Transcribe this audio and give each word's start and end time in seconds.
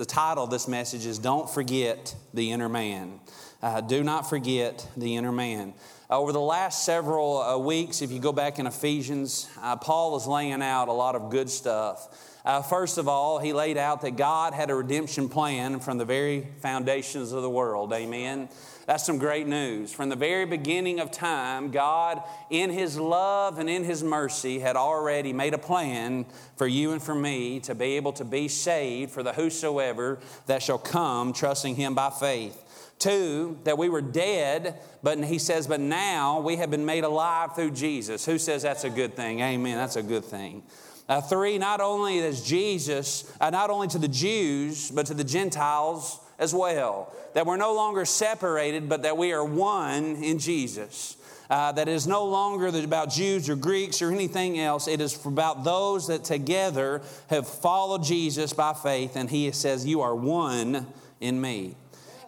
the 0.00 0.06
title 0.06 0.42
of 0.42 0.48
this 0.48 0.66
message 0.66 1.04
is 1.04 1.18
Don't 1.18 1.50
Forget 1.50 2.14
the 2.32 2.52
Inner 2.52 2.70
Man. 2.70 3.20
Uh, 3.60 3.82
do 3.82 4.02
not 4.02 4.30
forget 4.30 4.88
the 4.96 5.16
inner 5.16 5.30
man. 5.30 5.74
Over 6.08 6.32
the 6.32 6.40
last 6.40 6.86
several 6.86 7.36
uh, 7.36 7.58
weeks, 7.58 8.00
if 8.00 8.10
you 8.10 8.18
go 8.18 8.32
back 8.32 8.58
in 8.58 8.66
Ephesians, 8.66 9.46
uh, 9.60 9.76
Paul 9.76 10.16
is 10.16 10.26
laying 10.26 10.62
out 10.62 10.88
a 10.88 10.92
lot 10.92 11.16
of 11.16 11.30
good 11.30 11.50
stuff. 11.50 12.08
Uh, 12.44 12.62
first 12.62 12.98
of 12.98 13.06
all, 13.06 13.38
he 13.38 13.52
laid 13.52 13.76
out 13.76 14.00
that 14.02 14.16
God 14.16 14.54
had 14.54 14.70
a 14.70 14.74
redemption 14.74 15.28
plan 15.28 15.80
from 15.80 15.98
the 15.98 16.04
very 16.04 16.48
foundations 16.60 17.32
of 17.32 17.42
the 17.42 17.50
world. 17.50 17.92
Amen. 17.92 18.48
That's 18.86 19.04
some 19.04 19.18
great 19.18 19.46
news. 19.46 19.92
From 19.92 20.08
the 20.08 20.16
very 20.16 20.46
beginning 20.46 20.98
of 20.98 21.10
time, 21.10 21.70
God, 21.70 22.22
in 22.50 22.70
His 22.70 22.98
love 22.98 23.58
and 23.58 23.70
in 23.70 23.84
His 23.84 24.02
mercy, 24.02 24.58
had 24.58 24.74
already 24.74 25.32
made 25.32 25.54
a 25.54 25.58
plan 25.58 26.26
for 26.56 26.66
you 26.66 26.92
and 26.92 27.00
for 27.00 27.14
me 27.14 27.60
to 27.60 27.74
be 27.74 27.96
able 27.96 28.12
to 28.14 28.24
be 28.24 28.48
saved 28.48 29.12
for 29.12 29.22
the 29.22 29.32
whosoever 29.32 30.18
that 30.46 30.62
shall 30.62 30.78
come, 30.78 31.32
trusting 31.32 31.76
Him 31.76 31.94
by 31.94 32.10
faith. 32.10 32.64
Two, 32.98 33.58
that 33.64 33.78
we 33.78 33.88
were 33.88 34.02
dead, 34.02 34.78
but 35.02 35.22
he 35.24 35.38
says, 35.38 35.66
but 35.66 35.80
now 35.80 36.40
we 36.40 36.56
have 36.56 36.70
been 36.70 36.84
made 36.84 37.04
alive 37.04 37.54
through 37.54 37.70
Jesus. 37.70 38.26
Who 38.26 38.38
says 38.38 38.62
that's 38.62 38.84
a 38.84 38.90
good 38.90 39.14
thing? 39.14 39.40
Amen. 39.40 39.78
That's 39.78 39.96
a 39.96 40.02
good 40.02 40.24
thing. 40.24 40.64
Uh, 41.10 41.20
three, 41.20 41.58
not 41.58 41.80
only 41.80 42.18
is 42.18 42.40
Jesus, 42.40 43.30
uh, 43.40 43.50
not 43.50 43.68
only 43.68 43.88
to 43.88 43.98
the 43.98 44.06
Jews, 44.06 44.92
but 44.92 45.06
to 45.06 45.14
the 45.14 45.24
Gentiles 45.24 46.20
as 46.38 46.54
well. 46.54 47.12
That 47.34 47.46
we're 47.46 47.56
no 47.56 47.74
longer 47.74 48.04
separated, 48.04 48.88
but 48.88 49.02
that 49.02 49.16
we 49.16 49.32
are 49.32 49.44
one 49.44 50.22
in 50.22 50.38
Jesus. 50.38 51.16
Uh, 51.50 51.72
that 51.72 51.88
is 51.88 52.06
no 52.06 52.26
longer 52.26 52.68
about 52.68 53.10
Jews 53.10 53.50
or 53.50 53.56
Greeks 53.56 54.00
or 54.02 54.12
anything 54.12 54.60
else. 54.60 54.86
It 54.86 55.00
is 55.00 55.26
about 55.26 55.64
those 55.64 56.06
that 56.06 56.22
together 56.22 57.02
have 57.28 57.48
followed 57.48 58.04
Jesus 58.04 58.52
by 58.52 58.72
faith, 58.72 59.16
and 59.16 59.28
He 59.28 59.50
says, 59.50 59.84
You 59.84 60.02
are 60.02 60.14
one 60.14 60.86
in 61.20 61.40
me. 61.40 61.74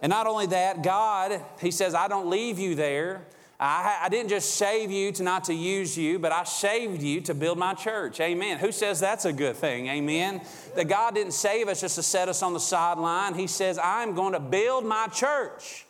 And 0.01 0.09
not 0.09 0.27
only 0.27 0.47
that, 0.47 0.83
God, 0.83 1.41
He 1.61 1.71
says, 1.71 1.95
I 1.95 2.09
don't 2.09 2.29
leave 2.29 2.59
you 2.59 2.75
there. 2.75 3.21
I, 3.65 3.99
I, 4.03 4.09
didn't 4.09 4.27
just 4.27 4.55
save 4.55 4.91
you 4.91 5.13
to 5.13 5.23
not 5.23 5.45
to 5.45 5.53
use 5.53 5.97
you, 5.97 6.19
but 6.19 6.33
I 6.33 6.43
saved 6.43 7.01
you 7.01 7.21
to 7.21 7.33
build 7.33 7.57
my 7.57 7.73
church. 7.73 8.19
Amen. 8.19 8.57
Who 8.57 8.73
says 8.73 8.99
that's 8.99 9.23
a 9.23 9.31
good 9.31 9.55
thing? 9.55 9.87
Amen. 9.87 10.41
That 10.75 10.89
God 10.89 11.15
didn't 11.15 11.31
save 11.31 11.69
us 11.69 11.79
just 11.79 11.95
to 11.95 12.03
set 12.03 12.27
us 12.27 12.43
on 12.43 12.51
the 12.51 12.59
sideline. 12.59 13.35
He 13.35 13.47
says, 13.47 13.79
I'm 13.81 14.15
going 14.15 14.33
to 14.33 14.41
build 14.41 14.85
my 14.85 15.07
church 15.07 15.85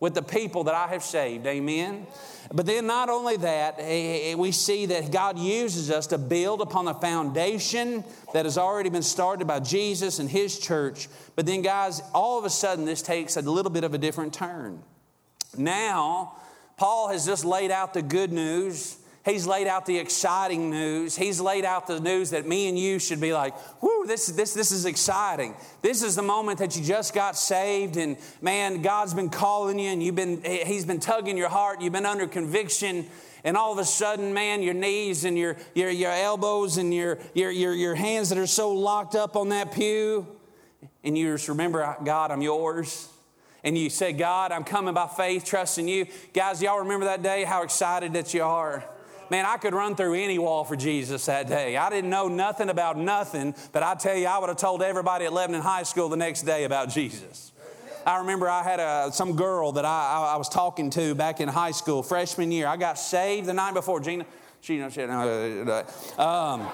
with 0.00 0.12
the 0.12 0.20
people 0.20 0.64
that 0.64 0.74
I 0.74 0.88
have 0.88 1.02
saved. 1.02 1.46
Amen. 1.46 2.06
But 2.52 2.66
then, 2.66 2.86
not 2.86 3.08
only 3.08 3.38
that, 3.38 3.76
eh, 3.78 4.32
eh, 4.32 4.34
we 4.34 4.52
see 4.52 4.84
that 4.84 5.10
God 5.10 5.38
uses 5.38 5.90
us 5.90 6.06
to 6.08 6.18
build 6.18 6.60
upon 6.60 6.84
the 6.84 6.92
foundation 6.92 8.04
that 8.34 8.44
has 8.44 8.58
already 8.58 8.90
been 8.90 9.02
started 9.02 9.46
by 9.46 9.60
Jesus 9.60 10.18
and 10.18 10.28
His 10.28 10.58
church. 10.58 11.08
But 11.36 11.46
then, 11.46 11.62
guys, 11.62 12.02
all 12.12 12.38
of 12.38 12.44
a 12.44 12.50
sudden, 12.50 12.84
this 12.84 13.00
takes 13.00 13.38
a 13.38 13.40
little 13.40 13.72
bit 13.72 13.82
of 13.82 13.94
a 13.94 13.98
different 13.98 14.34
turn. 14.34 14.82
Now, 15.56 16.34
Paul 16.76 17.08
has 17.08 17.26
just 17.26 17.44
laid 17.44 17.70
out 17.70 17.94
the 17.94 18.02
good 18.02 18.32
news. 18.32 18.96
He's 19.24 19.46
laid 19.46 19.66
out 19.66 19.86
the 19.86 19.96
exciting 19.96 20.70
news. 20.70 21.16
He's 21.16 21.40
laid 21.40 21.64
out 21.64 21.86
the 21.86 21.98
news 21.98 22.30
that 22.30 22.46
me 22.46 22.68
and 22.68 22.78
you 22.78 22.98
should 22.98 23.20
be 23.20 23.32
like, 23.32 23.54
whoo, 23.82 24.04
this, 24.06 24.26
this, 24.26 24.52
this 24.52 24.70
is 24.70 24.84
exciting. 24.84 25.54
This 25.80 26.02
is 26.02 26.14
the 26.14 26.22
moment 26.22 26.58
that 26.58 26.76
you 26.76 26.84
just 26.84 27.14
got 27.14 27.36
saved, 27.36 27.96
and 27.96 28.18
man, 28.42 28.82
God's 28.82 29.14
been 29.14 29.30
calling 29.30 29.78
you, 29.78 29.88
and 29.88 30.02
you've 30.02 30.14
been, 30.14 30.42
He's 30.42 30.84
been 30.84 31.00
tugging 31.00 31.38
your 31.38 31.48
heart, 31.48 31.80
you've 31.80 31.94
been 31.94 32.04
under 32.04 32.26
conviction, 32.26 33.06
and 33.44 33.56
all 33.56 33.72
of 33.72 33.78
a 33.78 33.84
sudden, 33.84 34.34
man, 34.34 34.62
your 34.62 34.74
knees 34.74 35.24
and 35.24 35.38
your, 35.38 35.56
your, 35.74 35.88
your 35.88 36.12
elbows 36.12 36.76
and 36.76 36.92
your, 36.92 37.18
your, 37.32 37.50
your, 37.50 37.72
your 37.72 37.94
hands 37.94 38.28
that 38.28 38.36
are 38.36 38.46
so 38.46 38.72
locked 38.72 39.14
up 39.14 39.36
on 39.36 39.48
that 39.50 39.72
pew, 39.72 40.26
and 41.02 41.16
you 41.16 41.32
just 41.32 41.48
remember, 41.48 41.96
God, 42.04 42.30
I'm 42.30 42.42
yours 42.42 43.08
and 43.64 43.76
you 43.76 43.90
say, 43.90 44.12
God, 44.12 44.52
I'm 44.52 44.62
coming 44.62 44.94
by 44.94 45.08
faith, 45.08 45.44
trusting 45.44 45.88
you. 45.88 46.06
Guys, 46.32 46.62
y'all 46.62 46.80
remember 46.80 47.06
that 47.06 47.22
day, 47.22 47.44
how 47.44 47.62
excited 47.62 48.12
that 48.12 48.34
you 48.34 48.44
are? 48.44 48.84
Man, 49.30 49.46
I 49.46 49.56
could 49.56 49.72
run 49.74 49.96
through 49.96 50.14
any 50.14 50.38
wall 50.38 50.64
for 50.64 50.76
Jesus 50.76 51.24
that 51.26 51.48
day. 51.48 51.78
I 51.78 51.88
didn't 51.88 52.10
know 52.10 52.28
nothing 52.28 52.68
about 52.68 52.98
nothing, 52.98 53.54
but 53.72 53.82
I 53.82 53.94
tell 53.94 54.16
you, 54.16 54.26
I 54.26 54.38
would 54.38 54.48
have 54.48 54.58
told 54.58 54.82
everybody 54.82 55.24
at 55.24 55.32
Lebanon 55.32 55.62
High 55.62 55.82
School 55.84 56.10
the 56.10 56.16
next 56.16 56.42
day 56.42 56.64
about 56.64 56.90
Jesus. 56.90 57.52
I 58.06 58.18
remember 58.18 58.50
I 58.50 58.62
had 58.62 58.80
a, 58.80 59.10
some 59.12 59.34
girl 59.34 59.72
that 59.72 59.86
I, 59.86 60.32
I, 60.34 60.36
was 60.36 60.50
talking 60.50 60.90
to 60.90 61.14
back 61.14 61.40
in 61.40 61.48
high 61.48 61.70
school, 61.70 62.02
freshman 62.02 62.52
year. 62.52 62.66
I 62.66 62.76
got 62.76 62.98
saved 62.98 63.46
the 63.46 63.54
night 63.54 63.72
before. 63.72 63.98
Gina, 63.98 64.26
she, 64.60 64.76
know, 64.76 64.90
she, 64.90 65.02
um, 65.02 66.68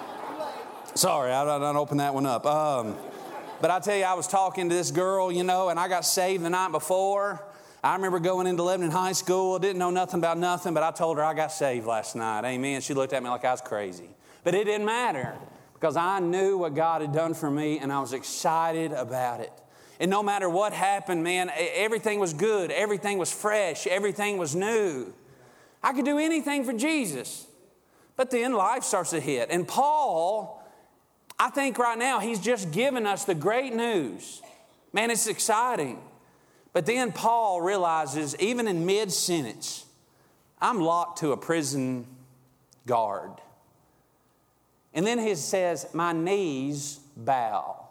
sorry, 0.96 1.30
I, 1.30 1.42
I 1.42 1.58
don't 1.60 1.76
open 1.76 1.98
that 1.98 2.12
one 2.12 2.26
up. 2.26 2.44
Um, 2.46 2.96
but 3.60 3.70
I 3.70 3.78
tell 3.80 3.96
you, 3.96 4.04
I 4.04 4.14
was 4.14 4.26
talking 4.26 4.68
to 4.68 4.74
this 4.74 4.90
girl, 4.90 5.30
you 5.30 5.44
know, 5.44 5.68
and 5.68 5.78
I 5.78 5.88
got 5.88 6.04
saved 6.04 6.44
the 6.44 6.50
night 6.50 6.72
before. 6.72 7.44
I 7.82 7.94
remember 7.94 8.18
going 8.18 8.46
into 8.46 8.62
Lebanon 8.62 8.90
High 8.90 9.12
School, 9.12 9.58
didn't 9.58 9.78
know 9.78 9.90
nothing 9.90 10.18
about 10.18 10.38
nothing, 10.38 10.74
but 10.74 10.82
I 10.82 10.90
told 10.90 11.16
her 11.16 11.24
I 11.24 11.34
got 11.34 11.52
saved 11.52 11.86
last 11.86 12.14
night. 12.14 12.44
Amen. 12.44 12.80
She 12.80 12.94
looked 12.94 13.12
at 13.12 13.22
me 13.22 13.30
like 13.30 13.44
I 13.44 13.52
was 13.52 13.60
crazy. 13.60 14.10
But 14.44 14.54
it 14.54 14.64
didn't 14.64 14.86
matter 14.86 15.34
because 15.74 15.96
I 15.96 16.20
knew 16.20 16.58
what 16.58 16.74
God 16.74 17.00
had 17.00 17.12
done 17.12 17.32
for 17.34 17.50
me 17.50 17.78
and 17.78 17.92
I 17.92 18.00
was 18.00 18.12
excited 18.12 18.92
about 18.92 19.40
it. 19.40 19.52
And 19.98 20.10
no 20.10 20.22
matter 20.22 20.48
what 20.48 20.72
happened, 20.72 21.22
man, 21.24 21.50
everything 21.56 22.20
was 22.20 22.32
good, 22.32 22.70
everything 22.70 23.18
was 23.18 23.32
fresh, 23.32 23.86
everything 23.86 24.38
was 24.38 24.54
new. 24.54 25.12
I 25.82 25.92
could 25.92 26.04
do 26.04 26.18
anything 26.18 26.64
for 26.64 26.72
Jesus. 26.72 27.46
But 28.16 28.30
then 28.30 28.52
life 28.52 28.82
starts 28.82 29.10
to 29.10 29.20
hit. 29.20 29.48
And 29.50 29.66
Paul 29.66 30.59
I 31.40 31.48
think 31.48 31.78
right 31.78 31.96
now 31.96 32.20
he's 32.20 32.38
just 32.38 32.70
given 32.70 33.06
us 33.06 33.24
the 33.24 33.34
great 33.34 33.72
news. 33.74 34.42
Man, 34.92 35.10
it's 35.10 35.26
exciting. 35.26 35.98
But 36.74 36.84
then 36.84 37.12
Paul 37.12 37.62
realizes, 37.62 38.36
even 38.38 38.68
in 38.68 38.84
mid 38.84 39.10
sentence, 39.10 39.86
I'm 40.60 40.82
locked 40.82 41.20
to 41.20 41.32
a 41.32 41.38
prison 41.38 42.06
guard. 42.86 43.30
And 44.92 45.06
then 45.06 45.18
he 45.18 45.34
says, 45.34 45.86
My 45.94 46.12
knees 46.12 47.00
bow. 47.16 47.88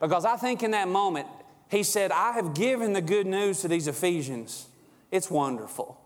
Because 0.00 0.24
I 0.24 0.36
think 0.36 0.62
in 0.62 0.70
that 0.70 0.86
moment, 0.86 1.26
he 1.68 1.82
said, 1.82 2.12
I 2.12 2.34
have 2.34 2.54
given 2.54 2.92
the 2.92 3.02
good 3.02 3.26
news 3.26 3.62
to 3.62 3.68
these 3.68 3.88
Ephesians. 3.88 4.68
It's 5.10 5.28
wonderful. 5.28 6.00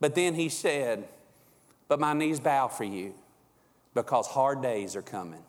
But 0.00 0.14
then 0.14 0.36
he 0.36 0.48
said, 0.48 1.06
But 1.86 2.00
my 2.00 2.14
knees 2.14 2.40
bow 2.40 2.68
for 2.68 2.84
you 2.84 3.12
because 3.92 4.26
hard 4.26 4.62
days 4.62 4.96
are 4.96 5.02
coming. 5.02 5.42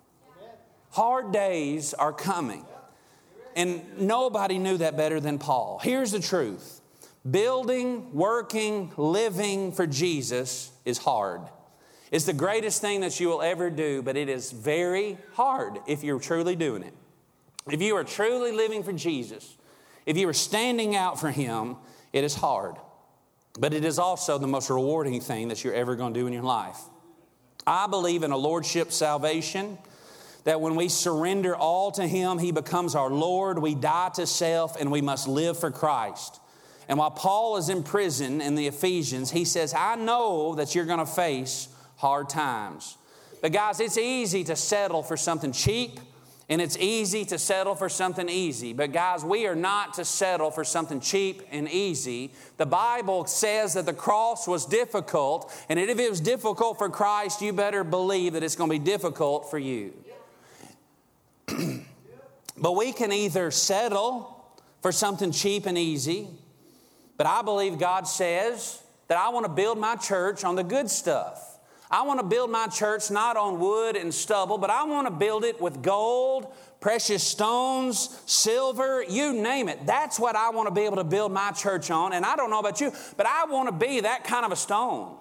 Hard 0.98 1.32
days 1.32 1.94
are 1.94 2.12
coming. 2.12 2.66
And 3.56 4.00
nobody 4.00 4.58
knew 4.58 4.78
that 4.78 4.98
better 4.98 5.20
than 5.20 5.38
Paul. 5.38 5.80
Here's 5.84 6.12
the 6.12 6.20
truth 6.20 6.82
building, 7.30 8.12
working, 8.16 8.92
living 8.98 9.74
for 9.74 9.86
Jesus 9.86 10.72
is 10.86 10.98
hard. 10.98 11.42
It's 12.10 12.26
the 12.26 12.34
greatest 12.34 12.82
thing 12.82 13.02
that 13.02 13.20
you 13.20 13.28
will 13.28 13.44
ever 13.44 13.70
do, 13.70 14.02
but 14.02 14.18
it 14.18 14.28
is 14.28 14.52
very 14.52 15.20
hard 15.34 15.78
if 15.86 16.04
you're 16.04 16.20
truly 16.20 16.56
doing 16.56 16.82
it. 16.82 16.96
If 17.70 17.80
you 17.80 17.96
are 17.96 18.04
truly 18.04 18.52
living 18.52 18.82
for 18.82 18.92
Jesus, 18.92 19.56
if 20.08 20.18
you 20.18 20.28
are 20.28 20.34
standing 20.34 20.96
out 20.96 21.20
for 21.20 21.30
Him, 21.30 21.76
it 22.12 22.24
is 22.24 22.34
hard. 22.34 22.74
But 23.60 23.72
it 23.72 23.86
is 23.86 24.00
also 24.00 24.40
the 24.40 24.48
most 24.48 24.72
rewarding 24.72 25.22
thing 25.22 25.50
that 25.50 25.64
you're 25.64 25.76
ever 25.76 25.96
going 25.96 26.16
to 26.16 26.20
do 26.20 26.26
in 26.26 26.34
your 26.34 26.42
life. 26.42 26.80
I 27.68 27.86
believe 27.86 28.24
in 28.24 28.32
a 28.32 28.38
lordship 28.38 28.92
salvation 28.92 29.78
that 30.48 30.62
when 30.62 30.76
we 30.76 30.88
surrender 30.88 31.54
all 31.54 31.92
to 31.92 32.08
Him, 32.08 32.40
He 32.40 32.54
becomes 32.54 32.96
our 32.96 33.10
Lord. 33.10 33.60
We 33.60 33.76
die 33.76 34.12
to 34.16 34.26
self 34.26 34.80
and 34.80 34.90
we 34.90 35.02
must 35.02 35.28
live 35.28 35.60
for 35.60 35.72
Christ. 35.72 36.40
And 36.88 36.98
while 36.98 37.12
Paul 37.12 37.58
is 37.58 37.68
in 37.68 37.84
prison 37.84 38.40
in 38.40 38.56
the 38.56 38.68
Ephesians, 38.68 39.30
he 39.30 39.44
says, 39.44 39.74
I 39.74 39.96
know 39.96 40.56
that 40.56 40.74
you're 40.74 40.86
going 40.86 41.00
to 41.00 41.06
face 41.06 41.68
hard 41.98 42.30
times. 42.30 42.98
But 43.42 43.52
guys, 43.52 43.82
it's 43.82 43.98
easy 43.98 44.46
to 44.46 44.56
settle 44.56 45.04
for 45.04 45.18
something 45.18 45.52
cheap 45.52 46.00
and 46.48 46.62
it's 46.62 46.78
easy 46.78 47.26
to 47.26 47.38
settle 47.38 47.76
for 47.76 47.90
something 47.90 48.30
easy. 48.30 48.72
But 48.72 48.94
guys, 48.94 49.26
we 49.26 49.48
are 49.48 49.56
not 49.56 49.96
to 49.96 50.06
settle 50.06 50.50
for 50.50 50.64
something 50.64 51.02
cheap 51.02 51.42
and 51.52 51.70
easy. 51.70 52.32
The 52.56 52.66
Bible 52.66 53.26
says 53.26 53.74
that 53.74 53.86
the 53.86 53.94
cross 53.94 54.48
was 54.48 54.66
difficult, 54.66 55.54
and 55.68 55.78
if 55.78 56.00
it 56.00 56.10
was 56.10 56.22
difficult 56.22 56.78
for 56.78 56.90
Christ, 56.90 57.42
you 57.42 57.52
better 57.52 57.84
believe 57.84 58.32
that 58.32 58.44
it's 58.44 58.56
going 58.56 58.70
to 58.70 58.80
be 58.80 58.86
difficult 58.86 59.52
for 59.52 59.60
you. 59.60 59.92
but 62.58 62.76
we 62.76 62.92
can 62.92 63.12
either 63.12 63.52
settle 63.52 64.46
for 64.82 64.92
something 64.92 65.32
cheap 65.32 65.66
and 65.66 65.78
easy, 65.78 66.28
but 67.18 67.28
I 67.28 67.42
believe 67.42 67.80
God 67.80 68.08
says 68.08 68.82
that 69.08 69.18
I 69.18 69.30
want 69.30 69.46
to 69.46 69.52
build 69.52 69.78
my 69.78 69.96
church 69.96 70.44
on 70.44 70.56
the 70.56 70.64
good 70.64 70.90
stuff. 70.90 71.60
I 71.90 72.02
want 72.02 72.20
to 72.20 72.26
build 72.26 72.52
my 72.52 72.68
church 72.68 73.10
not 73.10 73.38
on 73.38 73.60
wood 73.60 73.96
and 73.96 74.14
stubble, 74.14 74.58
but 74.58 74.70
I 74.70 74.84
want 74.84 75.08
to 75.08 75.12
build 75.12 75.46
it 75.46 75.62
with 75.62 75.82
gold, 75.82 76.54
precious 76.82 77.24
stones, 77.24 78.22
silver, 78.26 79.04
you 79.08 79.34
name 79.34 79.70
it. 79.70 79.86
That's 79.86 80.20
what 80.20 80.36
I 80.36 80.50
want 80.50 80.68
to 80.68 80.74
be 80.74 80.82
able 80.82 80.98
to 80.98 81.06
build 81.06 81.32
my 81.32 81.52
church 81.52 81.90
on. 81.90 82.12
And 82.12 82.26
I 82.26 82.36
don't 82.36 82.50
know 82.50 82.60
about 82.60 82.82
you, 82.82 82.92
but 83.16 83.26
I 83.26 83.46
want 83.46 83.70
to 83.70 83.86
be 83.88 84.02
that 84.02 84.26
kind 84.26 84.46
of 84.46 84.52
a 84.52 84.58
stone. 84.58 85.16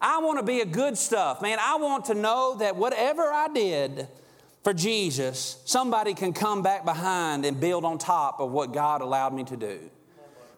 I 0.00 0.18
want 0.18 0.38
to 0.38 0.44
be 0.44 0.60
a 0.60 0.66
good 0.66 0.98
stuff, 0.98 1.40
man. 1.40 1.58
I 1.58 1.76
want 1.76 2.06
to 2.06 2.14
know 2.14 2.56
that 2.56 2.76
whatever 2.76 3.22
I 3.22 3.48
did, 3.48 4.06
for 4.64 4.72
Jesus, 4.72 5.58
somebody 5.66 6.14
can 6.14 6.32
come 6.32 6.62
back 6.62 6.86
behind 6.86 7.44
and 7.44 7.60
build 7.60 7.84
on 7.84 7.98
top 7.98 8.40
of 8.40 8.50
what 8.50 8.72
God 8.72 9.02
allowed 9.02 9.34
me 9.34 9.44
to 9.44 9.56
do. 9.56 9.78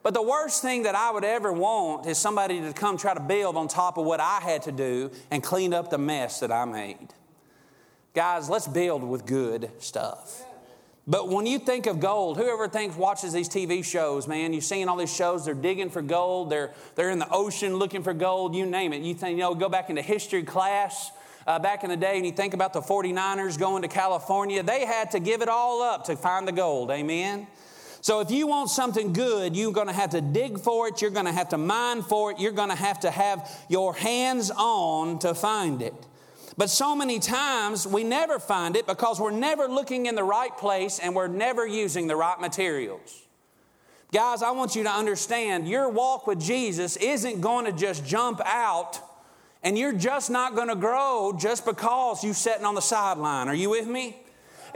But 0.04 0.14
the 0.14 0.22
worst 0.22 0.62
thing 0.62 0.84
that 0.84 0.94
I 0.94 1.10
would 1.10 1.24
ever 1.24 1.52
want 1.52 2.06
is 2.06 2.16
somebody 2.16 2.60
to 2.60 2.72
come 2.72 2.96
try 2.96 3.12
to 3.12 3.20
build 3.20 3.56
on 3.56 3.66
top 3.66 3.98
of 3.98 4.06
what 4.06 4.20
I 4.20 4.38
had 4.38 4.62
to 4.62 4.72
do 4.72 5.10
and 5.32 5.42
clean 5.42 5.74
up 5.74 5.90
the 5.90 5.98
mess 5.98 6.38
that 6.38 6.52
I 6.52 6.64
made. 6.64 7.08
Guys, 8.14 8.48
let's 8.48 8.68
build 8.68 9.02
with 9.02 9.26
good 9.26 9.72
stuff. 9.80 10.44
But 11.08 11.28
when 11.28 11.44
you 11.44 11.58
think 11.58 11.86
of 11.86 11.98
gold, 11.98 12.36
whoever 12.36 12.68
thinks 12.68 12.96
watches 12.96 13.32
these 13.32 13.48
TV 13.48 13.84
shows, 13.84 14.28
man, 14.28 14.52
you've 14.52 14.64
seen 14.64 14.88
all 14.88 14.96
these 14.96 15.14
shows, 15.14 15.44
they're 15.44 15.54
digging 15.54 15.90
for 15.90 16.02
gold, 16.02 16.50
they're, 16.50 16.72
they're 16.94 17.10
in 17.10 17.18
the 17.18 17.28
ocean 17.30 17.74
looking 17.76 18.04
for 18.04 18.14
gold, 18.14 18.54
you 18.54 18.66
name 18.66 18.92
it. 18.92 19.02
You 19.02 19.14
think, 19.14 19.32
you 19.32 19.42
know, 19.42 19.54
go 19.56 19.68
back 19.68 19.90
into 19.90 20.02
history 20.02 20.44
class 20.44 21.10
uh, 21.46 21.58
back 21.58 21.84
in 21.84 21.90
the 21.90 21.96
day 21.96 22.16
and 22.16 22.26
you 22.26 22.32
think 22.32 22.54
about 22.54 22.72
the 22.72 22.80
49ers 22.80 23.58
going 23.58 23.82
to 23.82 23.88
California, 23.88 24.62
they 24.62 24.84
had 24.84 25.10
to 25.12 25.20
give 25.20 25.42
it 25.42 25.48
all 25.48 25.82
up 25.82 26.04
to 26.04 26.16
find 26.16 26.46
the 26.46 26.52
gold. 26.52 26.90
Amen? 26.90 27.46
So 28.00 28.20
if 28.20 28.30
you 28.30 28.46
want 28.46 28.70
something 28.70 29.12
good, 29.12 29.56
you're 29.56 29.72
going 29.72 29.88
to 29.88 29.92
have 29.92 30.10
to 30.10 30.20
dig 30.20 30.60
for 30.60 30.88
it, 30.88 31.02
you're 31.02 31.10
going 31.10 31.26
to 31.26 31.32
have 31.32 31.48
to 31.50 31.58
mine 31.58 32.02
for 32.02 32.30
it, 32.30 32.38
you're 32.38 32.52
going 32.52 32.68
to 32.68 32.76
have 32.76 33.00
to 33.00 33.10
have 33.10 33.50
your 33.68 33.94
hands 33.94 34.50
on 34.50 35.18
to 35.20 35.34
find 35.34 35.82
it. 35.82 35.94
But 36.56 36.70
so 36.70 36.96
many 36.96 37.18
times 37.18 37.86
we 37.86 38.02
never 38.02 38.38
find 38.38 38.76
it 38.76 38.86
because 38.86 39.20
we're 39.20 39.30
never 39.30 39.66
looking 39.66 40.06
in 40.06 40.14
the 40.14 40.24
right 40.24 40.56
place 40.56 40.98
and 40.98 41.14
we're 41.14 41.26
never 41.26 41.66
using 41.66 42.06
the 42.06 42.16
right 42.16 42.40
materials. 42.40 43.22
Guys, 44.12 44.42
I 44.42 44.52
want 44.52 44.76
you 44.76 44.84
to 44.84 44.90
understand 44.90 45.68
your 45.68 45.88
walk 45.88 46.26
with 46.26 46.40
Jesus 46.40 46.96
isn't 46.96 47.40
going 47.40 47.66
to 47.66 47.72
just 47.72 48.06
jump 48.06 48.40
out 48.44 49.00
and 49.66 49.76
you're 49.76 49.92
just 49.92 50.30
not 50.30 50.54
going 50.54 50.68
to 50.68 50.76
grow 50.76 51.36
just 51.36 51.64
because 51.64 52.22
you're 52.22 52.34
sitting 52.34 52.64
on 52.64 52.76
the 52.76 52.80
sideline. 52.80 53.48
Are 53.48 53.54
you 53.54 53.68
with 53.68 53.88
me? 53.88 54.16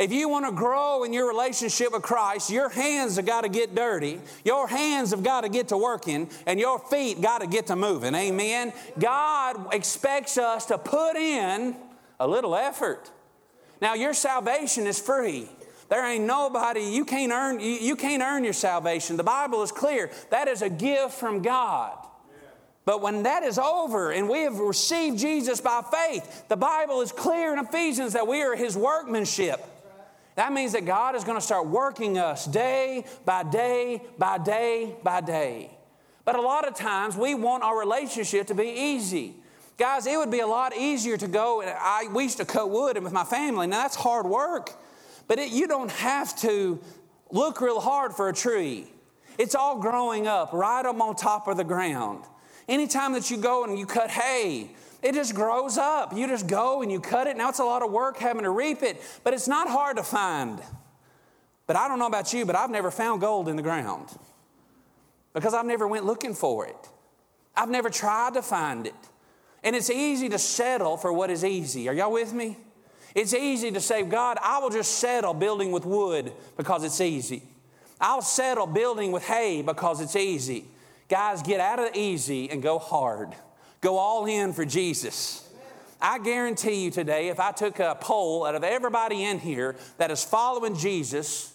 If 0.01 0.13
you 0.13 0.29
want 0.29 0.47
to 0.47 0.53
grow 0.53 1.05
in 1.05 1.13
your 1.13 1.29
relationship 1.29 1.93
with 1.93 2.03
Christ, 2.03 2.51
your 2.51 2.69
hands 2.69 3.15
have 3.15 3.25
got 3.25 3.43
to 3.43 3.49
get 3.49 3.77
dirty, 3.77 4.21
your 4.45 4.67
hands 4.67 5.13
have 5.13 5.23
got 5.23 5.43
to 5.43 5.49
get 5.49 5.69
to 5.69 5.77
working, 5.77 6.29
and 6.45 6.59
your 6.59 6.81
feet 6.81 7.23
got 7.23 7.41
to 7.41 7.47
get 7.47 7.69
to 7.69 7.77
moving. 7.77 8.17
Amen. 8.17 8.73
God 8.99 9.73
expects 9.73 10.37
us 10.37 10.67
to 10.67 10.77
put 10.77 11.15
in 11.15 11.77
a 12.19 12.27
little 12.27 12.57
effort. 12.57 13.13
Now, 13.81 13.95
your 13.95 14.13
salvation 14.13 14.89
is 14.89 14.99
free. 14.99 15.49
There 15.89 16.05
ain't 16.05 16.25
nobody, 16.25 16.81
you 16.81 17.05
can't 17.05 17.31
earn, 17.31 17.61
you, 17.61 17.75
you 17.75 17.95
can't 17.95 18.25
earn 18.25 18.43
your 18.43 18.55
salvation. 18.55 19.17
The 19.17 19.23
Bible 19.23 19.63
is 19.63 19.71
clear. 19.71 20.11
That 20.31 20.49
is 20.49 20.63
a 20.63 20.69
gift 20.69 21.13
from 21.13 21.43
God. 21.43 22.00
But 22.85 23.03
when 23.03 23.25
that 23.25 23.43
is 23.43 23.59
over 23.59 24.11
and 24.11 24.29
we 24.29 24.41
have 24.41 24.59
received 24.59 25.19
Jesus 25.19 25.61
by 25.61 25.83
faith, 25.83 26.45
the 26.49 26.57
Bible 26.57 27.03
is 27.03 27.13
clear 27.13 27.53
in 27.53 27.59
Ephesians 27.59 28.15
that 28.15 28.27
we 28.27 28.43
are 28.43 28.57
His 28.57 28.77
workmanship. 28.77 29.61
That 30.37 30.53
means 30.53 30.73
that 30.73 30.87
God 30.87 31.15
is 31.17 31.25
going 31.25 31.37
to 31.37 31.45
start 31.45 31.67
working 31.67 32.17
us 32.17 32.47
day 32.47 33.05
by 33.25 33.43
day 33.43 34.03
by 34.17 34.39
day 34.39 34.95
by 35.03 35.21
day. 35.21 35.71
But 36.25 36.37
a 36.37 36.41
lot 36.41 36.67
of 36.67 36.75
times 36.75 37.17
we 37.17 37.35
want 37.35 37.63
our 37.63 37.79
relationship 37.79 38.47
to 38.47 38.55
be 38.55 38.69
easy. 38.69 39.35
Guys, 39.77 40.07
it 40.07 40.17
would 40.17 40.31
be 40.31 40.41
a 40.41 40.47
lot 40.47 40.77
easier 40.77 41.17
to 41.17 41.27
go. 41.27 41.63
And 41.63 41.71
I, 41.71 42.07
we 42.13 42.25
used 42.25 42.39
to 42.39 42.45
cut 42.45 42.71
wood 42.71 42.97
and 42.97 43.05
with 43.05 43.13
my 43.13 43.25
family. 43.25 43.67
Now 43.67 43.83
that's 43.83 43.97
hard 43.97 44.27
work, 44.27 44.71
but 45.27 45.39
it, 45.39 45.51
you 45.51 45.67
don't 45.67 45.91
have 45.91 46.37
to 46.41 46.79
look 47.31 47.61
real 47.61 47.81
hard 47.81 48.15
for 48.15 48.29
a 48.29 48.33
tree. 48.33 48.87
It's 49.39 49.55
all 49.55 49.79
growing 49.79 50.27
up 50.27 50.53
right 50.53 50.85
up 50.85 51.01
on 51.01 51.17
top 51.17 51.49
of 51.49 51.57
the 51.57 51.65
ground. 51.65 52.25
Anytime 52.71 53.13
that 53.15 53.33
you 53.33 53.37
go 53.37 53.65
and 53.65 53.77
you 53.77 53.85
cut 53.85 54.11
hay, 54.11 54.71
it 55.03 55.15
just 55.15 55.35
grows 55.35 55.77
up. 55.77 56.17
You 56.17 56.29
just 56.29 56.47
go 56.47 56.83
and 56.83 56.93
you 56.93 57.01
cut 57.01 57.27
it. 57.27 57.37
Now 57.37 57.49
it's 57.49 57.59
a 57.59 57.65
lot 57.65 57.83
of 57.83 57.91
work 57.91 58.17
having 58.17 58.45
to 58.45 58.51
reap 58.51 58.85
it, 58.85 59.03
but 59.25 59.35
it's 59.35 59.49
not 59.49 59.69
hard 59.69 59.97
to 59.97 60.05
find. 60.05 60.61
But 61.67 61.75
I 61.75 61.89
don't 61.89 61.99
know 61.99 62.07
about 62.07 62.33
you, 62.33 62.47
but 62.47 62.55
I've 62.55 62.71
never 62.71 62.93
found 62.93 63.21
gold 63.21 63.49
in 63.49 63.57
the 63.57 63.63
ground 63.63 64.09
because 65.33 65.53
I've 65.53 65.67
never 65.67 65.89
went 65.89 66.07
looking 66.07 66.33
for 66.33 66.65
it. 66.65 66.89
I've 67.57 67.71
never 67.71 67.91
tried 67.91 68.35
to 68.35 68.43
find 68.43 68.87
it. 68.87 68.95
And 69.65 69.75
it's 69.75 69.91
easy 69.91 70.29
to 70.29 70.39
settle 70.39 70.97
for 70.97 71.13
what 71.13 71.29
is 71.29 71.45
easy. 71.45 71.89
Are 71.89 71.93
y'all 71.93 72.13
with 72.13 72.33
me? 72.33 72.57
It's 73.17 73.35
easy 73.35 73.73
to 73.73 73.81
say, 73.81 74.05
God, 74.05 74.39
I 74.41 74.61
will 74.61 74.71
just 74.71 74.99
settle 74.99 75.35
building 75.35 75.73
with 75.73 75.85
wood 75.85 76.33
because 76.57 76.85
it's 76.85 77.01
easy. 77.01 77.43
I'll 78.01 78.23
settle 78.23 78.67
building 78.67 79.11
with 79.11 79.27
hay 79.27 79.61
because 79.63 80.01
it's 80.01 80.15
easy. 80.15 80.67
Guys, 81.11 81.43
get 81.43 81.59
out 81.59 81.81
of 81.81 81.97
easy 81.97 82.49
and 82.49 82.63
go 82.63 82.79
hard. 82.79 83.35
Go 83.81 83.99
all 83.99 84.27
in 84.27 84.53
for 84.53 84.65
Jesus. 84.65 85.45
I 86.01 86.21
guarantee 86.21 86.85
you 86.85 86.93
today, 86.93 87.29
if 87.29 87.41
I 87.41 87.51
took 87.51 87.81
a 87.81 87.99
poll 88.01 88.47
out 88.47 88.55
of 88.55 88.63
everybody 88.63 89.25
in 89.25 89.41
here 89.41 89.75
that 89.99 90.13
is 90.13 90.23
following 90.23 90.77
Jesus 90.77 91.53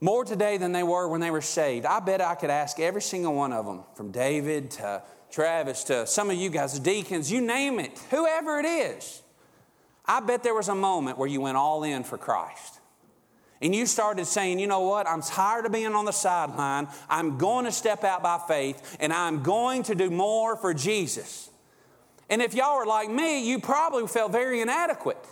more 0.00 0.24
today 0.24 0.56
than 0.56 0.70
they 0.70 0.84
were 0.84 1.08
when 1.08 1.20
they 1.20 1.32
were 1.32 1.42
saved, 1.42 1.84
I 1.84 1.98
bet 1.98 2.20
I 2.20 2.36
could 2.36 2.48
ask 2.48 2.78
every 2.78 3.02
single 3.02 3.34
one 3.34 3.52
of 3.52 3.66
them, 3.66 3.80
from 3.96 4.12
David 4.12 4.70
to 4.72 5.02
Travis 5.32 5.82
to 5.84 6.06
some 6.06 6.30
of 6.30 6.36
you 6.36 6.48
guys, 6.48 6.78
deacons, 6.78 7.30
you 7.30 7.40
name 7.40 7.80
it, 7.80 7.98
whoever 8.10 8.60
it 8.60 8.66
is. 8.66 9.20
I 10.06 10.20
bet 10.20 10.44
there 10.44 10.54
was 10.54 10.68
a 10.68 10.76
moment 10.76 11.18
where 11.18 11.28
you 11.28 11.40
went 11.40 11.56
all 11.56 11.82
in 11.82 12.04
for 12.04 12.18
Christ 12.18 12.78
and 13.62 13.74
you 13.74 13.86
started 13.86 14.26
saying, 14.26 14.58
you 14.58 14.66
know 14.66 14.80
what, 14.80 15.08
I'm 15.08 15.22
tired 15.22 15.64
of 15.64 15.72
being 15.72 15.94
on 15.94 16.04
the 16.04 16.12
sideline. 16.12 16.88
I'm 17.08 17.38
going 17.38 17.64
to 17.64 17.72
step 17.72 18.02
out 18.02 18.22
by 18.22 18.40
faith 18.48 18.96
and 19.00 19.12
I'm 19.12 19.42
going 19.42 19.84
to 19.84 19.94
do 19.94 20.10
more 20.10 20.56
for 20.56 20.74
Jesus. 20.74 21.48
And 22.28 22.42
if 22.42 22.54
y'all 22.54 22.76
are 22.76 22.86
like 22.86 23.08
me, 23.08 23.48
you 23.48 23.60
probably 23.60 24.06
felt 24.08 24.32
very 24.32 24.60
inadequate. 24.60 25.24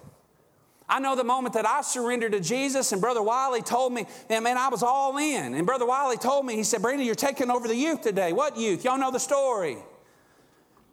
I 0.88 0.98
know 0.98 1.14
the 1.14 1.24
moment 1.24 1.54
that 1.54 1.66
I 1.66 1.82
surrendered 1.82 2.32
to 2.32 2.40
Jesus, 2.40 2.90
and 2.90 3.00
Brother 3.00 3.22
Wiley 3.22 3.62
told 3.62 3.92
me, 3.92 4.06
man, 4.28 4.42
man, 4.42 4.58
I 4.58 4.68
was 4.68 4.82
all 4.82 5.16
in. 5.18 5.54
And 5.54 5.64
Brother 5.64 5.86
Wiley 5.86 6.16
told 6.16 6.44
me, 6.44 6.56
he 6.56 6.64
said, 6.64 6.82
Brandon, 6.82 7.06
you're 7.06 7.14
taking 7.14 7.48
over 7.48 7.68
the 7.68 7.76
youth 7.76 8.00
today. 8.00 8.32
What 8.32 8.56
youth? 8.56 8.84
Y'all 8.84 8.98
know 8.98 9.12
the 9.12 9.20
story. 9.20 9.78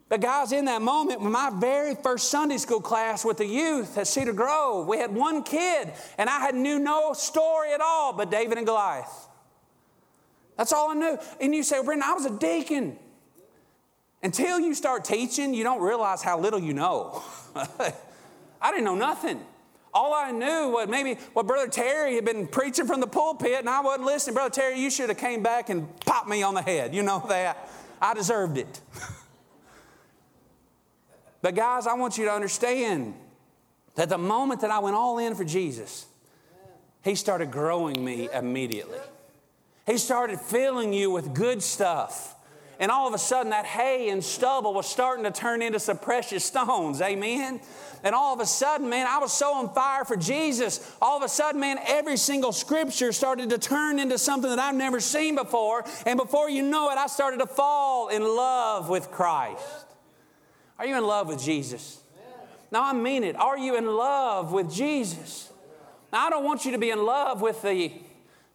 But, 0.08 0.22
guys, 0.22 0.52
in 0.52 0.64
that 0.64 0.80
moment, 0.80 1.20
when 1.20 1.32
my 1.32 1.50
very 1.54 1.94
first 1.94 2.30
Sunday 2.30 2.56
school 2.56 2.80
class 2.80 3.24
with 3.24 3.36
the 3.36 3.46
youth 3.46 3.98
at 3.98 4.06
Cedar 4.06 4.32
Grove, 4.32 4.86
we 4.86 4.96
had 4.96 5.14
one 5.14 5.42
kid, 5.42 5.92
and 6.16 6.30
I 6.30 6.40
had 6.40 6.54
knew 6.54 6.78
no 6.78 7.12
story 7.12 7.72
at 7.72 7.80
all 7.82 8.14
but 8.14 8.30
David 8.30 8.56
and 8.56 8.66
Goliath. 8.66 9.28
That's 10.56 10.72
all 10.72 10.90
I 10.90 10.94
knew. 10.94 11.18
And 11.40 11.54
you 11.54 11.62
say, 11.62 11.76
well, 11.76 11.84
Brandon, 11.84 12.08
I 12.08 12.14
was 12.14 12.24
a 12.24 12.36
deacon. 12.38 12.98
Until 14.22 14.58
you 14.58 14.74
start 14.74 15.04
teaching, 15.04 15.54
you 15.54 15.62
don't 15.62 15.80
realize 15.80 16.22
how 16.22 16.40
little 16.40 16.58
you 16.58 16.72
know. 16.72 17.22
I 17.54 18.70
didn't 18.70 18.84
know 18.84 18.96
nothing. 18.96 19.40
All 19.94 20.12
I 20.12 20.32
knew 20.32 20.70
was 20.70 20.88
maybe 20.88 21.14
what 21.32 21.46
Brother 21.46 21.68
Terry 21.68 22.14
had 22.14 22.24
been 22.24 22.46
preaching 22.46 22.86
from 22.86 23.00
the 23.00 23.06
pulpit, 23.06 23.60
and 23.60 23.68
I 23.68 23.80
wasn't 23.80 24.06
listening. 24.06 24.34
Brother 24.34 24.50
Terry, 24.50 24.80
you 24.80 24.90
should 24.90 25.08
have 25.10 25.18
came 25.18 25.42
back 25.42 25.70
and 25.70 25.88
popped 26.00 26.28
me 26.28 26.42
on 26.42 26.54
the 26.54 26.62
head. 26.62 26.94
You 26.94 27.02
know 27.02 27.24
that. 27.28 27.68
I 28.00 28.14
deserved 28.14 28.58
it. 28.58 28.80
But, 31.40 31.54
guys, 31.54 31.86
I 31.86 31.94
want 31.94 32.18
you 32.18 32.24
to 32.24 32.32
understand 32.32 33.14
that 33.94 34.08
the 34.08 34.18
moment 34.18 34.60
that 34.60 34.70
I 34.70 34.78
went 34.78 34.96
all 34.96 35.18
in 35.18 35.34
for 35.34 35.44
Jesus, 35.44 36.06
He 37.02 37.14
started 37.14 37.50
growing 37.50 38.04
me 38.04 38.28
immediately. 38.32 38.98
He 39.86 39.98
started 39.98 40.40
filling 40.40 40.92
you 40.92 41.10
with 41.10 41.34
good 41.34 41.62
stuff. 41.62 42.34
And 42.80 42.92
all 42.92 43.08
of 43.08 43.14
a 43.14 43.18
sudden, 43.18 43.50
that 43.50 43.64
hay 43.64 44.10
and 44.10 44.22
stubble 44.22 44.72
was 44.72 44.86
starting 44.86 45.24
to 45.24 45.32
turn 45.32 45.62
into 45.62 45.80
some 45.80 45.98
precious 45.98 46.44
stones. 46.44 47.00
Amen. 47.02 47.60
And 48.04 48.14
all 48.14 48.34
of 48.34 48.40
a 48.40 48.46
sudden, 48.46 48.88
man, 48.88 49.08
I 49.08 49.18
was 49.18 49.32
so 49.32 49.54
on 49.54 49.74
fire 49.74 50.04
for 50.04 50.16
Jesus. 50.16 50.94
All 51.02 51.16
of 51.16 51.24
a 51.24 51.28
sudden, 51.28 51.60
man, 51.60 51.78
every 51.86 52.16
single 52.16 52.52
scripture 52.52 53.10
started 53.10 53.50
to 53.50 53.58
turn 53.58 53.98
into 53.98 54.16
something 54.16 54.48
that 54.48 54.60
I've 54.60 54.76
never 54.76 55.00
seen 55.00 55.34
before. 55.34 55.84
And 56.06 56.16
before 56.16 56.48
you 56.48 56.62
know 56.62 56.90
it, 56.90 56.98
I 56.98 57.08
started 57.08 57.40
to 57.40 57.46
fall 57.46 58.08
in 58.08 58.22
love 58.22 58.88
with 58.88 59.10
Christ. 59.10 59.87
Are 60.78 60.86
you 60.86 60.96
in 60.96 61.04
love 61.04 61.26
with 61.26 61.42
Jesus? 61.42 62.00
Now, 62.70 62.84
I 62.84 62.92
mean 62.92 63.24
it. 63.24 63.34
Are 63.36 63.58
you 63.58 63.76
in 63.76 63.86
love 63.86 64.52
with 64.52 64.72
Jesus? 64.72 65.50
Now, 66.12 66.26
I 66.26 66.30
don't 66.30 66.44
want 66.44 66.64
you 66.64 66.72
to 66.72 66.78
be 66.78 66.90
in 66.90 67.04
love 67.04 67.40
with 67.40 67.62
the, 67.62 67.92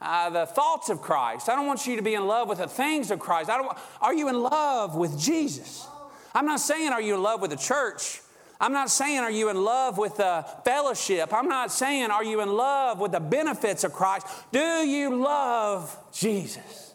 uh, 0.01 0.29
the 0.29 0.45
thoughts 0.45 0.89
of 0.89 1.01
Christ. 1.01 1.49
I 1.49 1.55
don't 1.55 1.67
want 1.67 1.87
you 1.87 1.95
to 1.95 2.01
be 2.01 2.13
in 2.13 2.27
love 2.27 2.47
with 2.47 2.59
the 2.59 2.67
things 2.67 3.11
of 3.11 3.19
Christ. 3.19 3.49
I 3.49 3.57
don't, 3.57 3.77
are 4.01 4.13
you 4.13 4.29
in 4.29 4.41
love 4.41 4.95
with 4.95 5.19
Jesus? 5.19 5.87
I'm 6.35 6.45
not 6.45 6.59
saying, 6.59 6.91
are 6.91 7.01
you 7.01 7.15
in 7.15 7.23
love 7.23 7.41
with 7.41 7.51
the 7.51 7.57
church? 7.57 8.21
I'm 8.61 8.71
not 8.71 8.89
saying, 8.89 9.19
are 9.19 9.31
you 9.31 9.49
in 9.49 9.61
love 9.61 9.97
with 9.97 10.17
the 10.17 10.45
fellowship? 10.63 11.33
I'm 11.33 11.49
not 11.49 11.71
saying, 11.71 12.11
are 12.11 12.23
you 12.23 12.41
in 12.41 12.53
love 12.53 12.99
with 12.99 13.11
the 13.11 13.19
benefits 13.19 13.83
of 13.83 13.93
Christ? 13.93 14.25
Do 14.51 14.59
you 14.59 15.15
love 15.15 15.95
Jesus? 16.13 16.93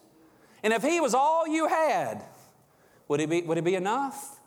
And 0.63 0.73
if 0.73 0.83
He 0.83 1.01
was 1.01 1.15
all 1.15 1.47
you 1.47 1.67
had, 1.67 2.25
would 3.09 3.21
it 3.21 3.29
be, 3.29 3.43
would 3.43 3.59
it 3.59 3.65
be 3.65 3.75
enough? 3.75 4.38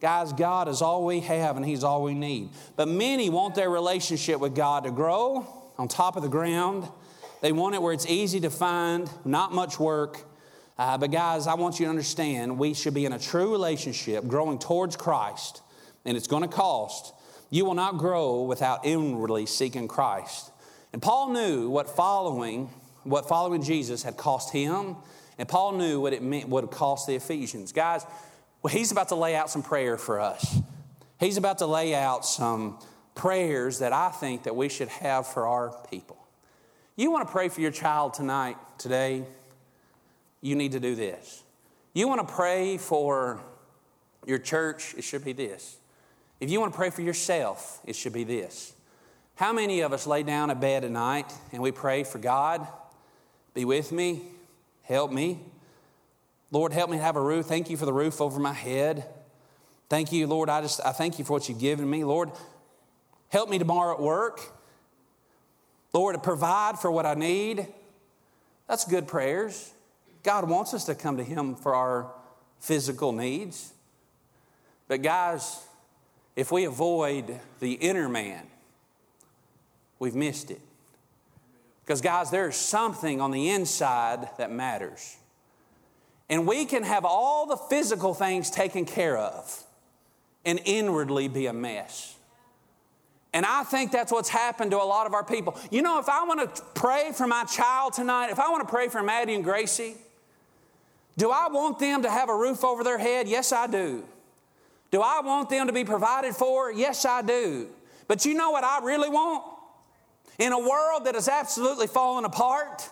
Guys, 0.00 0.32
God 0.32 0.68
is 0.68 0.82
all 0.82 1.04
we 1.04 1.20
have 1.20 1.56
and 1.56 1.64
He's 1.64 1.84
all 1.84 2.02
we 2.02 2.14
need. 2.14 2.50
But 2.76 2.88
many 2.88 3.30
want 3.30 3.54
their 3.54 3.70
relationship 3.70 4.40
with 4.40 4.54
God 4.54 4.84
to 4.84 4.90
grow 4.90 5.46
on 5.78 5.88
top 5.88 6.16
of 6.16 6.22
the 6.22 6.28
ground. 6.28 6.88
They 7.40 7.52
want 7.52 7.74
it 7.74 7.82
where 7.82 7.92
it's 7.92 8.06
easy 8.06 8.40
to 8.40 8.50
find, 8.50 9.10
not 9.24 9.52
much 9.52 9.78
work. 9.78 10.20
Uh, 10.78 10.98
but, 10.98 11.10
guys, 11.10 11.46
I 11.46 11.54
want 11.54 11.78
you 11.78 11.86
to 11.86 11.90
understand 11.90 12.58
we 12.58 12.74
should 12.74 12.94
be 12.94 13.04
in 13.04 13.12
a 13.12 13.18
true 13.18 13.52
relationship 13.52 14.26
growing 14.26 14.58
towards 14.58 14.96
Christ, 14.96 15.62
and 16.04 16.16
it's 16.16 16.26
going 16.26 16.42
to 16.42 16.48
cost. 16.48 17.14
You 17.50 17.64
will 17.64 17.74
not 17.74 17.98
grow 17.98 18.42
without 18.42 18.84
inwardly 18.84 19.46
seeking 19.46 19.86
Christ. 19.86 20.50
And 20.92 21.00
Paul 21.00 21.32
knew 21.32 21.70
what 21.70 21.88
following, 21.88 22.70
what 23.04 23.28
following 23.28 23.62
Jesus 23.62 24.02
had 24.02 24.16
cost 24.16 24.52
him, 24.52 24.96
and 25.38 25.48
Paul 25.48 25.72
knew 25.72 26.00
what 26.00 26.12
it 26.12 26.22
meant, 26.22 26.48
what 26.48 26.64
it 26.64 26.70
cost 26.70 27.06
the 27.06 27.14
Ephesians. 27.14 27.72
Guys, 27.72 28.04
well, 28.64 28.72
he's 28.72 28.90
about 28.90 29.08
to 29.08 29.14
lay 29.14 29.36
out 29.36 29.50
some 29.50 29.62
prayer 29.62 29.98
for 29.98 30.18
us. 30.18 30.58
He's 31.20 31.36
about 31.36 31.58
to 31.58 31.66
lay 31.66 31.94
out 31.94 32.24
some 32.24 32.78
prayers 33.14 33.80
that 33.80 33.92
I 33.92 34.08
think 34.08 34.44
that 34.44 34.56
we 34.56 34.70
should 34.70 34.88
have 34.88 35.26
for 35.26 35.46
our 35.46 35.76
people. 35.90 36.16
You 36.96 37.10
want 37.10 37.28
to 37.28 37.30
pray 37.30 37.50
for 37.50 37.60
your 37.60 37.70
child 37.70 38.14
tonight, 38.14 38.56
today? 38.78 39.24
You 40.40 40.56
need 40.56 40.72
to 40.72 40.80
do 40.80 40.94
this. 40.94 41.42
You 41.92 42.08
want 42.08 42.26
to 42.26 42.34
pray 42.34 42.78
for 42.78 43.38
your 44.24 44.38
church? 44.38 44.94
It 44.96 45.04
should 45.04 45.26
be 45.26 45.34
this. 45.34 45.76
If 46.40 46.50
you 46.50 46.58
want 46.58 46.72
to 46.72 46.76
pray 46.76 46.88
for 46.88 47.02
yourself, 47.02 47.82
it 47.84 47.94
should 47.94 48.14
be 48.14 48.24
this. 48.24 48.72
How 49.34 49.52
many 49.52 49.80
of 49.80 49.92
us 49.92 50.06
lay 50.06 50.22
down 50.22 50.50
at 50.50 50.58
bed 50.58 50.84
at 50.84 50.90
night 50.90 51.30
and 51.52 51.60
we 51.60 51.70
pray 51.70 52.02
for 52.02 52.18
God, 52.18 52.66
be 53.52 53.66
with 53.66 53.92
me, 53.92 54.22
help 54.84 55.12
me? 55.12 55.40
Lord, 56.54 56.72
help 56.72 56.88
me 56.88 56.98
have 56.98 57.16
a 57.16 57.20
roof. 57.20 57.46
Thank 57.46 57.68
you 57.68 57.76
for 57.76 57.84
the 57.84 57.92
roof 57.92 58.20
over 58.20 58.38
my 58.38 58.52
head. 58.52 59.04
Thank 59.88 60.12
you, 60.12 60.28
Lord. 60.28 60.48
I 60.48 60.60
just 60.60 60.80
I 60.86 60.92
thank 60.92 61.18
you 61.18 61.24
for 61.24 61.32
what 61.32 61.48
you've 61.48 61.58
given 61.58 61.90
me. 61.90 62.04
Lord, 62.04 62.30
help 63.28 63.50
me 63.50 63.58
tomorrow 63.58 63.94
at 63.94 64.00
work. 64.00 64.40
Lord, 65.92 66.14
to 66.14 66.20
provide 66.20 66.78
for 66.78 66.92
what 66.92 67.06
I 67.06 67.14
need. 67.14 67.66
That's 68.68 68.84
good 68.84 69.08
prayers. 69.08 69.72
God 70.22 70.48
wants 70.48 70.74
us 70.74 70.84
to 70.84 70.94
come 70.94 71.16
to 71.16 71.24
Him 71.24 71.56
for 71.56 71.74
our 71.74 72.12
physical 72.60 73.10
needs. 73.10 73.72
But, 74.86 75.02
guys, 75.02 75.60
if 76.36 76.52
we 76.52 76.66
avoid 76.66 77.40
the 77.58 77.72
inner 77.72 78.08
man, 78.08 78.46
we've 79.98 80.14
missed 80.14 80.52
it. 80.52 80.60
Because, 81.84 82.00
guys, 82.00 82.30
there's 82.30 82.54
something 82.54 83.20
on 83.20 83.32
the 83.32 83.50
inside 83.50 84.28
that 84.38 84.52
matters. 84.52 85.16
And 86.28 86.46
we 86.46 86.64
can 86.64 86.82
have 86.82 87.04
all 87.04 87.46
the 87.46 87.56
physical 87.56 88.14
things 88.14 88.50
taken 88.50 88.84
care 88.84 89.16
of 89.16 89.62
and 90.44 90.60
inwardly 90.64 91.28
be 91.28 91.46
a 91.46 91.52
mess. 91.52 92.16
And 93.32 93.44
I 93.44 93.64
think 93.64 93.90
that's 93.90 94.12
what's 94.12 94.28
happened 94.28 94.70
to 94.70 94.78
a 94.78 94.84
lot 94.84 95.06
of 95.06 95.12
our 95.12 95.24
people. 95.24 95.58
You 95.70 95.82
know, 95.82 95.98
if 95.98 96.08
I 96.08 96.24
want 96.24 96.54
to 96.54 96.62
pray 96.74 97.10
for 97.12 97.26
my 97.26 97.44
child 97.44 97.92
tonight, 97.92 98.30
if 98.30 98.38
I 98.38 98.48
want 98.50 98.66
to 98.66 98.72
pray 98.72 98.88
for 98.88 99.02
Maddie 99.02 99.34
and 99.34 99.42
Gracie, 99.42 99.96
do 101.16 101.30
I 101.30 101.48
want 101.48 101.78
them 101.78 102.02
to 102.02 102.10
have 102.10 102.28
a 102.28 102.36
roof 102.36 102.64
over 102.64 102.84
their 102.84 102.98
head? 102.98 103.28
Yes, 103.28 103.52
I 103.52 103.66
do. 103.66 104.04
Do 104.90 105.00
I 105.02 105.20
want 105.20 105.50
them 105.50 105.66
to 105.66 105.72
be 105.72 105.84
provided 105.84 106.36
for? 106.36 106.72
Yes, 106.72 107.04
I 107.04 107.22
do. 107.22 107.68
But 108.06 108.24
you 108.24 108.34
know 108.34 108.50
what 108.50 108.62
I 108.62 108.84
really 108.84 109.08
want? 109.08 109.44
In 110.38 110.52
a 110.52 110.58
world 110.58 111.06
that 111.06 111.16
is 111.16 111.28
absolutely 111.28 111.88
falling 111.88 112.24
apart, 112.24 112.88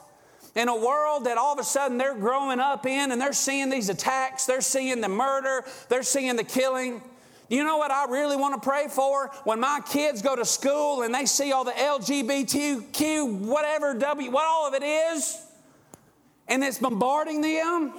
in 0.54 0.68
a 0.68 0.76
world 0.76 1.24
that 1.24 1.38
all 1.38 1.54
of 1.54 1.58
a 1.58 1.64
sudden 1.64 1.98
they're 1.98 2.14
growing 2.14 2.60
up 2.60 2.84
in 2.86 3.12
and 3.12 3.20
they're 3.20 3.32
seeing 3.32 3.70
these 3.70 3.88
attacks, 3.88 4.44
they're 4.44 4.60
seeing 4.60 5.00
the 5.00 5.08
murder, 5.08 5.64
they're 5.88 6.02
seeing 6.02 6.36
the 6.36 6.44
killing. 6.44 7.00
You 7.48 7.64
know 7.64 7.76
what 7.76 7.90
I 7.90 8.06
really 8.06 8.36
want 8.36 8.60
to 8.60 8.66
pray 8.66 8.88
for? 8.88 9.28
When 9.44 9.60
my 9.60 9.80
kids 9.90 10.22
go 10.22 10.36
to 10.36 10.44
school 10.44 11.02
and 11.02 11.14
they 11.14 11.26
see 11.26 11.52
all 11.52 11.64
the 11.64 11.72
LGBTQ, 11.72 13.40
whatever, 13.40 13.94
W, 13.94 14.30
what 14.30 14.46
all 14.46 14.68
of 14.68 14.74
it 14.74 14.82
is, 14.82 15.42
and 16.48 16.62
it's 16.62 16.78
bombarding 16.78 17.40
them. 17.40 17.92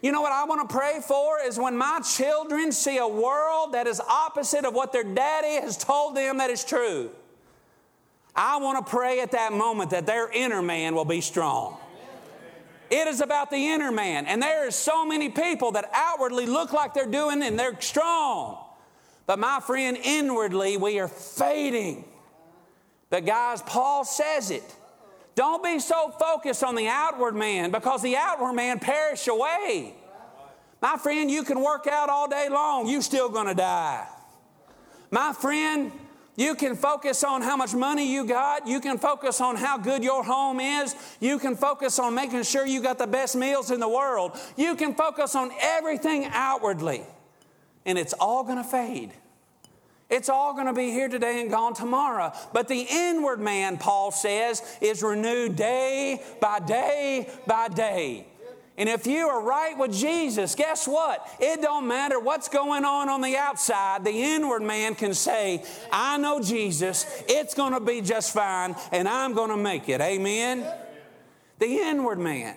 You 0.00 0.12
know 0.12 0.20
what 0.20 0.32
I 0.32 0.44
want 0.44 0.68
to 0.68 0.72
pray 0.72 1.00
for 1.06 1.40
is 1.40 1.58
when 1.58 1.76
my 1.76 2.00
children 2.00 2.70
see 2.70 2.98
a 2.98 3.08
world 3.08 3.74
that 3.74 3.88
is 3.88 4.00
opposite 4.00 4.64
of 4.64 4.74
what 4.74 4.92
their 4.92 5.02
daddy 5.02 5.60
has 5.60 5.76
told 5.76 6.16
them 6.16 6.38
that 6.38 6.50
is 6.50 6.64
true. 6.64 7.10
I 8.38 8.58
want 8.58 8.86
to 8.86 8.88
pray 8.88 9.18
at 9.18 9.32
that 9.32 9.52
moment 9.52 9.90
that 9.90 10.06
their 10.06 10.30
inner 10.30 10.62
man 10.62 10.94
will 10.94 11.04
be 11.04 11.20
strong. 11.20 11.76
It 12.88 13.08
is 13.08 13.20
about 13.20 13.50
the 13.50 13.56
inner 13.56 13.90
man. 13.90 14.26
And 14.26 14.40
there 14.40 14.68
are 14.68 14.70
so 14.70 15.04
many 15.04 15.28
people 15.28 15.72
that 15.72 15.90
outwardly 15.92 16.46
look 16.46 16.72
like 16.72 16.94
they're 16.94 17.06
doing 17.06 17.42
and 17.42 17.58
they're 17.58 17.78
strong. 17.80 18.64
But 19.26 19.40
my 19.40 19.58
friend, 19.58 19.98
inwardly, 20.00 20.76
we 20.76 21.00
are 21.00 21.08
fading. 21.08 22.04
But 23.10 23.26
guys, 23.26 23.60
Paul 23.62 24.04
says 24.04 24.52
it. 24.52 24.76
Don't 25.34 25.62
be 25.64 25.80
so 25.80 26.14
focused 26.20 26.62
on 26.62 26.76
the 26.76 26.86
outward 26.86 27.34
man 27.34 27.72
because 27.72 28.02
the 28.02 28.16
outward 28.16 28.52
man 28.52 28.78
perish 28.78 29.26
away. 29.26 29.94
My 30.80 30.96
friend, 30.96 31.28
you 31.28 31.42
can 31.42 31.60
work 31.60 31.88
out 31.88 32.08
all 32.08 32.28
day 32.28 32.48
long, 32.48 32.88
you're 32.88 33.02
still 33.02 33.30
gonna 33.30 33.54
die. 33.54 34.06
My 35.10 35.32
friend, 35.32 35.90
you 36.38 36.54
can 36.54 36.76
focus 36.76 37.24
on 37.24 37.42
how 37.42 37.56
much 37.56 37.74
money 37.74 38.10
you 38.12 38.24
got. 38.24 38.68
You 38.68 38.78
can 38.78 38.96
focus 38.96 39.40
on 39.40 39.56
how 39.56 39.76
good 39.76 40.04
your 40.04 40.22
home 40.22 40.60
is. 40.60 40.94
You 41.18 41.40
can 41.40 41.56
focus 41.56 41.98
on 41.98 42.14
making 42.14 42.44
sure 42.44 42.64
you 42.64 42.80
got 42.80 42.96
the 42.96 43.08
best 43.08 43.34
meals 43.34 43.72
in 43.72 43.80
the 43.80 43.88
world. 43.88 44.38
You 44.56 44.76
can 44.76 44.94
focus 44.94 45.34
on 45.34 45.50
everything 45.60 46.26
outwardly, 46.30 47.02
and 47.84 47.98
it's 47.98 48.12
all 48.12 48.44
going 48.44 48.58
to 48.58 48.62
fade. 48.62 49.12
It's 50.08 50.28
all 50.28 50.54
going 50.54 50.66
to 50.66 50.72
be 50.72 50.92
here 50.92 51.08
today 51.08 51.40
and 51.40 51.50
gone 51.50 51.74
tomorrow. 51.74 52.32
But 52.52 52.68
the 52.68 52.86
inward 52.88 53.40
man, 53.40 53.76
Paul 53.76 54.12
says, 54.12 54.62
is 54.80 55.02
renewed 55.02 55.56
day 55.56 56.22
by 56.40 56.60
day 56.60 57.28
by 57.48 57.66
day. 57.66 58.27
And 58.78 58.88
if 58.88 59.08
you 59.08 59.26
are 59.26 59.42
right 59.42 59.76
with 59.76 59.92
Jesus, 59.92 60.54
guess 60.54 60.86
what? 60.86 61.28
It 61.40 61.60
don't 61.60 61.88
matter 61.88 62.20
what's 62.20 62.48
going 62.48 62.84
on 62.84 63.08
on 63.08 63.20
the 63.20 63.36
outside. 63.36 64.04
The 64.04 64.12
inward 64.12 64.62
man 64.62 64.94
can 64.94 65.14
say, 65.14 65.64
I 65.90 66.16
know 66.16 66.40
Jesus. 66.40 67.24
It's 67.28 67.54
going 67.54 67.72
to 67.72 67.80
be 67.80 68.00
just 68.00 68.32
fine 68.32 68.76
and 68.92 69.08
I'm 69.08 69.34
going 69.34 69.50
to 69.50 69.56
make 69.56 69.88
it. 69.88 70.00
Amen. 70.00 70.64
The 71.58 71.66
inward 71.66 72.20
man. 72.20 72.54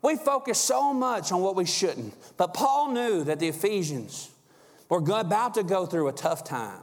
We 0.00 0.16
focus 0.16 0.58
so 0.58 0.94
much 0.94 1.32
on 1.32 1.42
what 1.42 1.54
we 1.54 1.66
shouldn't. 1.66 2.14
But 2.38 2.54
Paul 2.54 2.92
knew 2.92 3.24
that 3.24 3.38
the 3.38 3.48
Ephesians 3.48 4.30
were 4.88 5.04
about 5.20 5.54
to 5.54 5.62
go 5.62 5.84
through 5.84 6.08
a 6.08 6.12
tough 6.12 6.44
time. 6.44 6.80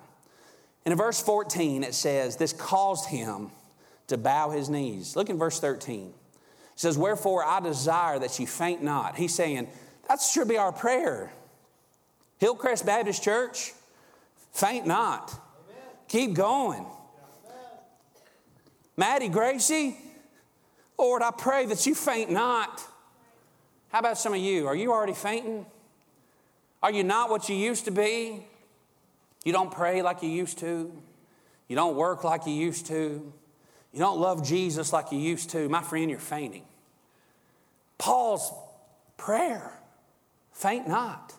And 0.85 0.91
in 0.91 0.97
verse 0.99 1.19
14, 1.19 1.83
it 1.83 1.95
says, 1.95 2.35
This 2.35 2.53
caused 2.53 3.09
him 3.09 3.49
to 4.07 4.17
bow 4.17 4.51
his 4.51 4.69
knees. 4.69 5.15
Look 5.15 5.31
in 5.31 5.39
verse 5.39 5.59
13 5.59 6.13
says, 6.75 6.97
Wherefore 6.97 7.43
I 7.43 7.59
desire 7.59 8.19
that 8.19 8.39
you 8.39 8.47
faint 8.47 8.83
not. 8.83 9.15
He's 9.15 9.33
saying, 9.33 9.67
that 10.07 10.21
should 10.21 10.47
be 10.47 10.57
our 10.57 10.71
prayer. 10.71 11.31
Hillcrest 12.37 12.85
Baptist 12.85 13.23
Church, 13.23 13.73
faint 14.51 14.85
not. 14.85 15.31
Amen. 15.31 15.83
Keep 16.07 16.33
going. 16.35 16.81
Amen. 16.81 17.59
Maddie 18.97 19.29
Gracie, 19.29 19.97
Lord, 20.97 21.21
I 21.21 21.31
pray 21.31 21.65
that 21.65 21.85
you 21.85 21.95
faint 21.95 22.29
not. 22.29 22.81
How 23.89 23.99
about 23.99 24.17
some 24.17 24.33
of 24.33 24.39
you? 24.39 24.67
Are 24.67 24.75
you 24.75 24.91
already 24.91 25.13
fainting? 25.13 25.65
Are 26.83 26.91
you 26.91 27.03
not 27.03 27.29
what 27.29 27.49
you 27.49 27.55
used 27.55 27.85
to 27.85 27.91
be? 27.91 28.45
You 29.43 29.53
don't 29.53 29.71
pray 29.71 30.01
like 30.01 30.21
you 30.21 30.29
used 30.29 30.59
to. 30.59 30.91
You 31.67 31.75
don't 31.75 31.95
work 31.95 32.23
like 32.23 32.45
you 32.45 32.53
used 32.53 32.87
to. 32.87 33.33
You 33.95 34.01
don't 34.01 34.19
love 34.19 34.45
Jesus 34.45 34.91
like 34.91 35.13
you 35.13 35.17
used 35.17 35.51
to, 35.51 35.69
my 35.69 35.81
friend, 35.81 36.09
you're 36.09 36.19
fainting. 36.19 36.65
Paul's 37.97 38.51
prayer 39.15 39.71
faint 40.51 40.85
not. 40.85 41.33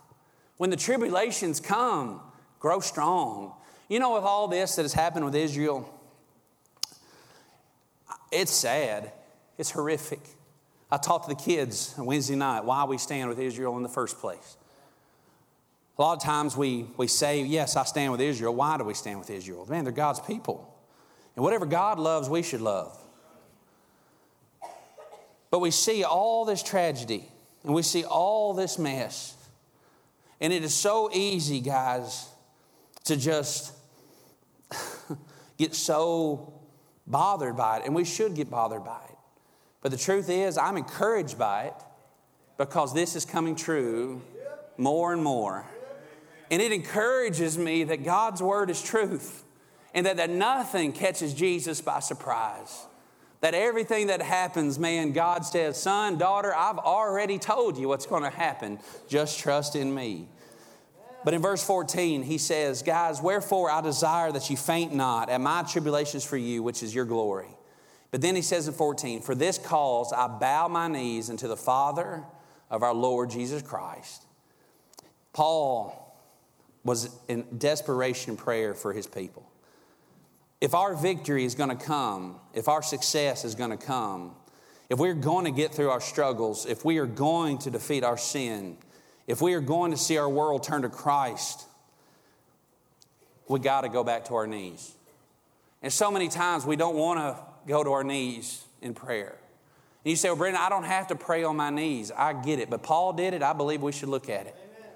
When 0.57 0.71
the 0.71 0.77
tribulations 0.77 1.61
come, 1.61 2.23
grow 2.59 2.81
strong. 2.81 3.53
You 3.91 4.01
know, 4.01 4.15
with 4.15 4.25
all 4.25 4.49
this 4.49 4.77
that 4.77 4.83
has 4.83 4.95
happened 4.95 5.27
with 5.27 5.35
Israel, 5.35 5.87
it's 8.33 8.53
sad, 8.53 9.13
it's 9.59 9.71
horrific. 9.71 10.21
I 10.91 10.97
talked 10.97 11.29
to 11.29 11.35
the 11.35 11.41
kids 11.41 11.95
on 11.99 12.07
Wednesday 12.07 12.37
night 12.37 12.65
why 12.65 12.85
we 12.85 12.97
stand 12.97 13.29
with 13.29 13.39
Israel 13.39 13.77
in 13.77 13.83
the 13.83 13.91
first 13.91 14.19
place. 14.19 14.57
A 15.99 16.01
lot 16.01 16.17
of 16.17 16.23
times 16.23 16.57
we, 16.57 16.87
we 16.97 17.07
say, 17.07 17.43
Yes, 17.43 17.77
I 17.77 17.85
stand 17.85 18.13
with 18.13 18.23
Israel. 18.23 18.55
Why 18.55 18.79
do 18.79 18.85
we 18.85 18.95
stand 18.95 19.19
with 19.19 19.29
Israel? 19.29 19.67
Man, 19.69 19.85
they're 19.85 19.93
God's 19.93 20.21
people. 20.21 20.73
And 21.37 21.45
whatever 21.45 21.67
God 21.67 21.99
loves, 21.99 22.29
we 22.29 22.43
should 22.43 22.63
love. 22.63 22.99
But 25.51 25.61
we 25.61 25.71
see 25.71 26.03
all 26.03 26.45
this 26.45 26.63
tragedy 26.63 27.29
and 27.63 27.75
we 27.75 27.83
see 27.83 28.05
all 28.05 28.55
this 28.55 28.79
mess. 28.79 29.35
And 30.41 30.53
it 30.53 30.65
is 30.65 30.75
so 30.75 31.11
easy, 31.13 31.61
guys, 31.61 32.29
to 33.05 33.17
just 33.17 33.73
get 35.59 35.75
so 35.75 36.53
bothered 37.07 37.57
by 37.57 37.79
it. 37.79 37.87
And 37.87 37.95
we 37.95 38.05
should 38.05 38.35
get 38.35 38.51
bothered 38.51 38.85
by 38.85 39.01
it. 39.09 39.17
But 39.83 39.93
the 39.93 39.99
truth 39.99 40.29
is, 40.29 40.59
I'm 40.59 40.77
encouraged 40.77 41.39
by 41.39 41.65
it 41.65 41.75
because 42.59 42.93
this 42.93 43.15
is 43.15 43.25
coming 43.25 43.57
true 43.57 44.23
more 44.77 45.13
and 45.13 45.23
more. 45.23 45.65
And 46.51 46.63
it 46.63 46.73
encourages 46.73 47.57
me 47.59 47.85
that 47.85 48.05
God's 48.05 48.43
word 48.43 48.71
is 48.71 48.83
truth 48.83 49.45
and 49.97 50.05
that, 50.05 50.19
that 50.19 50.29
nothing 50.29 50.93
catches 50.93 51.33
Jesus 51.33 51.81
by 51.81 52.01
surprise. 52.01 52.85
That 53.41 53.55
everything 53.55 54.09
that 54.09 54.21
happens, 54.21 54.79
man, 54.79 55.13
God 55.13 55.45
says, 55.45 55.81
son, 55.81 56.19
daughter, 56.19 56.55
I've 56.55 56.79
already 56.79 57.39
told 57.39 57.79
you 57.79 57.89
what's 57.89 58.05
going 58.05 58.23
to 58.23 58.31
happen. 58.31 58.79
Just 59.09 59.41
trust 59.41 59.75
in 59.75 59.95
me. 59.95 60.29
But 61.25 61.33
in 61.33 61.41
verse 61.41 61.65
14, 61.65 62.23
he 62.23 62.37
says, 62.37 62.83
Guys, 62.83 63.23
wherefore 63.23 63.71
I 63.71 63.81
desire 63.81 64.31
that 64.33 64.51
you 64.51 64.57
faint 64.57 64.95
not 64.95 65.31
at 65.31 65.41
my 65.41 65.63
tribulations 65.63 66.25
for 66.25 66.37
you, 66.37 66.63
which 66.63 66.83
is 66.83 66.95
your 66.95 67.07
glory. 67.07 67.49
But 68.11 68.21
then 68.21 68.37
he 68.37 68.43
says 68.43 68.69
in 68.69 68.75
14, 68.75 69.23
For 69.23 69.35
this 69.35 69.57
cause 69.57 70.13
I 70.13 70.29
bow 70.29 70.69
my 70.69 70.89
knees 70.89 71.31
unto 71.31 71.49
the 71.49 71.57
Father 71.57 72.23
of 72.71 72.83
our 72.83 72.95
Lord 72.95 73.31
Jesus 73.31 73.63
Christ. 73.63 74.25
Paul 75.33 76.03
was 76.85 77.09
in 77.29 77.47
desperation 77.57 78.37
prayer 78.37 78.75
for 78.75 78.93
his 78.93 79.07
people. 79.07 79.51
If 80.61 80.75
our 80.75 80.95
victory 80.95 81.45
is 81.45 81.55
going 81.55 81.77
to 81.77 81.85
come, 81.85 82.41
if 82.55 82.69
our 82.69 82.83
success 82.83 83.45
is 83.45 83.55
going 83.55 83.71
to 83.71 83.77
come, 83.77 84.35
if 84.89 84.99
we're 84.99 85.15
going 85.15 85.45
to 85.45 85.51
get 85.51 85.75
through 85.75 85.91
our 85.91 86.01
struggles, 86.01 86.65
if 86.65 86.85
we 86.85 86.99
are 86.99 87.07
going 87.07 87.59
to 87.59 87.71
defeat 87.71 88.05
our 88.05 88.17
sin, 88.17 88.79
if 89.27 89.43
we 89.43 89.55
are 89.55 89.61
going 89.61 89.91
to 89.91 89.97
see 89.97 90.17
our 90.17 90.29
world 90.29 90.63
turn 90.63 90.83
to 90.83 90.89
Christ, 90.89 91.67
we 93.49 93.61
got 93.61 93.83
to 93.83 93.89
go 93.89 94.05
back 94.05 94.27
to 94.27 94.35
our 94.35 94.47
knees. 94.47 94.93
And 95.83 95.93
so 95.93 96.11
many 96.11 96.29
times 96.29 96.65
we 96.65 96.77
don't 96.77 96.97
want 96.97 97.19
to 97.19 97.43
go 97.67 97.85
to 97.85 97.93
our 97.93 98.05
knees 98.05 98.65
in 98.81 98.95
prayer. 98.95 99.37
And 100.05 100.11
you 100.11 100.17
say, 100.17 100.29
Well, 100.29 100.37
Brandon, 100.37 100.63
I 100.63 100.69
don't 100.69 100.85
have 100.85 101.09
to 101.09 101.17
pray 101.17 101.45
on 101.45 101.57
my 101.57 101.71
knees. 101.71 102.13
I 102.17 102.33
get 102.33 102.61
it. 102.61 102.71
But 102.71 102.83
Paul 102.83 103.13
did 103.13 103.35
it. 103.35 103.43
I 103.43 103.53
believe 103.53 103.83
we 103.83 103.93
should 103.93 104.09
look 104.09 104.31
at 104.31 104.47
it. 104.47 104.57
Amen. 104.57 104.91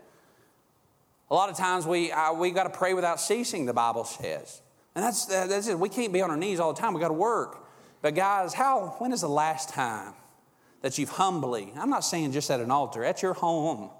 A 1.31 1.35
lot 1.35 1.50
of 1.50 1.57
times 1.57 1.87
we, 1.87 2.12
we 2.37 2.50
got 2.52 2.64
to 2.64 2.71
pray 2.71 2.95
without 2.95 3.21
ceasing, 3.21 3.67
the 3.67 3.73
Bible 3.73 4.05
says. 4.05 4.62
And 4.94 5.04
that's, 5.04 5.26
that's 5.26 5.68
it. 5.68 5.78
We 5.78 5.88
can't 5.88 6.12
be 6.12 6.20
on 6.20 6.30
our 6.30 6.37
knees 6.37 6.61
all 6.61 6.73
the 6.73 6.80
time. 6.80 6.94
We 6.94 7.00
got 7.00 7.09
to 7.09 7.14
work. 7.14 7.64
But 8.02 8.14
guys, 8.14 8.54
how, 8.54 8.97
when 8.99 9.12
is 9.12 9.20
the 9.20 9.28
last 9.28 9.68
time 9.68 10.14
that 10.82 10.99
you've 10.99 11.11
humbly, 11.11 11.73
I'm 11.76 11.90
not 11.90 12.04
saying 12.04 12.32
just 12.32 12.50
at 12.50 12.61
an 12.61 12.70
altar, 12.70 13.04
at 13.04 13.23
your 13.23 13.35
home, 13.35 13.90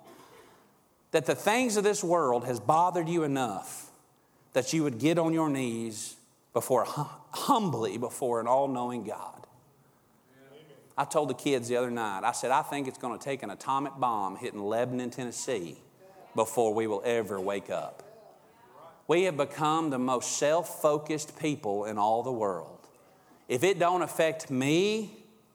that 1.11 1.26
the 1.26 1.35
things 1.35 1.76
of 1.76 1.85
this 1.85 2.02
world 2.02 2.44
has 2.47 2.59
bothered 2.59 3.09
you 3.09 3.25
enough 3.25 3.90
that 4.52 4.73
you 4.73 4.82
would 4.82 4.99
get 4.99 5.18
on 5.18 5.32
your 5.32 5.49
knees 5.49 6.16
before 6.52 6.85
humbly 6.87 7.99
before 7.99 8.40
an 8.40 8.47
all-knowing 8.47 9.04
God. 9.04 9.47
I 10.99 11.04
told 11.04 11.30
the 11.30 11.35
kids 11.35 11.68
the 11.68 11.76
other 11.76 11.90
night, 11.90 12.25
I 12.25 12.32
said, 12.32 12.50
I 12.50 12.62
think 12.62 12.88
it's 12.88 12.99
going 12.99 13.16
to 13.16 13.25
take 13.25 13.42
an 13.42 13.50
atomic 13.50 13.92
bomb 13.99 14.37
hitting 14.37 14.61
Lebanon, 14.61 15.11
Tennessee 15.11 15.78
before 16.35 16.75
we 16.75 16.87
will 16.87 17.02
ever 17.04 17.40
wake 17.40 17.70
up. 17.70 18.02
We 19.11 19.25
have 19.25 19.37
become 19.37 19.90
the 19.90 19.99
most 19.99 20.38
self-focused 20.38 21.37
people 21.37 21.87
in 21.87 21.99
all 21.99 22.23
the 22.23 22.31
world. 22.31 22.87
If 23.49 23.64
it 23.64 23.81
don't 23.81 24.02
affect 24.02 24.52
me, 24.52 25.11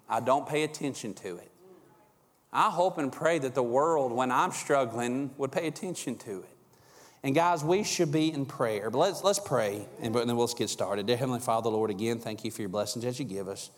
I 0.09 0.19
don't 0.19 0.45
pay 0.45 0.63
attention 0.63 1.13
to 1.13 1.37
it. 1.37 1.49
I 2.51 2.69
hope 2.69 2.97
and 2.97 3.13
pray 3.13 3.39
that 3.39 3.55
the 3.55 3.63
world, 3.63 4.11
when 4.11 4.29
I'm 4.29 4.51
struggling, 4.51 5.31
would 5.37 5.53
pay 5.53 5.67
attention 5.67 6.17
to 6.17 6.39
it. 6.39 6.49
And 7.23 7.33
guys, 7.33 7.63
we 7.63 7.85
should 7.85 8.11
be 8.11 8.29
in 8.29 8.45
prayer. 8.45 8.89
But 8.89 8.97
let's, 8.97 9.23
let's 9.23 9.39
pray 9.39 9.87
and 10.01 10.13
then 10.13 10.35
we'll 10.35 10.47
get 10.47 10.69
started. 10.69 11.05
Dear 11.05 11.15
Heavenly 11.15 11.39
Father, 11.39 11.69
Lord, 11.69 11.89
again, 11.89 12.19
thank 12.19 12.43
you 12.43 12.51
for 12.51 12.61
your 12.61 12.67
blessings 12.67 13.05
that 13.05 13.17
you 13.19 13.23
give 13.23 13.47
us. 13.47 13.71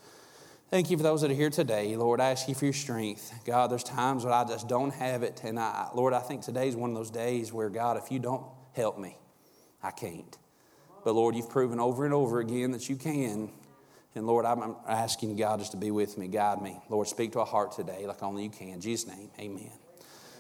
Thank 0.71 0.89
you 0.89 0.97
for 0.97 1.03
those 1.03 1.21
that 1.21 1.29
are 1.29 1.35
here 1.35 1.51
today. 1.51 1.95
Lord, 1.95 2.19
I 2.19 2.31
ask 2.31 2.49
you 2.49 2.55
for 2.55 2.65
your 2.65 2.73
strength. 2.73 3.31
God, 3.45 3.69
there's 3.69 3.83
times 3.83 4.25
when 4.25 4.33
I 4.33 4.43
just 4.43 4.67
don't 4.67 4.91
have 4.95 5.21
it. 5.21 5.41
And 5.43 5.59
I, 5.59 5.89
Lord, 5.93 6.15
I 6.15 6.19
think 6.21 6.41
today 6.41 6.67
is 6.67 6.75
one 6.75 6.89
of 6.89 6.95
those 6.95 7.11
days 7.11 7.53
where, 7.53 7.69
God, 7.69 7.97
if 7.97 8.11
you 8.11 8.17
don't 8.17 8.43
help 8.73 8.97
me, 8.97 9.15
I 9.87 9.91
can't. 9.91 10.37
But 11.05 11.13
Lord, 11.13 11.35
you've 11.35 11.49
proven 11.49 11.79
over 11.79 12.03
and 12.03 12.13
over 12.13 12.39
again 12.41 12.71
that 12.71 12.89
you 12.89 12.97
can. 12.97 13.49
And 14.15 14.27
Lord, 14.27 14.45
I'm 14.45 14.75
asking 14.87 15.37
God 15.37 15.59
just 15.59 15.71
to 15.71 15.77
be 15.77 15.91
with 15.91 16.17
me, 16.17 16.27
guide 16.27 16.61
me. 16.61 16.77
Lord, 16.89 17.07
speak 17.07 17.31
to 17.33 17.39
our 17.39 17.45
heart 17.45 17.71
today 17.71 18.05
like 18.05 18.21
only 18.21 18.43
you 18.43 18.49
can. 18.49 18.69
In 18.69 18.81
Jesus' 18.81 19.07
name, 19.07 19.29
amen. 19.39 19.71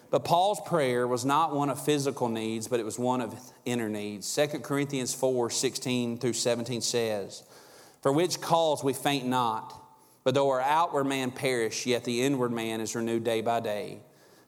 But 0.09 0.25
Paul's 0.25 0.59
prayer 0.65 1.07
was 1.07 1.23
not 1.23 1.55
one 1.55 1.69
of 1.69 1.83
physical 1.83 2.27
needs, 2.27 2.67
but 2.67 2.79
it 2.79 2.83
was 2.83 2.99
one 2.99 3.21
of 3.21 3.33
inner 3.65 3.87
needs. 3.87 4.33
2 4.35 4.59
Corinthians 4.59 5.13
4 5.13 5.49
16 5.49 6.17
through 6.17 6.33
17 6.33 6.81
says, 6.81 7.43
For 8.01 8.11
which 8.11 8.41
cause 8.41 8.83
we 8.83 8.93
faint 8.93 9.25
not, 9.25 9.73
but 10.25 10.33
though 10.33 10.49
our 10.49 10.61
outward 10.61 11.05
man 11.05 11.31
perish, 11.31 11.85
yet 11.85 12.03
the 12.03 12.23
inward 12.23 12.51
man 12.51 12.81
is 12.81 12.95
renewed 12.95 13.23
day 13.23 13.39
by 13.39 13.61
day. 13.61 13.99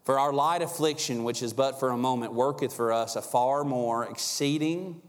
For 0.03 0.17
our 0.19 0.33
light 0.33 0.62
affliction, 0.62 1.23
which 1.23 1.43
is 1.43 1.53
but 1.53 1.79
for 1.79 1.89
a 1.89 1.97
moment, 1.97 2.33
worketh 2.33 2.73
for 2.73 2.91
us 2.91 3.15
a 3.15 3.21
far 3.21 3.63
more 3.63 4.05
exceeding 4.05 5.01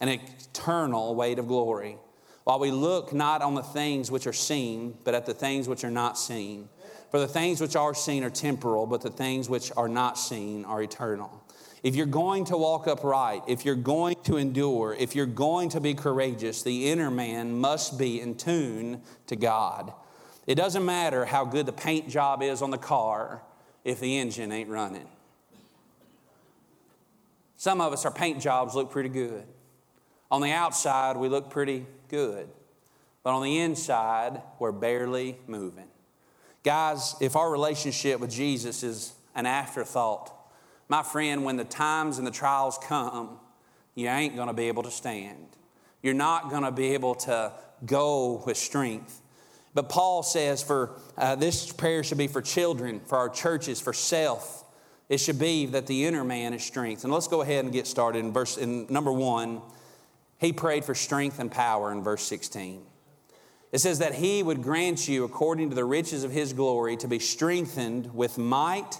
and 0.00 0.08
eternal 0.08 1.14
weight 1.14 1.38
of 1.38 1.48
glory, 1.48 1.98
while 2.44 2.58
we 2.58 2.70
look 2.70 3.12
not 3.12 3.42
on 3.42 3.54
the 3.54 3.62
things 3.62 4.10
which 4.10 4.26
are 4.26 4.32
seen, 4.32 4.96
but 5.04 5.14
at 5.14 5.26
the 5.26 5.34
things 5.34 5.68
which 5.68 5.84
are 5.84 5.90
not 5.90 6.16
seen. 6.16 6.68
For 7.10 7.18
the 7.18 7.28
things 7.28 7.60
which 7.60 7.76
are 7.76 7.94
seen 7.94 8.22
are 8.24 8.30
temporal, 8.30 8.86
but 8.86 9.00
the 9.00 9.10
things 9.10 9.48
which 9.48 9.72
are 9.76 9.88
not 9.88 10.18
seen 10.18 10.64
are 10.64 10.82
eternal. 10.82 11.42
If 11.82 11.94
you're 11.94 12.06
going 12.06 12.44
to 12.46 12.56
walk 12.56 12.86
upright, 12.86 13.42
if 13.46 13.64
you're 13.64 13.74
going 13.74 14.16
to 14.24 14.36
endure, 14.36 14.94
if 14.94 15.14
you're 15.14 15.26
going 15.26 15.68
to 15.70 15.80
be 15.80 15.94
courageous, 15.94 16.62
the 16.62 16.90
inner 16.90 17.10
man 17.10 17.58
must 17.58 17.98
be 17.98 18.20
in 18.20 18.36
tune 18.36 19.02
to 19.26 19.36
God. 19.36 19.92
It 20.46 20.56
doesn't 20.56 20.84
matter 20.84 21.24
how 21.24 21.44
good 21.44 21.66
the 21.66 21.72
paint 21.72 22.08
job 22.08 22.42
is 22.42 22.62
on 22.62 22.70
the 22.70 22.78
car 22.78 23.42
if 23.84 24.00
the 24.00 24.18
engine 24.18 24.52
ain't 24.52 24.68
running. 24.68 25.08
Some 27.56 27.80
of 27.80 27.92
us, 27.92 28.04
our 28.04 28.12
paint 28.12 28.40
jobs 28.40 28.74
look 28.74 28.90
pretty 28.90 29.08
good. 29.08 29.44
On 30.30 30.40
the 30.40 30.52
outside, 30.52 31.16
we 31.16 31.28
look 31.28 31.50
pretty 31.50 31.86
good. 32.08 32.48
But 33.22 33.30
on 33.34 33.42
the 33.42 33.58
inside, 33.58 34.40
we're 34.58 34.72
barely 34.72 35.38
moving. 35.46 35.88
Guys, 36.62 37.14
if 37.20 37.34
our 37.34 37.50
relationship 37.50 38.20
with 38.20 38.30
Jesus 38.30 38.82
is 38.82 39.12
an 39.34 39.46
afterthought, 39.46 40.34
my 40.88 41.02
friend, 41.02 41.44
when 41.44 41.56
the 41.56 41.64
times 41.64 42.18
and 42.18 42.26
the 42.26 42.30
trials 42.30 42.78
come, 42.82 43.38
you 43.94 44.08
ain't 44.08 44.36
going 44.36 44.48
to 44.48 44.54
be 44.54 44.68
able 44.68 44.82
to 44.84 44.90
stand. 44.90 45.46
You're 46.02 46.14
not 46.14 46.50
going 46.50 46.62
to 46.62 46.70
be 46.70 46.94
able 46.94 47.14
to 47.16 47.52
go 47.84 48.42
with 48.46 48.56
strength. 48.56 49.20
But 49.74 49.88
Paul 49.88 50.22
says, 50.22 50.62
for 50.62 50.98
uh, 51.16 51.34
this 51.34 51.72
prayer 51.72 52.02
should 52.02 52.18
be 52.18 52.26
for 52.26 52.42
children, 52.42 53.00
for 53.00 53.18
our 53.18 53.28
churches, 53.28 53.80
for 53.80 53.92
self. 53.92 54.64
It 55.08 55.18
should 55.18 55.38
be 55.38 55.66
that 55.66 55.86
the 55.86 56.04
inner 56.04 56.24
man 56.24 56.52
is 56.52 56.62
strength. 56.62 57.04
And 57.04 57.12
let's 57.12 57.28
go 57.28 57.40
ahead 57.40 57.64
and 57.64 57.72
get 57.72 57.86
started 57.86 58.18
in 58.18 58.32
verse 58.32 58.56
in 58.56 58.86
number 58.90 59.12
one. 59.12 59.62
He 60.38 60.52
prayed 60.52 60.84
for 60.84 60.94
strength 60.94 61.38
and 61.38 61.50
power 61.50 61.92
in 61.92 62.02
verse 62.02 62.22
16. 62.22 62.82
It 63.70 63.78
says 63.78 63.98
that 63.98 64.14
he 64.14 64.42
would 64.42 64.62
grant 64.62 65.08
you, 65.08 65.24
according 65.24 65.70
to 65.70 65.74
the 65.74 65.84
riches 65.84 66.24
of 66.24 66.30
his 66.30 66.52
glory, 66.52 66.96
to 66.98 67.08
be 67.08 67.18
strengthened 67.18 68.14
with 68.14 68.38
might 68.38 68.98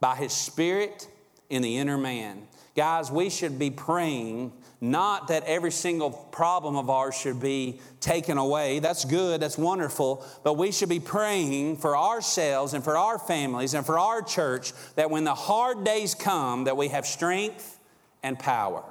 by 0.00 0.14
his 0.14 0.32
spirit 0.32 1.08
in 1.50 1.62
the 1.62 1.76
inner 1.76 1.98
man. 1.98 2.46
Guys, 2.74 3.10
we 3.10 3.28
should 3.28 3.58
be 3.58 3.70
praying 3.70 4.52
not 4.80 5.28
that 5.28 5.44
every 5.44 5.72
single 5.72 6.10
problem 6.10 6.76
of 6.76 6.88
ours 6.88 7.16
should 7.16 7.40
be 7.40 7.80
taken 8.00 8.38
away. 8.38 8.78
That's 8.78 9.04
good, 9.04 9.40
that's 9.40 9.58
wonderful. 9.58 10.24
But 10.44 10.54
we 10.54 10.70
should 10.70 10.88
be 10.88 11.00
praying 11.00 11.78
for 11.78 11.96
ourselves 11.96 12.74
and 12.74 12.84
for 12.84 12.96
our 12.96 13.18
families 13.18 13.74
and 13.74 13.84
for 13.84 13.98
our 13.98 14.22
church 14.22 14.72
that 14.94 15.10
when 15.10 15.24
the 15.24 15.34
hard 15.34 15.84
days 15.84 16.14
come, 16.14 16.64
that 16.64 16.76
we 16.76 16.88
have 16.88 17.06
strength 17.06 17.78
and 18.22 18.38
power. 18.38 18.84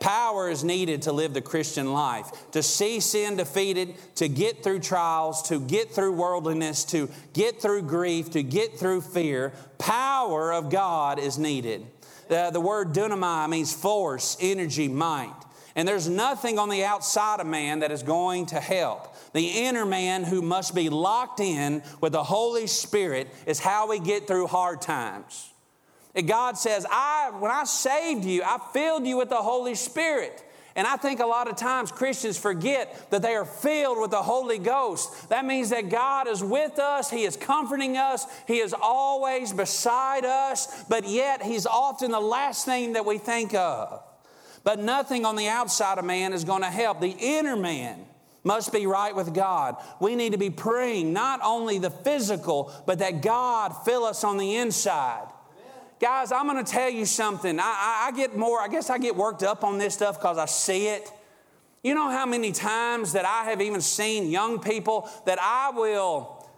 Power 0.00 0.48
is 0.48 0.64
needed 0.64 1.02
to 1.02 1.12
live 1.12 1.34
the 1.34 1.42
Christian 1.42 1.92
life, 1.92 2.30
to 2.52 2.62
see 2.62 3.00
sin 3.00 3.36
defeated, 3.36 3.94
to 4.14 4.28
get 4.28 4.64
through 4.64 4.78
trials, 4.78 5.42
to 5.50 5.60
get 5.60 5.90
through 5.90 6.12
worldliness, 6.12 6.84
to 6.84 7.10
get 7.34 7.60
through 7.60 7.82
grief, 7.82 8.30
to 8.30 8.42
get 8.42 8.78
through 8.78 9.02
fear. 9.02 9.52
Power 9.76 10.54
of 10.54 10.70
God 10.70 11.18
is 11.18 11.38
needed. 11.38 11.86
The, 12.30 12.50
the 12.52 12.60
word 12.60 12.92
dunamai 12.92 13.50
means 13.50 13.74
force, 13.74 14.36
energy, 14.40 14.86
might. 14.86 15.34
And 15.74 15.86
there's 15.86 16.08
nothing 16.08 16.60
on 16.60 16.68
the 16.68 16.84
outside 16.84 17.40
of 17.40 17.48
man 17.48 17.80
that 17.80 17.90
is 17.90 18.04
going 18.04 18.46
to 18.46 18.60
help. 18.60 19.16
The 19.32 19.48
inner 19.66 19.84
man 19.84 20.22
who 20.22 20.40
must 20.40 20.72
be 20.72 20.90
locked 20.90 21.40
in 21.40 21.82
with 22.00 22.12
the 22.12 22.22
Holy 22.22 22.68
Spirit 22.68 23.26
is 23.46 23.58
how 23.58 23.88
we 23.88 23.98
get 23.98 24.28
through 24.28 24.46
hard 24.46 24.80
times. 24.80 25.50
And 26.14 26.28
God 26.28 26.56
says, 26.56 26.86
I, 26.88 27.32
when 27.36 27.50
I 27.50 27.64
saved 27.64 28.24
you, 28.24 28.44
I 28.44 28.60
filled 28.72 29.08
you 29.08 29.16
with 29.16 29.28
the 29.28 29.34
Holy 29.34 29.74
Spirit. 29.74 30.40
And 30.76 30.86
I 30.86 30.96
think 30.96 31.20
a 31.20 31.26
lot 31.26 31.48
of 31.48 31.56
times 31.56 31.90
Christians 31.90 32.38
forget 32.38 33.10
that 33.10 33.22
they 33.22 33.34
are 33.34 33.44
filled 33.44 34.00
with 34.00 34.10
the 34.10 34.22
Holy 34.22 34.58
Ghost. 34.58 35.28
That 35.28 35.44
means 35.44 35.70
that 35.70 35.90
God 35.90 36.28
is 36.28 36.44
with 36.44 36.78
us, 36.78 37.10
He 37.10 37.24
is 37.24 37.36
comforting 37.36 37.96
us, 37.96 38.26
He 38.46 38.58
is 38.58 38.74
always 38.74 39.52
beside 39.52 40.24
us, 40.24 40.84
but 40.84 41.08
yet 41.08 41.42
He's 41.42 41.66
often 41.66 42.12
the 42.12 42.20
last 42.20 42.64
thing 42.64 42.92
that 42.92 43.04
we 43.04 43.18
think 43.18 43.54
of. 43.54 44.02
But 44.62 44.78
nothing 44.78 45.24
on 45.24 45.36
the 45.36 45.48
outside 45.48 45.98
of 45.98 46.04
man 46.04 46.32
is 46.32 46.44
going 46.44 46.62
to 46.62 46.68
help. 46.68 47.00
The 47.00 47.16
inner 47.18 47.56
man 47.56 48.04
must 48.44 48.72
be 48.72 48.86
right 48.86 49.14
with 49.14 49.34
God. 49.34 49.76
We 50.00 50.16
need 50.16 50.32
to 50.32 50.38
be 50.38 50.50
praying 50.50 51.12
not 51.12 51.40
only 51.42 51.78
the 51.78 51.90
physical, 51.90 52.72
but 52.86 52.98
that 53.00 53.22
God 53.22 53.70
fill 53.84 54.04
us 54.04 54.24
on 54.24 54.38
the 54.38 54.56
inside. 54.56 55.26
Guys, 56.00 56.32
I'm 56.32 56.48
going 56.48 56.64
to 56.64 56.70
tell 56.70 56.88
you 56.88 57.04
something. 57.04 57.60
I, 57.60 57.62
I, 57.62 58.06
I, 58.08 58.16
get 58.16 58.34
more, 58.34 58.58
I 58.58 58.68
guess 58.68 58.88
I 58.88 58.96
get 58.96 59.14
worked 59.14 59.42
up 59.42 59.62
on 59.62 59.76
this 59.76 59.92
stuff 59.92 60.18
because 60.18 60.38
I 60.38 60.46
see 60.46 60.88
it. 60.88 61.12
You 61.84 61.94
know 61.94 62.10
how 62.10 62.24
many 62.24 62.52
times 62.52 63.12
that 63.12 63.26
I 63.26 63.44
have 63.50 63.60
even 63.60 63.82
seen 63.82 64.30
young 64.30 64.60
people 64.60 65.10
that 65.26 65.38
I 65.40 65.70
will 65.70 66.48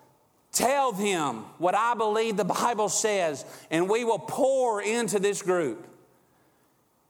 tell 0.52 0.92
them 0.92 1.44
what 1.59 1.74
I 1.74 1.94
believe 1.94 2.37
the 2.37 2.44
Bible 2.44 2.88
says, 2.88 3.44
and 3.68 3.88
we 3.88 4.05
will 4.05 4.20
pour 4.20 4.81
into 4.81 5.18
this 5.18 5.42
group. 5.42 5.88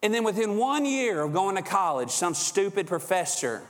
And 0.03 0.13
then 0.13 0.25
within 0.25 0.57
one 0.57 0.87
year 0.87 1.23
of 1.23 1.35
going 1.35 1.57
to 1.57 1.63
college, 1.63 2.11
some 2.11 2.33
stupid 2.33 2.87
professor 2.87 3.63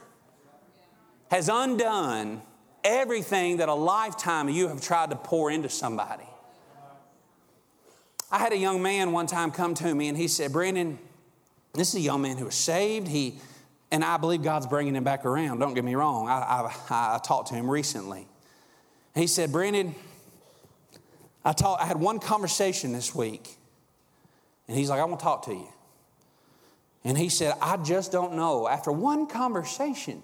has 1.33 1.49
undone 1.49 2.43
everything 2.85 3.57
that 3.57 3.69
a 3.69 3.75
lifetime 3.75 4.49
you 4.49 4.69
have 4.69 4.81
tried 4.81 5.11
to 5.11 5.17
pour 5.17 5.51
into 5.51 5.69
somebody. 5.69 6.25
I 8.33 8.39
had 8.39 8.55
a 8.55 8.57
young 8.57 8.83
man 8.83 9.13
one 9.13 9.27
time 9.27 9.51
come 9.51 9.75
to 9.75 9.95
me 9.95 10.09
and 10.09 10.17
he 10.17 10.27
said, 10.27 10.53
Brandon, 10.53 10.99
this 11.75 11.91
is 11.91 11.97
a 11.97 12.01
young 12.01 12.23
man 12.23 12.39
who 12.39 12.47
was 12.47 12.55
saved. 12.55 13.07
He, 13.07 13.39
and 13.91 14.03
I 14.03 14.17
believe 14.17 14.43
God's 14.43 14.67
bringing 14.67 14.97
him 14.97 15.05
back 15.05 15.27
around. 15.27 15.59
Don't 15.59 15.75
get 15.75 15.85
me 15.85 15.95
wrong. 15.95 16.29
I, 16.29 16.71
I, 16.91 17.17
I 17.17 17.21
talked 17.23 17.49
to 17.49 17.55
him 17.55 17.71
recently. 17.71 18.27
He 19.15 19.27
said, 19.27 19.53
Brandon, 19.53 19.95
I, 21.45 21.53
talk, 21.53 21.79
I 21.79 21.85
had 21.85 21.99
one 22.01 22.19
conversation 22.19 22.93
this 22.93 23.15
week. 23.15 23.57
And 24.67 24.79
he's 24.79 24.89
like, 24.89 24.99
I 24.99 25.05
want 25.05 25.21
to 25.21 25.25
talk 25.25 25.45
to 25.45 25.53
you. 25.53 25.69
And 27.05 27.19
he 27.19 27.29
said, 27.29 27.55
I 27.61 27.77
just 27.77 28.13
don't 28.13 28.33
know. 28.35 28.67
After 28.67 28.91
one 28.91 29.27
conversation 29.27 30.23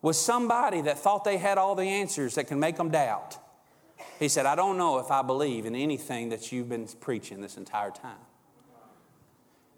with 0.00 0.16
somebody 0.16 0.80
that 0.80 0.98
thought 0.98 1.22
they 1.22 1.36
had 1.36 1.58
all 1.58 1.76
the 1.76 1.84
answers 1.84 2.34
that 2.34 2.48
can 2.48 2.58
make 2.58 2.76
them 2.76 2.90
doubt, 2.90 3.38
he 4.22 4.28
said, 4.28 4.46
I 4.46 4.54
don't 4.54 4.78
know 4.78 4.98
if 4.98 5.10
I 5.10 5.22
believe 5.22 5.66
in 5.66 5.74
anything 5.74 6.28
that 6.30 6.52
you've 6.52 6.68
been 6.68 6.86
preaching 7.00 7.40
this 7.40 7.56
entire 7.56 7.90
time. 7.90 8.16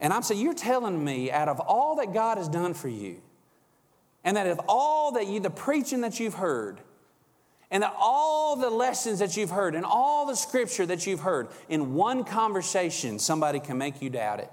And 0.01 0.13
I'm 0.13 0.23
saying, 0.23 0.41
You're 0.41 0.55
telling 0.55 1.03
me 1.03 1.31
out 1.31 1.49
of 1.49 1.61
all 1.61 1.97
that 1.97 2.13
God 2.13 2.39
has 2.39 2.49
done 2.49 2.75
for 2.75 2.89
you, 2.89 3.23
and 4.23 4.37
that 4.37 4.47
of 4.47 4.61
all 4.69 5.13
that 5.13 5.27
you, 5.27 5.41
the 5.41 5.51
preaching 5.51 6.03
that 6.03 6.21
you've 6.21 6.35
heard, 6.35 6.81
and 7.71 7.83
that 7.83 7.95
all 7.99 8.57
the 8.57 8.71
lessons 8.71 9.21
that 9.21 9.37
you've 9.37 9.51
heard, 9.51 9.75
and 9.75 9.85
all 9.85 10.27
the 10.27 10.37
scripture 10.37 10.85
that 10.87 11.07
you've 11.07 11.21
heard, 11.21 11.49
in 11.69 11.95
one 11.95 12.25
conversation, 12.25 13.19
somebody 13.19 13.61
can 13.61 13.79
make 13.79 14.03
you 14.03 14.11
doubt 14.11 14.41
it. 14.41 14.51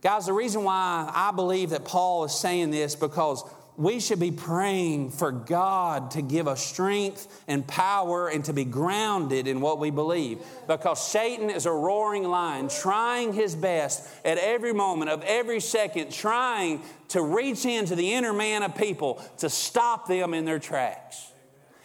Guys, 0.00 0.26
the 0.26 0.32
reason 0.32 0.62
why 0.62 1.10
I 1.12 1.32
believe 1.32 1.70
that 1.70 1.84
Paul 1.84 2.24
is 2.24 2.32
saying 2.32 2.70
this 2.70 2.94
because 2.94 3.42
we 3.78 4.00
should 4.00 4.18
be 4.18 4.32
praying 4.32 5.08
for 5.12 5.30
God 5.30 6.10
to 6.10 6.20
give 6.20 6.48
us 6.48 6.60
strength 6.60 7.44
and 7.46 7.64
power 7.64 8.28
and 8.28 8.44
to 8.46 8.52
be 8.52 8.64
grounded 8.64 9.46
in 9.46 9.60
what 9.60 9.78
we 9.78 9.90
believe. 9.90 10.40
Because 10.66 11.06
Satan 11.06 11.48
is 11.48 11.64
a 11.64 11.70
roaring 11.70 12.24
lion, 12.24 12.68
trying 12.68 13.32
his 13.32 13.54
best 13.54 14.04
at 14.24 14.36
every 14.36 14.72
moment 14.72 15.12
of 15.12 15.22
every 15.22 15.60
second, 15.60 16.10
trying 16.10 16.82
to 17.10 17.22
reach 17.22 17.64
into 17.64 17.94
the 17.94 18.14
inner 18.14 18.32
man 18.32 18.64
of 18.64 18.74
people 18.74 19.22
to 19.38 19.48
stop 19.48 20.08
them 20.08 20.34
in 20.34 20.44
their 20.44 20.58
tracks. 20.58 21.30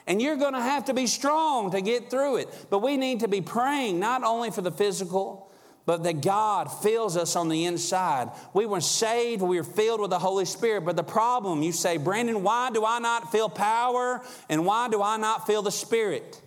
And 0.08 0.20
you're 0.20 0.36
going 0.36 0.54
to 0.54 0.62
have 0.62 0.86
to 0.86 0.96
be 0.96 1.06
strong 1.06 1.70
to 1.72 1.82
get 1.82 2.10
through 2.10 2.38
it. 2.38 2.68
But 2.72 2.80
we 2.80 2.98
need 2.98 3.20
to 3.20 3.28
be 3.28 3.42
praying 3.42 4.00
not 4.00 4.24
only 4.24 4.50
for 4.50 4.62
the 4.62 4.72
physical, 4.72 5.52
but 5.86 6.04
that 6.04 6.22
God 6.22 6.66
fills 6.66 7.18
us 7.18 7.36
on 7.36 7.50
the 7.50 7.66
inside. 7.66 8.30
We 8.54 8.66
were 8.66 8.82
saved, 8.82 9.42
we 9.42 9.58
were 9.58 9.64
filled 9.64 10.00
with 10.00 10.12
the 10.12 10.20
Holy 10.20 10.46
Spirit. 10.46 10.86
But 10.86 10.96
the 10.96 11.04
problem, 11.04 11.62
you 11.62 11.72
say, 11.72 11.98
Brandon, 11.98 12.44
why 12.44 12.72
do 12.72 12.86
I 12.86 13.00
not 13.00 13.32
feel 13.32 13.50
power 13.50 14.22
and 14.50 14.66
why 14.66 14.88
do 14.90 15.02
I 15.02 15.18
not 15.18 15.46
feel 15.46 15.62
the 15.62 15.72
Spirit? 15.72 16.42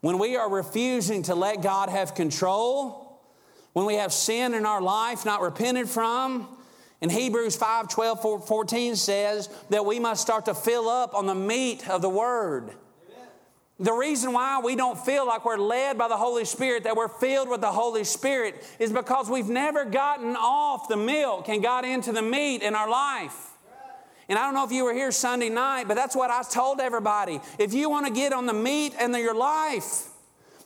When 0.00 0.18
we 0.18 0.36
are 0.36 0.48
refusing 0.48 1.24
to 1.24 1.34
let 1.34 1.60
God 1.60 1.88
have 1.88 2.14
control, 2.14 3.20
when 3.72 3.84
we 3.84 3.94
have 3.94 4.12
sin 4.12 4.54
in 4.54 4.64
our 4.64 4.80
life 4.80 5.24
not 5.24 5.42
repented 5.42 5.88
from, 5.88 6.48
in 7.00 7.10
Hebrews 7.10 7.54
5 7.56 7.88
12, 7.88 8.48
14 8.48 8.96
says 8.96 9.48
that 9.70 9.84
we 9.84 10.00
must 10.00 10.22
start 10.22 10.46
to 10.46 10.54
fill 10.54 10.88
up 10.88 11.14
on 11.14 11.26
the 11.26 11.34
meat 11.34 11.88
of 11.88 12.02
the 12.02 12.08
Word. 12.08 12.72
The 13.80 13.92
reason 13.92 14.32
why 14.32 14.60
we 14.60 14.74
don't 14.74 14.98
feel 14.98 15.24
like 15.24 15.44
we're 15.44 15.56
led 15.56 15.96
by 15.96 16.08
the 16.08 16.16
Holy 16.16 16.44
Spirit, 16.44 16.82
that 16.84 16.96
we're 16.96 17.08
filled 17.08 17.48
with 17.48 17.60
the 17.60 17.70
Holy 17.70 18.02
Spirit, 18.02 18.66
is 18.80 18.92
because 18.92 19.30
we've 19.30 19.48
never 19.48 19.84
gotten 19.84 20.34
off 20.34 20.88
the 20.88 20.96
milk 20.96 21.48
and 21.48 21.62
got 21.62 21.84
into 21.84 22.10
the 22.10 22.22
meat 22.22 22.62
in 22.62 22.74
our 22.74 22.90
life. 22.90 23.52
And 24.28 24.36
I 24.36 24.42
don't 24.42 24.54
know 24.54 24.64
if 24.64 24.72
you 24.72 24.84
were 24.84 24.92
here 24.92 25.12
Sunday 25.12 25.48
night, 25.48 25.86
but 25.86 25.94
that's 25.94 26.16
what 26.16 26.30
I 26.30 26.42
told 26.42 26.80
everybody. 26.80 27.40
If 27.58 27.72
you 27.72 27.88
want 27.88 28.06
to 28.06 28.12
get 28.12 28.32
on 28.32 28.46
the 28.46 28.52
meat 28.52 28.94
in 29.00 29.14
your 29.14 29.34
life, 29.34 30.08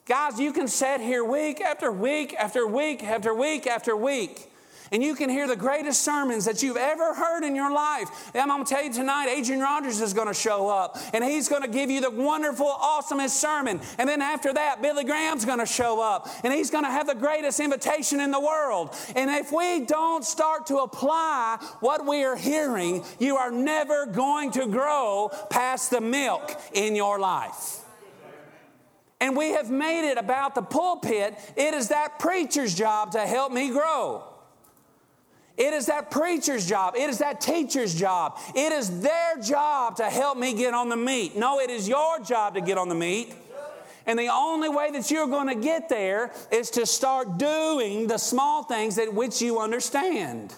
guys, 0.06 0.40
you 0.40 0.52
can 0.52 0.66
sit 0.66 1.00
here 1.00 1.22
week 1.22 1.60
after 1.60 1.92
week 1.92 2.34
after 2.34 2.66
week 2.66 3.04
after 3.04 3.34
week 3.34 3.66
after 3.66 3.94
week 3.94 4.51
and 4.92 5.02
you 5.02 5.14
can 5.14 5.30
hear 5.30 5.48
the 5.48 5.56
greatest 5.56 6.02
sermons 6.02 6.44
that 6.44 6.62
you've 6.62 6.76
ever 6.76 7.14
heard 7.14 7.44
in 7.44 7.56
your 7.56 7.72
life. 7.72 8.30
And 8.34 8.42
I'm 8.42 8.58
going 8.58 8.64
to 8.64 8.74
tell 8.74 8.84
you 8.84 8.92
tonight, 8.92 9.28
Adrian 9.28 9.60
Rogers 9.60 10.00
is 10.00 10.12
going 10.12 10.28
to 10.28 10.34
show 10.34 10.68
up 10.68 10.98
and 11.14 11.24
he's 11.24 11.48
going 11.48 11.62
to 11.62 11.68
give 11.68 11.90
you 11.90 12.02
the 12.02 12.10
wonderful, 12.10 12.66
awesomest 12.66 13.30
sermon. 13.30 13.80
And 13.98 14.08
then 14.08 14.20
after 14.20 14.52
that, 14.52 14.82
Billy 14.82 15.04
Graham's 15.04 15.46
going 15.46 15.60
to 15.60 15.66
show 15.66 16.00
up 16.00 16.28
and 16.44 16.52
he's 16.52 16.70
going 16.70 16.84
to 16.84 16.90
have 16.90 17.06
the 17.06 17.14
greatest 17.14 17.58
invitation 17.58 18.20
in 18.20 18.30
the 18.30 18.40
world. 18.40 18.94
And 19.16 19.30
if 19.30 19.50
we 19.50 19.80
don't 19.86 20.24
start 20.24 20.66
to 20.66 20.78
apply 20.78 21.58
what 21.80 22.06
we 22.06 22.24
are 22.24 22.36
hearing, 22.36 23.02
you 23.18 23.38
are 23.38 23.50
never 23.50 24.04
going 24.06 24.50
to 24.52 24.66
grow 24.66 25.30
past 25.48 25.90
the 25.90 26.02
milk 26.02 26.60
in 26.74 26.94
your 26.94 27.18
life. 27.18 27.78
And 29.22 29.36
we 29.36 29.52
have 29.52 29.70
made 29.70 30.10
it 30.10 30.18
about 30.18 30.54
the 30.54 30.62
pulpit. 30.62 31.38
It 31.56 31.74
is 31.74 31.88
that 31.88 32.18
preacher's 32.18 32.74
job 32.74 33.12
to 33.12 33.20
help 33.20 33.52
me 33.52 33.70
grow. 33.70 34.24
It 35.56 35.74
is 35.74 35.86
that 35.86 36.10
preacher's 36.10 36.66
job. 36.66 36.94
It 36.96 37.10
is 37.10 37.18
that 37.18 37.40
teacher's 37.40 37.94
job. 37.94 38.38
It 38.54 38.72
is 38.72 39.00
their 39.00 39.38
job 39.38 39.96
to 39.96 40.04
help 40.04 40.38
me 40.38 40.54
get 40.54 40.72
on 40.72 40.88
the 40.88 40.96
meat. 40.96 41.36
No, 41.36 41.60
it 41.60 41.70
is 41.70 41.88
your 41.88 42.20
job 42.20 42.54
to 42.54 42.60
get 42.60 42.78
on 42.78 42.88
the 42.88 42.94
meat. 42.94 43.34
And 44.06 44.18
the 44.18 44.28
only 44.28 44.68
way 44.68 44.90
that 44.90 45.10
you're 45.10 45.28
going 45.28 45.48
to 45.48 45.54
get 45.54 45.88
there 45.88 46.32
is 46.50 46.70
to 46.70 46.86
start 46.86 47.38
doing 47.38 48.08
the 48.08 48.18
small 48.18 48.64
things 48.64 48.96
that 48.96 49.12
which 49.12 49.40
you 49.40 49.60
understand. 49.60 50.54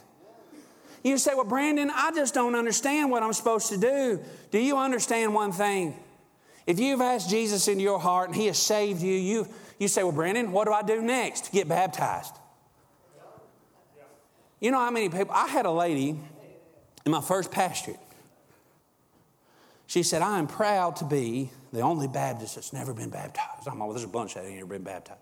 You 1.02 1.18
say, 1.18 1.34
Well, 1.34 1.44
Brandon, 1.44 1.90
I 1.94 2.12
just 2.12 2.32
don't 2.32 2.54
understand 2.54 3.10
what 3.10 3.22
I'm 3.22 3.34
supposed 3.34 3.68
to 3.68 3.76
do. 3.76 4.20
Do 4.50 4.58
you 4.58 4.78
understand 4.78 5.34
one 5.34 5.52
thing? 5.52 5.94
If 6.66 6.80
you've 6.80 7.02
asked 7.02 7.28
Jesus 7.28 7.68
into 7.68 7.82
your 7.82 7.98
heart 7.98 8.28
and 8.28 8.36
He 8.36 8.46
has 8.46 8.58
saved 8.58 9.02
you, 9.02 9.14
you, 9.14 9.48
you 9.78 9.88
say, 9.88 10.02
Well, 10.02 10.12
Brandon, 10.12 10.50
what 10.50 10.64
do 10.64 10.72
I 10.72 10.82
do 10.82 11.02
next? 11.02 11.52
Get 11.52 11.68
baptized. 11.68 12.34
You 14.64 14.70
know 14.70 14.78
how 14.78 14.90
many 14.90 15.10
people? 15.10 15.28
I 15.34 15.46
had 15.46 15.66
a 15.66 15.70
lady 15.70 16.18
in 17.04 17.12
my 17.12 17.20
first 17.20 17.50
pastorate. 17.50 17.98
She 19.86 20.02
said, 20.02 20.22
I 20.22 20.38
am 20.38 20.46
proud 20.46 20.96
to 20.96 21.04
be 21.04 21.50
the 21.70 21.82
only 21.82 22.08
Baptist 22.08 22.54
that's 22.54 22.72
never 22.72 22.94
been 22.94 23.10
baptized. 23.10 23.68
I'm 23.68 23.78
like, 23.78 23.80
well, 23.80 23.90
there's 23.90 24.06
a 24.06 24.08
bunch 24.08 24.36
that 24.36 24.46
ain't 24.46 24.54
never 24.54 24.68
been 24.68 24.82
baptized. 24.82 25.20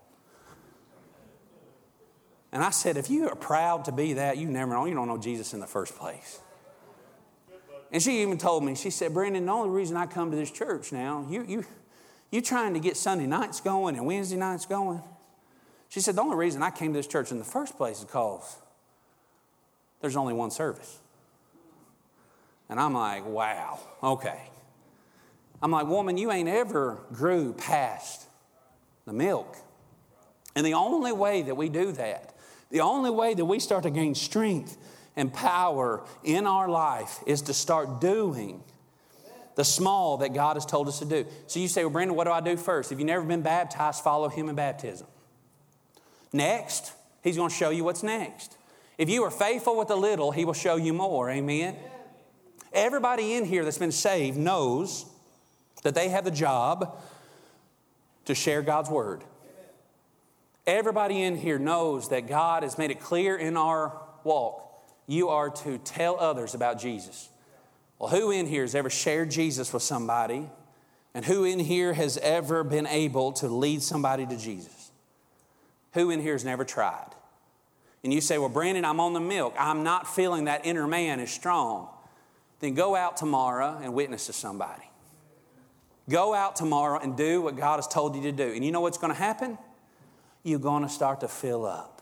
And 2.53 2.63
I 2.63 2.69
said, 2.69 2.95
if 2.95 3.09
you 3.09 3.27
are 3.27 3.35
proud 3.35 3.83
to 3.83 3.91
be 3.91 4.13
that, 4.13 4.37
you 4.37 4.47
never 4.47 4.71
know, 4.71 4.85
you 4.85 4.93
don't 4.93 5.09
know 5.09 5.17
Jesus 5.17 5.53
in 5.53 5.59
the 5.59 5.67
first 5.67 5.97
place. 5.97 6.39
And 7.91 8.01
she 8.01 8.21
even 8.21 8.37
told 8.37 8.63
me, 8.63 8.75
she 8.75 8.91
said, 8.91 9.13
Brandon, 9.13 9.45
the 9.45 9.51
only 9.51 9.71
reason 9.71 9.97
I 9.97 10.05
come 10.05 10.31
to 10.31 10.37
this 10.37 10.51
church 10.51 10.93
now, 10.93 11.27
you, 11.29 11.43
you, 11.45 11.65
you 12.31 12.41
trying 12.41 12.75
to 12.75 12.79
get 12.79 12.95
Sunday 12.95 13.27
nights 13.27 13.59
going 13.59 13.97
and 13.97 14.05
Wednesday 14.05 14.37
nights 14.37 14.65
going. 14.65 15.01
She 15.89 15.99
said, 15.99 16.15
the 16.15 16.21
only 16.21 16.37
reason 16.37 16.63
I 16.63 16.69
came 16.69 16.93
to 16.93 16.99
this 16.99 17.07
church 17.07 17.33
in 17.33 17.39
the 17.39 17.43
first 17.43 17.75
place 17.75 17.97
is 17.97 18.05
because 18.05 18.55
there's 20.03 20.17
only 20.17 20.33
one 20.33 20.51
service. 20.51 20.99
And 22.69 22.77
I'm 22.77 22.93
like, 22.93 23.25
wow, 23.25 23.79
okay. 24.03 24.49
I'm 25.61 25.71
like, 25.71 25.87
woman, 25.87 26.17
you 26.17 26.29
ain't 26.29 26.49
ever 26.49 26.99
grew 27.13 27.53
past 27.53 28.27
the 29.05 29.13
milk. 29.13 29.55
And 30.57 30.65
the 30.65 30.73
only 30.73 31.13
way 31.13 31.43
that 31.43 31.55
we 31.55 31.69
do 31.69 31.93
that, 31.93 32.35
the 32.69 32.81
only 32.81 33.11
way 33.11 33.33
that 33.33 33.45
we 33.45 33.61
start 33.61 33.83
to 33.83 33.89
gain 33.89 34.13
strength 34.13 34.75
and 35.15 35.33
power 35.33 36.03
in 36.21 36.45
our 36.47 36.67
life 36.67 37.19
is 37.25 37.43
to 37.43 37.53
start 37.53 38.01
doing 38.01 38.61
the 39.55 39.63
small 39.63 40.17
that 40.17 40.33
God 40.33 40.57
has 40.57 40.65
told 40.65 40.89
us 40.89 40.99
to 40.99 41.05
do. 41.05 41.25
So 41.47 41.61
you 41.61 41.69
say, 41.69 41.85
well, 41.85 41.93
Brandon, 41.93 42.17
what 42.17 42.25
do 42.25 42.31
I 42.31 42.41
do 42.41 42.57
first? 42.57 42.91
If 42.91 42.99
you've 42.99 43.07
never 43.07 43.23
been 43.23 43.41
baptized, 43.41 44.03
follow 44.03 44.27
him 44.27 44.49
in 44.49 44.55
baptism. 44.55 45.07
Next, 46.33 46.91
he's 47.23 47.37
going 47.37 47.49
to 47.49 47.55
show 47.55 47.69
you 47.69 47.85
what's 47.85 48.03
next. 48.03 48.57
If 48.97 49.09
you 49.09 49.23
are 49.23 49.31
faithful 49.31 49.77
with 49.77 49.89
a 49.89 49.95
little, 49.95 50.31
He 50.31 50.45
will 50.45 50.53
show 50.53 50.75
you 50.75 50.93
more. 50.93 51.29
Amen. 51.29 51.75
Everybody 52.71 53.33
in 53.33 53.45
here 53.45 53.63
that's 53.63 53.77
been 53.77 53.91
saved 53.91 54.37
knows 54.37 55.05
that 55.83 55.95
they 55.95 56.09
have 56.09 56.25
the 56.25 56.31
job 56.31 56.97
to 58.25 58.35
share 58.35 58.61
God's 58.61 58.89
word. 58.89 59.23
Everybody 60.65 61.21
in 61.21 61.37
here 61.37 61.59
knows 61.59 62.09
that 62.09 62.27
God 62.27 62.63
has 62.63 62.77
made 62.77 62.89
it 62.89 62.99
clear 62.99 63.35
in 63.35 63.57
our 63.57 63.99
walk 64.23 64.63
you 65.07 65.29
are 65.29 65.49
to 65.49 65.77
tell 65.79 66.19
others 66.19 66.53
about 66.53 66.79
Jesus. 66.79 67.29
Well, 67.99 68.09
who 68.09 68.31
in 68.31 68.47
here 68.47 68.61
has 68.61 68.75
ever 68.75 68.89
shared 68.89 69.31
Jesus 69.31 69.73
with 69.73 69.83
somebody? 69.83 70.49
And 71.13 71.23
who 71.23 71.43
in 71.43 71.59
here 71.59 71.93
has 71.93 72.17
ever 72.17 72.63
been 72.63 72.87
able 72.87 73.33
to 73.33 73.47
lead 73.47 73.83
somebody 73.83 74.25
to 74.25 74.37
Jesus? 74.37 74.91
Who 75.93 76.09
in 76.09 76.21
here 76.21 76.33
has 76.33 76.43
never 76.43 76.65
tried? 76.65 77.09
And 78.03 78.13
you 78.13 78.21
say, 78.21 78.37
Well, 78.37 78.49
Brandon, 78.49 78.85
I'm 78.85 78.99
on 78.99 79.13
the 79.13 79.19
milk, 79.19 79.55
I'm 79.57 79.83
not 79.83 80.13
feeling 80.13 80.45
that 80.45 80.65
inner 80.65 80.87
man 80.87 81.19
is 81.19 81.31
strong, 81.31 81.87
then 82.59 82.73
go 82.73 82.95
out 82.95 83.17
tomorrow 83.17 83.79
and 83.81 83.93
witness 83.93 84.27
to 84.27 84.33
somebody. 84.33 84.83
Go 86.09 86.33
out 86.33 86.55
tomorrow 86.55 86.99
and 86.99 87.15
do 87.15 87.41
what 87.41 87.55
God 87.55 87.77
has 87.77 87.87
told 87.87 88.15
you 88.15 88.21
to 88.23 88.31
do. 88.31 88.51
And 88.53 88.63
you 88.63 88.71
know 88.71 88.81
what's 88.81 88.97
going 88.97 89.13
to 89.13 89.19
happen? 89.19 89.57
You're 90.43 90.59
going 90.59 90.83
to 90.83 90.89
start 90.89 91.21
to 91.21 91.29
fill 91.29 91.65
up. 91.65 92.01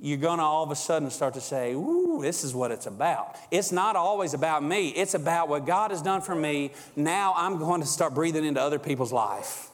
you're 0.00 0.18
going 0.18 0.38
to 0.38 0.44
all 0.44 0.64
of 0.64 0.70
a 0.70 0.76
sudden 0.76 1.08
start 1.10 1.34
to 1.34 1.40
say, 1.40 1.72
Ooh, 1.72 2.18
this 2.20 2.42
is 2.42 2.54
what 2.54 2.72
it's 2.72 2.86
about. 2.86 3.36
It's 3.50 3.70
not 3.70 3.94
always 3.94 4.34
about 4.34 4.64
me, 4.64 4.88
it's 4.88 5.14
about 5.14 5.48
what 5.48 5.66
God 5.66 5.92
has 5.92 6.02
done 6.02 6.20
for 6.20 6.34
me. 6.34 6.72
Now 6.96 7.32
I'm 7.36 7.58
going 7.58 7.80
to 7.80 7.86
start 7.86 8.12
breathing 8.12 8.44
into 8.44 8.60
other 8.60 8.80
people's 8.80 9.12
life. 9.12 9.70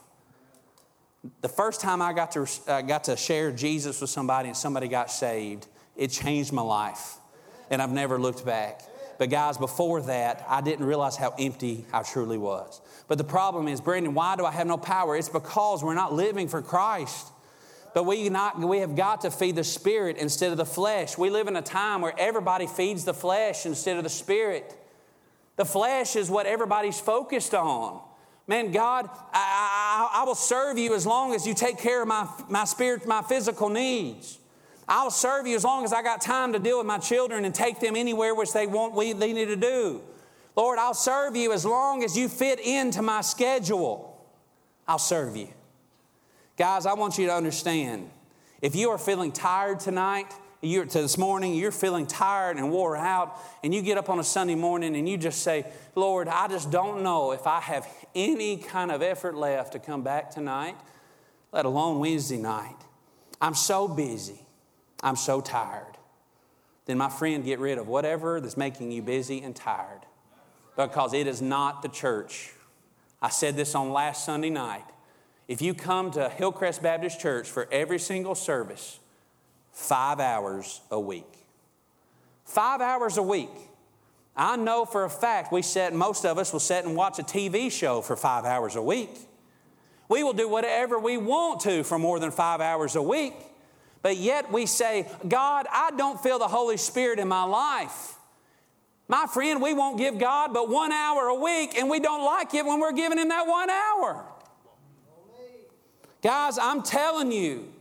The 1.40 1.48
first 1.48 1.80
time 1.80 2.02
I 2.02 2.12
got 2.12 2.32
to, 2.32 2.48
uh, 2.66 2.82
got 2.82 3.04
to 3.04 3.16
share 3.16 3.52
Jesus 3.52 4.00
with 4.00 4.10
somebody 4.10 4.48
and 4.48 4.56
somebody 4.56 4.88
got 4.88 5.10
saved, 5.10 5.68
it 5.96 6.08
changed 6.08 6.52
my 6.52 6.62
life. 6.62 7.16
And 7.70 7.80
I've 7.80 7.92
never 7.92 8.18
looked 8.18 8.44
back. 8.44 8.82
But, 9.18 9.30
guys, 9.30 9.56
before 9.56 10.00
that, 10.02 10.44
I 10.48 10.60
didn't 10.62 10.84
realize 10.84 11.16
how 11.16 11.34
empty 11.38 11.84
I 11.92 12.02
truly 12.02 12.38
was. 12.38 12.80
But 13.06 13.18
the 13.18 13.24
problem 13.24 13.68
is, 13.68 13.80
Brandon, 13.80 14.14
why 14.14 14.34
do 14.36 14.44
I 14.44 14.50
have 14.50 14.66
no 14.66 14.76
power? 14.76 15.16
It's 15.16 15.28
because 15.28 15.84
we're 15.84 15.94
not 15.94 16.12
living 16.12 16.48
for 16.48 16.60
Christ. 16.60 17.28
But 17.94 18.04
we, 18.04 18.28
not, 18.28 18.58
we 18.58 18.78
have 18.78 18.96
got 18.96 19.20
to 19.20 19.30
feed 19.30 19.54
the 19.54 19.64
spirit 19.64 20.16
instead 20.16 20.50
of 20.50 20.56
the 20.56 20.64
flesh. 20.64 21.18
We 21.18 21.30
live 21.30 21.46
in 21.46 21.56
a 21.56 21.62
time 21.62 22.00
where 22.00 22.14
everybody 22.18 22.66
feeds 22.66 23.04
the 23.04 23.14
flesh 23.14 23.66
instead 23.66 23.96
of 23.96 24.02
the 24.02 24.10
spirit. 24.10 24.74
The 25.56 25.66
flesh 25.66 26.16
is 26.16 26.30
what 26.30 26.46
everybody's 26.46 26.98
focused 26.98 27.54
on. 27.54 28.00
Man, 28.46 28.72
God, 28.72 29.08
I, 29.32 30.10
I, 30.14 30.20
I 30.20 30.24
will 30.24 30.34
serve 30.34 30.78
you 30.78 30.94
as 30.94 31.06
long 31.06 31.34
as 31.34 31.46
you 31.46 31.54
take 31.54 31.78
care 31.78 32.02
of 32.02 32.08
my, 32.08 32.28
my 32.48 32.64
spirit, 32.64 33.06
my 33.06 33.22
physical 33.22 33.68
needs. 33.68 34.38
I'll 34.88 35.10
serve 35.10 35.46
you 35.46 35.54
as 35.54 35.64
long 35.64 35.84
as 35.84 35.92
I 35.92 36.02
got 36.02 36.20
time 36.20 36.52
to 36.52 36.58
deal 36.58 36.78
with 36.78 36.86
my 36.86 36.98
children 36.98 37.44
and 37.44 37.54
take 37.54 37.80
them 37.80 37.94
anywhere 37.96 38.34
which 38.34 38.52
they 38.52 38.66
want 38.66 38.94
we, 38.94 39.12
they 39.12 39.32
need 39.32 39.46
to 39.46 39.56
do. 39.56 40.02
Lord, 40.56 40.78
I'll 40.78 40.92
serve 40.92 41.36
you 41.36 41.52
as 41.52 41.64
long 41.64 42.04
as 42.04 42.16
you 42.16 42.28
fit 42.28 42.60
into 42.60 43.00
my 43.00 43.20
schedule. 43.20 44.26
I'll 44.86 44.98
serve 44.98 45.36
you. 45.36 45.48
Guys, 46.58 46.84
I 46.84 46.94
want 46.94 47.16
you 47.16 47.26
to 47.26 47.32
understand 47.32 48.10
if 48.60 48.74
you 48.74 48.90
are 48.90 48.98
feeling 48.98 49.32
tired 49.32 49.80
tonight, 49.80 50.32
you're, 50.62 50.86
to 50.86 51.02
this 51.02 51.18
morning, 51.18 51.54
you're 51.54 51.72
feeling 51.72 52.06
tired 52.06 52.56
and 52.56 52.70
wore 52.70 52.96
out, 52.96 53.38
and 53.64 53.74
you 53.74 53.82
get 53.82 53.98
up 53.98 54.08
on 54.08 54.20
a 54.20 54.24
Sunday 54.24 54.54
morning 54.54 54.94
and 54.96 55.08
you 55.08 55.16
just 55.16 55.42
say, 55.42 55.66
Lord, 55.96 56.28
I 56.28 56.46
just 56.46 56.70
don't 56.70 57.02
know 57.02 57.32
if 57.32 57.46
I 57.46 57.60
have 57.60 57.86
any 58.14 58.56
kind 58.56 58.92
of 58.92 59.02
effort 59.02 59.34
left 59.34 59.72
to 59.72 59.80
come 59.80 60.02
back 60.02 60.30
tonight, 60.30 60.76
let 61.50 61.64
alone 61.64 61.98
Wednesday 61.98 62.38
night. 62.38 62.76
I'm 63.40 63.54
so 63.54 63.88
busy. 63.88 64.40
I'm 65.02 65.16
so 65.16 65.40
tired. 65.40 65.98
Then, 66.86 66.96
my 66.98 67.08
friend, 67.08 67.44
get 67.44 67.58
rid 67.58 67.78
of 67.78 67.88
whatever 67.88 68.40
that's 68.40 68.56
making 68.56 68.92
you 68.92 69.02
busy 69.02 69.42
and 69.42 69.54
tired 69.54 70.02
because 70.76 71.12
it 71.12 71.26
is 71.26 71.42
not 71.42 71.82
the 71.82 71.88
church. 71.88 72.52
I 73.20 73.30
said 73.30 73.56
this 73.56 73.74
on 73.74 73.92
last 73.92 74.24
Sunday 74.24 74.50
night. 74.50 74.84
If 75.48 75.60
you 75.60 75.74
come 75.74 76.12
to 76.12 76.28
Hillcrest 76.28 76.82
Baptist 76.82 77.20
Church 77.20 77.48
for 77.48 77.68
every 77.72 77.98
single 77.98 78.34
service, 78.34 79.00
five 79.72 80.20
hours 80.20 80.80
a 80.90 81.00
week. 81.00 81.26
Five 82.44 82.80
hours 82.80 83.16
a 83.16 83.22
week. 83.22 83.50
I 84.36 84.56
know 84.56 84.84
for 84.84 85.04
a 85.04 85.10
fact 85.10 85.52
we 85.52 85.62
sit, 85.62 85.92
most 85.92 86.24
of 86.24 86.38
us 86.38 86.52
will 86.52 86.60
sit 86.60 86.84
and 86.84 86.96
watch 86.96 87.18
a 87.18 87.22
TV 87.22 87.70
show 87.70 88.00
for 88.00 88.16
five 88.16 88.44
hours 88.44 88.76
a 88.76 88.82
week. 88.82 89.10
We 90.08 90.22
will 90.22 90.32
do 90.32 90.48
whatever 90.48 90.98
we 90.98 91.16
want 91.16 91.60
to 91.60 91.84
for 91.84 91.98
more 91.98 92.18
than 92.18 92.30
five 92.30 92.60
hours 92.60 92.96
a 92.96 93.02
week. 93.02 93.34
But 94.02 94.16
yet 94.16 94.50
we 94.50 94.66
say, 94.66 95.08
God, 95.26 95.66
I 95.70 95.90
don't 95.96 96.20
feel 96.20 96.38
the 96.38 96.48
Holy 96.48 96.76
Spirit 96.76 97.18
in 97.18 97.28
my 97.28 97.44
life. 97.44 98.14
My 99.08 99.26
friend, 99.26 99.62
we 99.62 99.74
won't 99.74 99.98
give 99.98 100.18
God 100.18 100.52
but 100.52 100.68
one 100.68 100.90
hour 100.92 101.28
a 101.28 101.34
week, 101.34 101.76
and 101.76 101.88
we 101.88 102.00
don't 102.00 102.24
like 102.24 102.54
it 102.54 102.64
when 102.64 102.80
we're 102.80 102.92
giving 102.92 103.18
Him 103.18 103.28
that 103.28 103.46
one 103.46 103.70
hour. 103.70 104.24
Guys, 106.22 106.58
I'm 106.58 106.82
telling 106.82 107.32
you, 107.32 107.72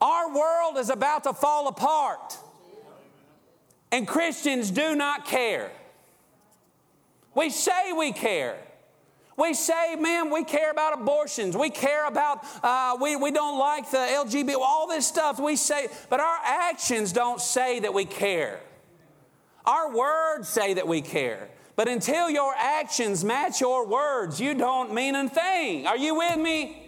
our 0.00 0.32
world 0.32 0.78
is 0.78 0.90
about 0.90 1.24
to 1.24 1.32
fall 1.32 1.68
apart. 1.68 2.36
And 3.90 4.06
Christians 4.06 4.70
do 4.70 4.94
not 4.94 5.24
care. 5.24 5.70
We 7.34 7.50
say 7.50 7.92
we 7.92 8.12
care. 8.12 8.58
We 9.36 9.54
say, 9.54 9.94
man, 9.94 10.30
we 10.30 10.42
care 10.42 10.72
about 10.72 11.00
abortions. 11.00 11.56
We 11.56 11.70
care 11.70 12.06
about, 12.06 12.44
uh, 12.62 12.96
we, 13.00 13.14
we 13.14 13.30
don't 13.30 13.58
like 13.58 13.88
the 13.88 13.98
LGBT, 13.98 14.56
all 14.56 14.88
this 14.88 15.06
stuff 15.06 15.38
we 15.38 15.54
say, 15.54 15.86
but 16.10 16.18
our 16.18 16.38
actions 16.44 17.12
don't 17.12 17.40
say 17.40 17.78
that 17.78 17.94
we 17.94 18.04
care. 18.04 18.58
Our 19.64 19.94
words 19.94 20.48
say 20.48 20.74
that 20.74 20.88
we 20.88 21.02
care. 21.02 21.48
But 21.76 21.86
until 21.86 22.28
your 22.28 22.52
actions 22.56 23.24
match 23.24 23.60
your 23.60 23.86
words, 23.86 24.40
you 24.40 24.54
don't 24.54 24.92
mean 24.92 25.14
a 25.14 25.28
thing. 25.28 25.86
Are 25.86 25.96
you 25.96 26.16
with 26.16 26.36
me? 26.36 26.87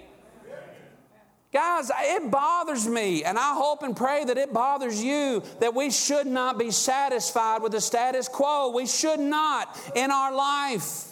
Guys, 1.53 1.91
it 1.99 2.31
bothers 2.31 2.87
me, 2.87 3.25
and 3.25 3.37
I 3.37 3.55
hope 3.55 3.83
and 3.83 3.97
pray 3.97 4.25
that 4.25 4.39
it 4.39 4.53
bothers 4.53 5.03
you 5.03 5.43
that 5.59 5.75
we 5.75 5.91
should 5.91 6.29
not 6.29 6.59
be 6.59 6.71
satisfied 6.71 7.61
with 7.61 7.73
the 7.73 7.81
status 7.81 8.29
quo. 8.29 8.71
We 8.71 8.87
should 8.87 9.19
not 9.19 9.77
in 9.97 10.13
our 10.13 10.33
life. 10.33 11.09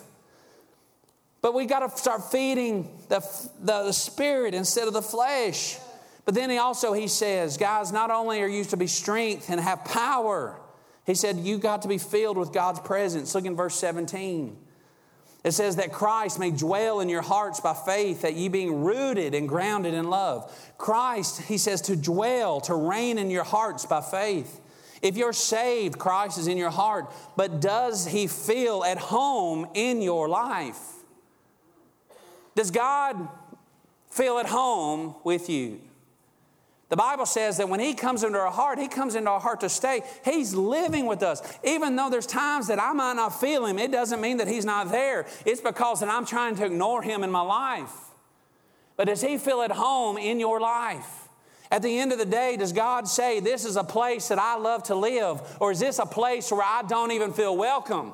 But 1.40 1.54
we 1.54 1.66
got 1.66 1.88
to 1.88 1.96
start 1.96 2.30
feeding 2.30 2.88
the, 3.08 3.20
the, 3.60 3.84
the, 3.84 3.92
spirit 3.92 4.54
instead 4.54 4.86
of 4.86 4.94
the 4.94 5.02
flesh. 5.02 5.78
But 6.24 6.34
then 6.34 6.50
he 6.50 6.58
also 6.58 6.92
he 6.92 7.08
says, 7.08 7.56
guys, 7.56 7.92
not 7.92 8.10
only 8.10 8.40
are 8.40 8.48
you 8.48 8.64
to 8.66 8.76
be 8.76 8.86
strength 8.86 9.50
and 9.50 9.60
have 9.60 9.84
power, 9.84 10.60
he 11.04 11.14
said 11.14 11.36
you 11.38 11.58
got 11.58 11.82
to 11.82 11.88
be 11.88 11.98
filled 11.98 12.36
with 12.36 12.52
God's 12.52 12.80
presence. 12.80 13.34
Look 13.34 13.44
in 13.44 13.56
verse 13.56 13.76
17. 13.76 14.56
It 15.44 15.52
says 15.52 15.76
that 15.76 15.92
Christ 15.92 16.38
may 16.38 16.50
dwell 16.50 17.00
in 17.00 17.08
your 17.08 17.22
hearts 17.22 17.60
by 17.60 17.72
faith, 17.72 18.22
that 18.22 18.34
ye 18.34 18.48
being 18.48 18.82
rooted 18.82 19.34
and 19.34 19.48
grounded 19.48 19.94
in 19.94 20.10
love. 20.10 20.52
Christ, 20.78 21.42
he 21.42 21.58
says, 21.58 21.80
to 21.82 21.96
dwell, 21.96 22.60
to 22.62 22.74
reign 22.74 23.18
in 23.18 23.30
your 23.30 23.44
hearts 23.44 23.86
by 23.86 24.00
faith. 24.00 24.60
If 25.00 25.16
you're 25.16 25.32
saved, 25.32 25.98
Christ 25.98 26.38
is 26.38 26.48
in 26.48 26.58
your 26.58 26.70
heart, 26.70 27.12
but 27.36 27.60
does 27.60 28.06
he 28.06 28.26
feel 28.26 28.82
at 28.82 28.98
home 28.98 29.68
in 29.74 30.02
your 30.02 30.28
life? 30.28 30.80
Does 32.56 32.72
God 32.72 33.28
feel 34.10 34.38
at 34.38 34.46
home 34.46 35.14
with 35.22 35.48
you? 35.48 35.80
The 36.88 36.96
Bible 36.96 37.26
says 37.26 37.58
that 37.58 37.68
when 37.68 37.80
He 37.80 37.94
comes 37.94 38.24
into 38.24 38.38
our 38.38 38.50
heart, 38.50 38.78
He 38.78 38.88
comes 38.88 39.14
into 39.14 39.30
our 39.30 39.40
heart 39.40 39.60
to 39.60 39.68
stay. 39.68 40.02
He's 40.24 40.54
living 40.54 41.06
with 41.06 41.22
us. 41.22 41.42
Even 41.62 41.96
though 41.96 42.08
there's 42.08 42.26
times 42.26 42.68
that 42.68 42.80
I 42.80 42.92
might 42.92 43.14
not 43.14 43.38
feel 43.40 43.66
Him, 43.66 43.78
it 43.78 43.92
doesn't 43.92 44.20
mean 44.20 44.38
that 44.38 44.48
He's 44.48 44.64
not 44.64 44.90
there. 44.90 45.26
It's 45.44 45.60
because 45.60 46.00
that 46.00 46.08
I'm 46.08 46.24
trying 46.24 46.56
to 46.56 46.64
ignore 46.64 47.02
Him 47.02 47.22
in 47.24 47.30
my 47.30 47.42
life. 47.42 47.92
But 48.96 49.08
does 49.08 49.20
He 49.20 49.36
feel 49.36 49.60
at 49.62 49.72
home 49.72 50.16
in 50.16 50.40
your 50.40 50.60
life? 50.60 51.28
At 51.70 51.82
the 51.82 51.98
end 51.98 52.12
of 52.12 52.18
the 52.18 52.24
day, 52.24 52.56
does 52.56 52.72
God 52.72 53.06
say, 53.06 53.40
This 53.40 53.66
is 53.66 53.76
a 53.76 53.84
place 53.84 54.28
that 54.28 54.38
I 54.38 54.56
love 54.56 54.84
to 54.84 54.94
live? 54.94 55.42
Or 55.60 55.70
is 55.70 55.80
this 55.80 55.98
a 55.98 56.06
place 56.06 56.50
where 56.50 56.62
I 56.62 56.82
don't 56.88 57.12
even 57.12 57.34
feel 57.34 57.54
welcome? 57.54 58.12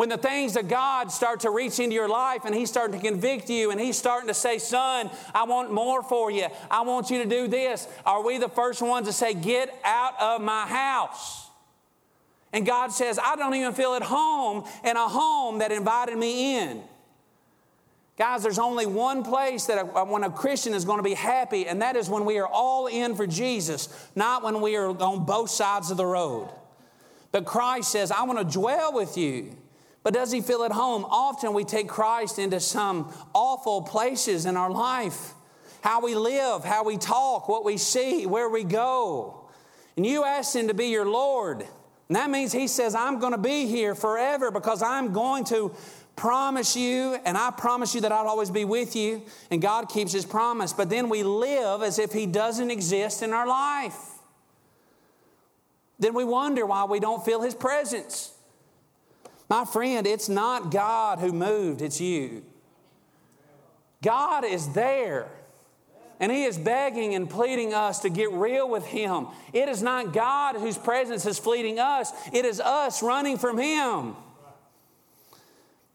When 0.00 0.08
the 0.08 0.16
things 0.16 0.56
of 0.56 0.66
God 0.66 1.12
start 1.12 1.40
to 1.40 1.50
reach 1.50 1.78
into 1.78 1.94
your 1.94 2.08
life 2.08 2.46
and 2.46 2.54
He's 2.54 2.70
starting 2.70 2.98
to 2.98 3.06
convict 3.06 3.50
you 3.50 3.70
and 3.70 3.78
He's 3.78 3.98
starting 3.98 4.28
to 4.28 4.34
say, 4.34 4.56
Son, 4.56 5.10
I 5.34 5.44
want 5.44 5.74
more 5.74 6.02
for 6.02 6.30
you. 6.30 6.46
I 6.70 6.80
want 6.80 7.10
you 7.10 7.22
to 7.22 7.28
do 7.28 7.48
this. 7.48 7.86
Are 8.06 8.24
we 8.24 8.38
the 8.38 8.48
first 8.48 8.80
ones 8.80 9.08
to 9.08 9.12
say, 9.12 9.34
Get 9.34 9.78
out 9.84 10.14
of 10.18 10.40
my 10.40 10.66
house? 10.66 11.50
And 12.50 12.64
God 12.64 12.92
says, 12.92 13.18
I 13.22 13.36
don't 13.36 13.54
even 13.54 13.74
feel 13.74 13.92
at 13.92 14.00
home 14.00 14.64
in 14.84 14.96
a 14.96 15.06
home 15.06 15.58
that 15.58 15.70
invited 15.70 16.16
me 16.16 16.56
in. 16.56 16.82
Guys, 18.16 18.42
there's 18.42 18.58
only 18.58 18.86
one 18.86 19.22
place 19.22 19.66
that 19.66 19.84
a, 19.84 20.04
when 20.06 20.24
a 20.24 20.30
Christian 20.30 20.72
is 20.72 20.86
going 20.86 20.98
to 20.98 21.02
be 21.02 21.12
happy, 21.12 21.66
and 21.66 21.82
that 21.82 21.94
is 21.96 22.08
when 22.08 22.24
we 22.24 22.38
are 22.38 22.48
all 22.48 22.86
in 22.86 23.16
for 23.16 23.26
Jesus, 23.26 23.90
not 24.16 24.42
when 24.42 24.62
we 24.62 24.76
are 24.76 24.98
on 24.98 25.26
both 25.26 25.50
sides 25.50 25.90
of 25.90 25.98
the 25.98 26.06
road. 26.06 26.48
But 27.32 27.44
Christ 27.44 27.92
says, 27.92 28.10
I 28.10 28.22
want 28.22 28.38
to 28.38 28.58
dwell 28.58 28.94
with 28.94 29.18
you. 29.18 29.58
But 30.02 30.14
does 30.14 30.32
he 30.32 30.40
feel 30.40 30.64
at 30.64 30.72
home? 30.72 31.04
Often 31.04 31.52
we 31.52 31.64
take 31.64 31.88
Christ 31.88 32.38
into 32.38 32.58
some 32.60 33.12
awful 33.34 33.82
places 33.82 34.46
in 34.46 34.56
our 34.56 34.70
life 34.70 35.34
how 35.82 36.02
we 36.02 36.14
live, 36.14 36.64
how 36.64 36.84
we 36.84 36.96
talk, 36.96 37.48
what 37.48 37.64
we 37.64 37.76
see, 37.76 38.26
where 38.26 38.48
we 38.48 38.64
go. 38.64 39.48
And 39.96 40.06
you 40.06 40.24
ask 40.24 40.54
him 40.54 40.68
to 40.68 40.74
be 40.74 40.86
your 40.88 41.06
Lord. 41.06 41.62
And 42.08 42.16
that 42.16 42.30
means 42.30 42.52
he 42.52 42.68
says, 42.68 42.94
I'm 42.94 43.18
going 43.18 43.32
to 43.32 43.38
be 43.38 43.66
here 43.66 43.94
forever 43.94 44.50
because 44.50 44.82
I'm 44.82 45.12
going 45.12 45.44
to 45.44 45.74
promise 46.16 46.76
you, 46.76 47.18
and 47.24 47.38
I 47.38 47.50
promise 47.50 47.94
you 47.94 48.02
that 48.02 48.12
I'll 48.12 48.28
always 48.28 48.50
be 48.50 48.64
with 48.64 48.94
you. 48.94 49.22
And 49.50 49.62
God 49.62 49.88
keeps 49.88 50.12
his 50.12 50.26
promise. 50.26 50.72
But 50.72 50.90
then 50.90 51.08
we 51.08 51.22
live 51.22 51.82
as 51.82 51.98
if 51.98 52.12
he 52.12 52.26
doesn't 52.26 52.70
exist 52.70 53.22
in 53.22 53.32
our 53.32 53.46
life. 53.46 53.96
Then 55.98 56.14
we 56.14 56.24
wonder 56.24 56.66
why 56.66 56.84
we 56.84 57.00
don't 57.00 57.24
feel 57.24 57.40
his 57.42 57.54
presence. 57.54 58.34
My 59.50 59.64
friend, 59.64 60.06
it's 60.06 60.28
not 60.28 60.70
God 60.70 61.18
who 61.18 61.32
moved, 61.32 61.82
it's 61.82 62.00
you. 62.00 62.44
God 64.00 64.44
is 64.44 64.68
there. 64.68 65.28
And 66.20 66.30
He 66.30 66.44
is 66.44 66.56
begging 66.56 67.14
and 67.14 67.28
pleading 67.28 67.74
us 67.74 67.98
to 68.00 68.10
get 68.10 68.30
real 68.30 68.68
with 68.68 68.86
Him. 68.86 69.26
It 69.52 69.68
is 69.68 69.82
not 69.82 70.12
God 70.12 70.54
whose 70.54 70.78
presence 70.78 71.26
is 71.26 71.38
fleeting 71.38 71.80
us, 71.80 72.12
it 72.32 72.44
is 72.44 72.60
us 72.60 73.02
running 73.02 73.38
from 73.38 73.58
Him. 73.58 74.14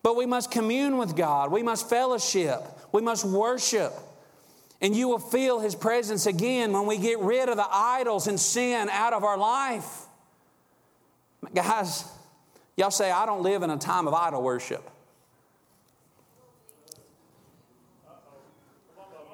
But 0.03 0.17
we 0.17 0.25
must 0.25 0.51
commune 0.51 0.97
with 0.97 1.15
God, 1.15 1.49
we 1.49 1.63
must 1.63 1.89
fellowship, 1.89 2.61
we 2.91 3.01
must 3.01 3.23
worship. 3.23 3.93
And 4.81 4.93
you 4.93 5.07
will 5.07 5.19
feel 5.19 5.59
His 5.59 5.75
presence 5.75 6.25
again 6.25 6.73
when 6.73 6.85
we 6.87 6.97
get 6.97 7.19
rid 7.19 7.47
of 7.47 7.55
the 7.55 7.67
idols 7.71 8.27
and 8.27 8.37
sin 8.37 8.89
out 8.89 9.13
of 9.13 9.23
our 9.23 9.37
life. 9.37 10.01
Guys, 11.53 12.03
y'all 12.77 12.91
say, 12.91 13.11
I 13.11 13.25
don't 13.25 13.43
live 13.43 13.63
in 13.63 13.69
a 13.69 13.77
time 13.77 14.07
of 14.07 14.13
idol 14.13 14.41
worship. 14.41 14.89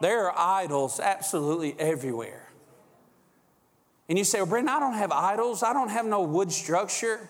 There 0.02 0.30
are 0.30 0.62
idols 0.64 1.00
absolutely 1.00 1.76
everywhere. 1.80 2.50
And 4.10 4.18
you 4.18 4.24
say, 4.24 4.40
Well, 4.40 4.48
Brandon, 4.48 4.76
I 4.76 4.80
don't 4.80 4.96
have 4.96 5.12
idols. 5.12 5.64
I 5.64 5.74
don't 5.74 5.90
have 5.90 6.06
no 6.06 6.24
wood 6.24 6.52
structure. 6.52 7.30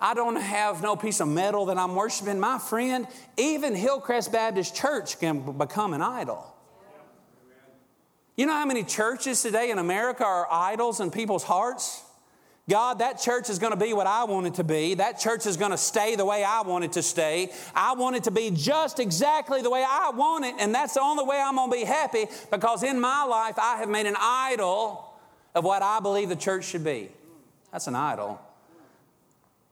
I 0.00 0.12
don't 0.12 0.36
have 0.36 0.82
no 0.82 0.96
piece 0.96 1.20
of 1.20 1.28
metal 1.28 1.66
that 1.66 1.78
I'm 1.78 1.94
worshiping. 1.94 2.38
My 2.38 2.58
friend, 2.58 3.06
even 3.38 3.74
Hillcrest 3.74 4.30
Baptist 4.30 4.76
Church 4.76 5.18
can 5.18 5.56
become 5.56 5.94
an 5.94 6.02
idol. 6.02 6.54
You 8.36 8.46
know 8.46 8.52
how 8.52 8.66
many 8.66 8.84
churches 8.84 9.40
today 9.40 9.70
in 9.70 9.78
America 9.78 10.24
are 10.24 10.46
idols 10.50 11.00
in 11.00 11.10
people's 11.10 11.44
hearts? 11.44 12.02
God, 12.68 13.00
that 13.00 13.20
church 13.20 13.50
is 13.50 13.58
going 13.58 13.72
to 13.72 13.78
be 13.78 13.92
what 13.92 14.06
I 14.06 14.24
want 14.24 14.46
it 14.46 14.54
to 14.54 14.64
be. 14.64 14.94
That 14.94 15.18
church 15.18 15.44
is 15.44 15.58
going 15.58 15.72
to 15.72 15.76
stay 15.76 16.16
the 16.16 16.24
way 16.24 16.42
I 16.42 16.62
want 16.62 16.84
it 16.84 16.92
to 16.92 17.02
stay. 17.02 17.52
I 17.74 17.92
want 17.92 18.16
it 18.16 18.24
to 18.24 18.30
be 18.30 18.50
just 18.50 19.00
exactly 19.00 19.60
the 19.60 19.68
way 19.68 19.84
I 19.86 20.10
want 20.14 20.46
it, 20.46 20.54
and 20.58 20.74
that's 20.74 20.94
the 20.94 21.02
only 21.02 21.24
way 21.24 21.38
I'm 21.38 21.56
going 21.56 21.70
to 21.70 21.76
be 21.76 21.84
happy 21.84 22.26
because 22.50 22.82
in 22.82 22.98
my 22.98 23.24
life 23.24 23.58
I 23.58 23.76
have 23.76 23.90
made 23.90 24.06
an 24.06 24.16
idol 24.18 25.14
of 25.54 25.62
what 25.62 25.82
I 25.82 26.00
believe 26.00 26.30
the 26.30 26.36
church 26.36 26.64
should 26.64 26.84
be. 26.84 27.10
That's 27.70 27.86
an 27.86 27.94
idol. 27.94 28.40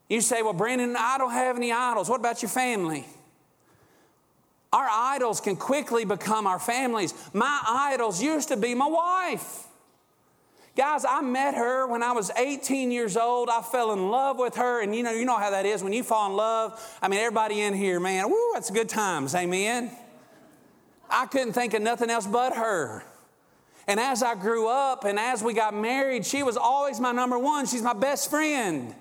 You 0.07 0.21
say, 0.21 0.43
Well, 0.43 0.53
Brandon, 0.53 0.95
I 0.95 1.17
don't 1.17 1.31
have 1.31 1.55
any 1.55 1.71
idols. 1.71 2.09
What 2.09 2.19
about 2.19 2.43
your 2.43 2.49
family? 2.49 3.05
Our 4.71 4.87
idols 4.89 5.41
can 5.41 5.55
quickly 5.55 6.05
become 6.05 6.45
our 6.45 6.59
families. 6.59 7.13
My 7.33 7.59
idols 7.65 8.21
used 8.21 8.49
to 8.49 8.57
be 8.57 8.75
my 8.75 8.87
wife. 8.87 9.67
Guys, 10.75 11.05
I 11.05 11.21
met 11.21 11.53
her 11.53 11.85
when 11.85 12.01
I 12.01 12.13
was 12.13 12.31
18 12.35 12.89
years 12.89 13.15
old. 13.15 13.49
I 13.49 13.61
fell 13.61 13.93
in 13.93 14.09
love 14.09 14.39
with 14.39 14.55
her. 14.55 14.81
And 14.81 14.95
you 14.95 15.03
know, 15.03 15.11
you 15.11 15.23
know 15.25 15.37
how 15.37 15.51
that 15.51 15.67
is 15.67 15.83
when 15.83 15.93
you 15.93 16.01
fall 16.03 16.31
in 16.31 16.35
love. 16.35 16.97
I 17.01 17.07
mean, 17.07 17.19
everybody 17.19 17.61
in 17.61 17.75
here, 17.75 17.99
man, 17.99 18.29
woo, 18.29 18.51
that's 18.53 18.71
good 18.71 18.89
times. 18.89 19.35
Amen. 19.35 19.91
I 21.09 21.27
couldn't 21.27 21.53
think 21.53 21.75
of 21.75 21.83
nothing 21.83 22.09
else 22.09 22.25
but 22.25 22.55
her. 22.55 23.03
And 23.85 23.99
as 23.99 24.23
I 24.23 24.33
grew 24.33 24.67
up 24.67 25.03
and 25.03 25.19
as 25.19 25.43
we 25.43 25.53
got 25.53 25.75
married, 25.75 26.25
she 26.25 26.41
was 26.41 26.57
always 26.57 26.99
my 26.99 27.11
number 27.11 27.37
one. 27.37 27.67
She's 27.67 27.81
my 27.83 27.93
best 27.93 28.29
friend. 28.31 28.95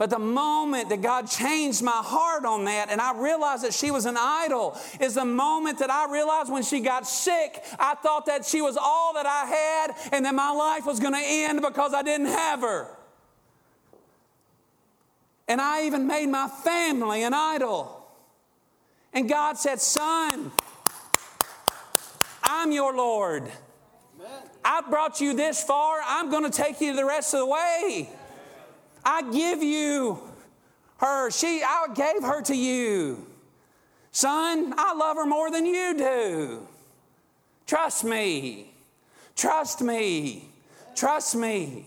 But 0.00 0.08
the 0.08 0.18
moment 0.18 0.88
that 0.88 1.02
God 1.02 1.28
changed 1.28 1.82
my 1.82 2.00
heart 2.02 2.46
on 2.46 2.64
that 2.64 2.88
and 2.88 3.02
I 3.02 3.12
realized 3.20 3.64
that 3.64 3.74
she 3.74 3.90
was 3.90 4.06
an 4.06 4.16
idol 4.18 4.74
is 4.98 5.12
the 5.12 5.26
moment 5.26 5.80
that 5.80 5.90
I 5.90 6.10
realized 6.10 6.50
when 6.50 6.62
she 6.62 6.80
got 6.80 7.06
sick, 7.06 7.62
I 7.78 7.94
thought 7.96 8.24
that 8.24 8.46
she 8.46 8.62
was 8.62 8.78
all 8.80 9.12
that 9.12 9.26
I 9.26 9.44
had 9.44 10.14
and 10.16 10.24
that 10.24 10.34
my 10.34 10.52
life 10.52 10.86
was 10.86 11.00
going 11.00 11.12
to 11.12 11.20
end 11.22 11.60
because 11.60 11.92
I 11.92 12.00
didn't 12.00 12.28
have 12.28 12.62
her. 12.62 12.88
And 15.46 15.60
I 15.60 15.84
even 15.84 16.06
made 16.06 16.30
my 16.30 16.48
family 16.48 17.22
an 17.22 17.34
idol. 17.34 18.02
And 19.12 19.28
God 19.28 19.58
said, 19.58 19.82
Son, 19.82 20.50
I'm 22.42 22.72
your 22.72 22.96
Lord. 22.96 23.52
I've 24.64 24.88
brought 24.88 25.20
you 25.20 25.34
this 25.34 25.62
far, 25.62 26.00
I'm 26.02 26.30
going 26.30 26.50
to 26.50 26.50
take 26.50 26.80
you 26.80 26.96
the 26.96 27.04
rest 27.04 27.34
of 27.34 27.40
the 27.40 27.46
way. 27.46 28.08
I 29.04 29.30
give 29.30 29.62
you 29.62 30.20
her. 30.98 31.30
She, 31.30 31.62
I 31.62 31.86
gave 31.94 32.22
her 32.22 32.42
to 32.42 32.54
you. 32.54 33.26
Son, 34.12 34.74
I 34.76 34.94
love 34.94 35.16
her 35.16 35.26
more 35.26 35.50
than 35.50 35.64
you 35.66 35.96
do. 35.96 36.66
Trust 37.66 38.04
me. 38.04 38.72
Trust 39.36 39.80
me. 39.80 40.48
Trust 40.96 41.36
me. 41.36 41.86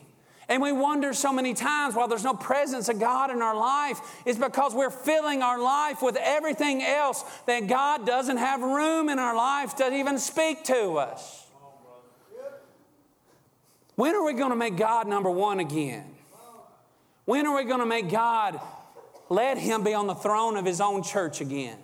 And 0.50 0.62
we 0.62 0.72
wonder 0.72 1.14
so 1.14 1.32
many 1.32 1.54
times 1.54 1.96
why 1.96 2.08
there's 2.08 2.24
no 2.24 2.34
presence 2.34 2.90
of 2.90 3.00
God 3.00 3.32
in 3.32 3.42
our 3.42 3.56
life 3.56 4.00
is 4.26 4.38
because 4.38 4.74
we're 4.74 4.90
filling 4.90 5.42
our 5.42 5.60
life 5.60 6.02
with 6.02 6.18
everything 6.18 6.84
else 6.84 7.24
that 7.46 7.68
God 7.68 8.06
doesn't 8.06 8.38
have 8.38 8.62
room 8.62 9.10
in 9.10 9.20
our 9.20 9.36
life 9.36 9.76
to 9.78 9.94
even 9.94 10.18
speak 10.18 10.64
to 10.66 10.98
us. 10.98 11.46
When 13.96 14.16
are 14.16 14.24
we 14.24 14.34
going 14.34 14.50
to 14.50 14.56
make 14.56 14.76
God 14.76 15.08
number 15.08 15.30
one 15.30 15.60
again? 15.60 16.13
When 17.26 17.48
are 17.48 17.56
we 17.56 17.64
going 17.64 17.80
to 17.80 17.86
make 17.86 18.10
God 18.10 18.60
let 19.30 19.58
Him 19.58 19.84
be 19.84 19.94
on 19.94 20.08
the 20.08 20.16
throne 20.16 20.58
of 20.58 20.66
His 20.66 20.82
own 20.82 21.04
church 21.04 21.42
again? 21.42 21.78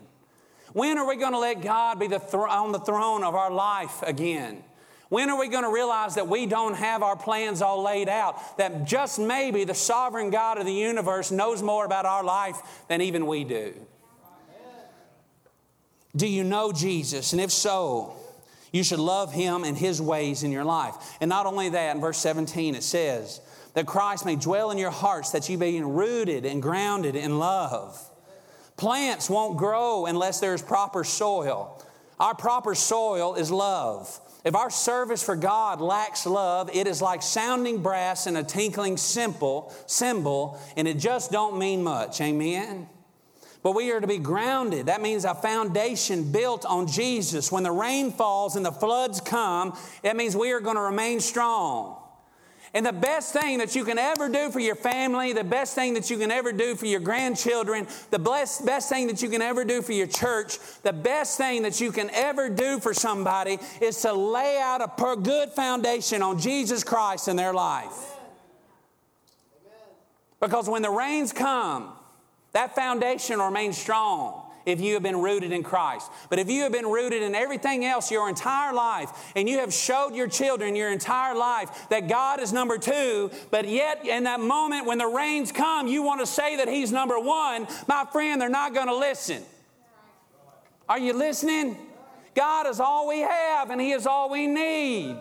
When 0.73 0.97
are 0.97 1.07
we 1.07 1.15
going 1.15 1.31
to 1.31 1.39
let 1.39 1.61
God 1.61 1.99
be 1.99 2.07
the 2.07 2.19
on 2.19 2.71
the 2.71 2.79
throne 2.79 3.23
of 3.23 3.35
our 3.35 3.51
life 3.51 4.03
again? 4.03 4.63
When 5.09 5.31
are 5.31 5.39
we 5.39 5.47
going 5.47 5.63
to 5.63 5.71
realize 5.71 6.15
that 6.15 6.27
we 6.27 6.45
don't 6.45 6.75
have 6.75 7.01
our 7.01 7.15
plans 7.15 7.63
all 7.63 7.81
laid 7.81 8.07
out? 8.07 8.57
That 8.57 8.85
just 8.85 9.17
maybe 9.17 9.63
the 9.63 9.73
sovereign 9.73 10.29
God 10.29 10.59
of 10.59 10.65
the 10.65 10.73
universe 10.73 11.31
knows 11.31 11.63
more 11.63 11.83
about 11.83 12.05
our 12.05 12.23
life 12.23 12.61
than 12.87 13.01
even 13.01 13.25
we 13.25 13.43
do? 13.43 13.73
Do 16.15 16.27
you 16.27 16.43
know 16.43 16.71
Jesus? 16.71 17.33
And 17.33 17.41
if 17.41 17.51
so, 17.51 18.13
you 18.71 18.83
should 18.83 18.99
love 18.99 19.33
him 19.33 19.63
and 19.63 19.75
his 19.75 20.01
ways 20.01 20.43
in 20.43 20.51
your 20.51 20.63
life. 20.63 20.93
And 21.21 21.29
not 21.29 21.45
only 21.47 21.69
that, 21.69 21.95
in 21.95 22.01
verse 22.01 22.17
17 22.19 22.75
it 22.75 22.83
says, 22.83 23.41
that 23.73 23.85
Christ 23.85 24.25
may 24.25 24.35
dwell 24.35 24.71
in 24.71 24.77
your 24.77 24.91
hearts, 24.91 25.31
that 25.31 25.49
you 25.49 25.57
be 25.57 25.81
rooted 25.81 26.45
and 26.45 26.61
grounded 26.61 27.15
in 27.15 27.39
love. 27.39 27.99
Plants 28.77 29.29
won't 29.29 29.57
grow 29.57 30.05
unless 30.05 30.39
there's 30.39 30.61
proper 30.61 31.03
soil. 31.03 31.83
Our 32.19 32.35
proper 32.35 32.75
soil 32.75 33.35
is 33.35 33.51
love. 33.51 34.19
If 34.45 34.55
our 34.55 34.69
service 34.69 35.21
for 35.21 35.35
God 35.35 35.81
lacks 35.81 36.25
love, 36.25 36.69
it 36.73 36.87
is 36.87 37.01
like 37.01 37.21
sounding 37.21 37.81
brass 37.81 38.25
and 38.25 38.37
a 38.37 38.43
tinkling 38.43 38.95
cymbal, 38.95 39.73
cymbal, 39.85 40.59
and 40.77 40.87
it 40.87 40.97
just 40.97 41.31
don't 41.31 41.59
mean 41.59 41.83
much. 41.83 42.21
Amen. 42.21 42.87
But 43.61 43.75
we 43.75 43.91
are 43.91 43.99
to 43.99 44.07
be 44.07 44.17
grounded. 44.17 44.85
That 44.85 45.01
means 45.01 45.25
a 45.25 45.35
foundation 45.35 46.31
built 46.31 46.65
on 46.65 46.87
Jesus. 46.87 47.51
When 47.51 47.63
the 47.63 47.71
rain 47.71 48.11
falls 48.11 48.55
and 48.55 48.65
the 48.65 48.71
floods 48.71 49.19
come, 49.19 49.77
it 50.03 50.15
means 50.15 50.35
we 50.35 50.53
are 50.53 50.61
going 50.61 50.77
to 50.77 50.81
remain 50.81 51.19
strong. 51.19 51.98
And 52.73 52.85
the 52.85 52.93
best 52.93 53.33
thing 53.33 53.57
that 53.57 53.75
you 53.75 53.83
can 53.83 53.97
ever 53.97 54.29
do 54.29 54.51
for 54.51 54.59
your 54.59 54.75
family, 54.75 55.33
the 55.33 55.43
best 55.43 55.73
thing 55.73 55.95
that 55.95 56.09
you 56.09 56.17
can 56.17 56.29
ever 56.29 56.51
do 56.51 56.75
for 56.75 56.85
your 56.85 56.99
grandchildren, 56.99 57.87
the 58.11 58.19
best, 58.19 58.63
best 58.65 58.89
thing 58.89 59.07
that 59.07 59.23
you 59.23 59.29
can 59.29 59.41
ever 59.41 59.65
do 59.65 59.81
for 59.81 59.91
your 59.91 60.07
church, 60.07 60.59
the 60.83 60.93
best 60.93 61.37
thing 61.37 61.63
that 61.63 61.81
you 61.81 61.91
can 61.91 62.11
ever 62.11 62.47
do 62.47 62.79
for 62.79 62.93
somebody 62.93 63.57
is 63.81 63.99
to 64.01 64.13
lay 64.13 64.59
out 64.59 64.81
a 64.81 65.15
good 65.15 65.49
foundation 65.49 66.21
on 66.21 66.37
Jesus 66.37 66.83
Christ 66.83 67.27
in 67.27 67.35
their 67.35 67.53
life. 67.53 68.15
Because 70.39 70.69
when 70.69 70.83
the 70.83 70.91
rains 70.91 71.33
come, 71.33 71.91
that 72.51 72.75
foundation 72.75 73.39
remains 73.39 73.77
strong 73.77 74.38
if 74.65 74.81
you 74.81 74.93
have 74.95 75.03
been 75.03 75.21
rooted 75.21 75.51
in 75.51 75.63
Christ. 75.63 76.11
But 76.29 76.39
if 76.39 76.49
you 76.49 76.63
have 76.63 76.71
been 76.71 76.87
rooted 76.87 77.23
in 77.23 77.35
everything 77.35 77.85
else 77.85 78.11
your 78.11 78.29
entire 78.29 78.73
life, 78.73 79.31
and 79.35 79.49
you 79.49 79.59
have 79.59 79.73
showed 79.73 80.15
your 80.15 80.27
children 80.27 80.75
your 80.75 80.91
entire 80.91 81.35
life 81.35 81.89
that 81.89 82.07
God 82.07 82.39
is 82.39 82.53
number 82.53 82.77
two, 82.77 83.31
but 83.51 83.67
yet 83.67 84.05
in 84.05 84.23
that 84.23 84.39
moment 84.39 84.85
when 84.85 84.97
the 84.97 85.07
rains 85.07 85.51
come, 85.51 85.87
you 85.87 86.03
want 86.03 86.19
to 86.21 86.27
say 86.27 86.57
that 86.57 86.67
He's 86.67 86.91
number 86.91 87.19
one, 87.19 87.67
my 87.87 88.05
friend, 88.11 88.41
they're 88.41 88.49
not 88.49 88.73
going 88.73 88.87
to 88.87 88.95
listen. 88.95 89.43
Are 90.87 90.99
you 90.99 91.13
listening? 91.13 91.77
God 92.35 92.67
is 92.67 92.79
all 92.79 93.07
we 93.07 93.19
have, 93.19 93.69
and 93.69 93.79
He 93.79 93.91
is 93.91 94.07
all 94.07 94.29
we 94.29 94.47
need. 94.47 95.17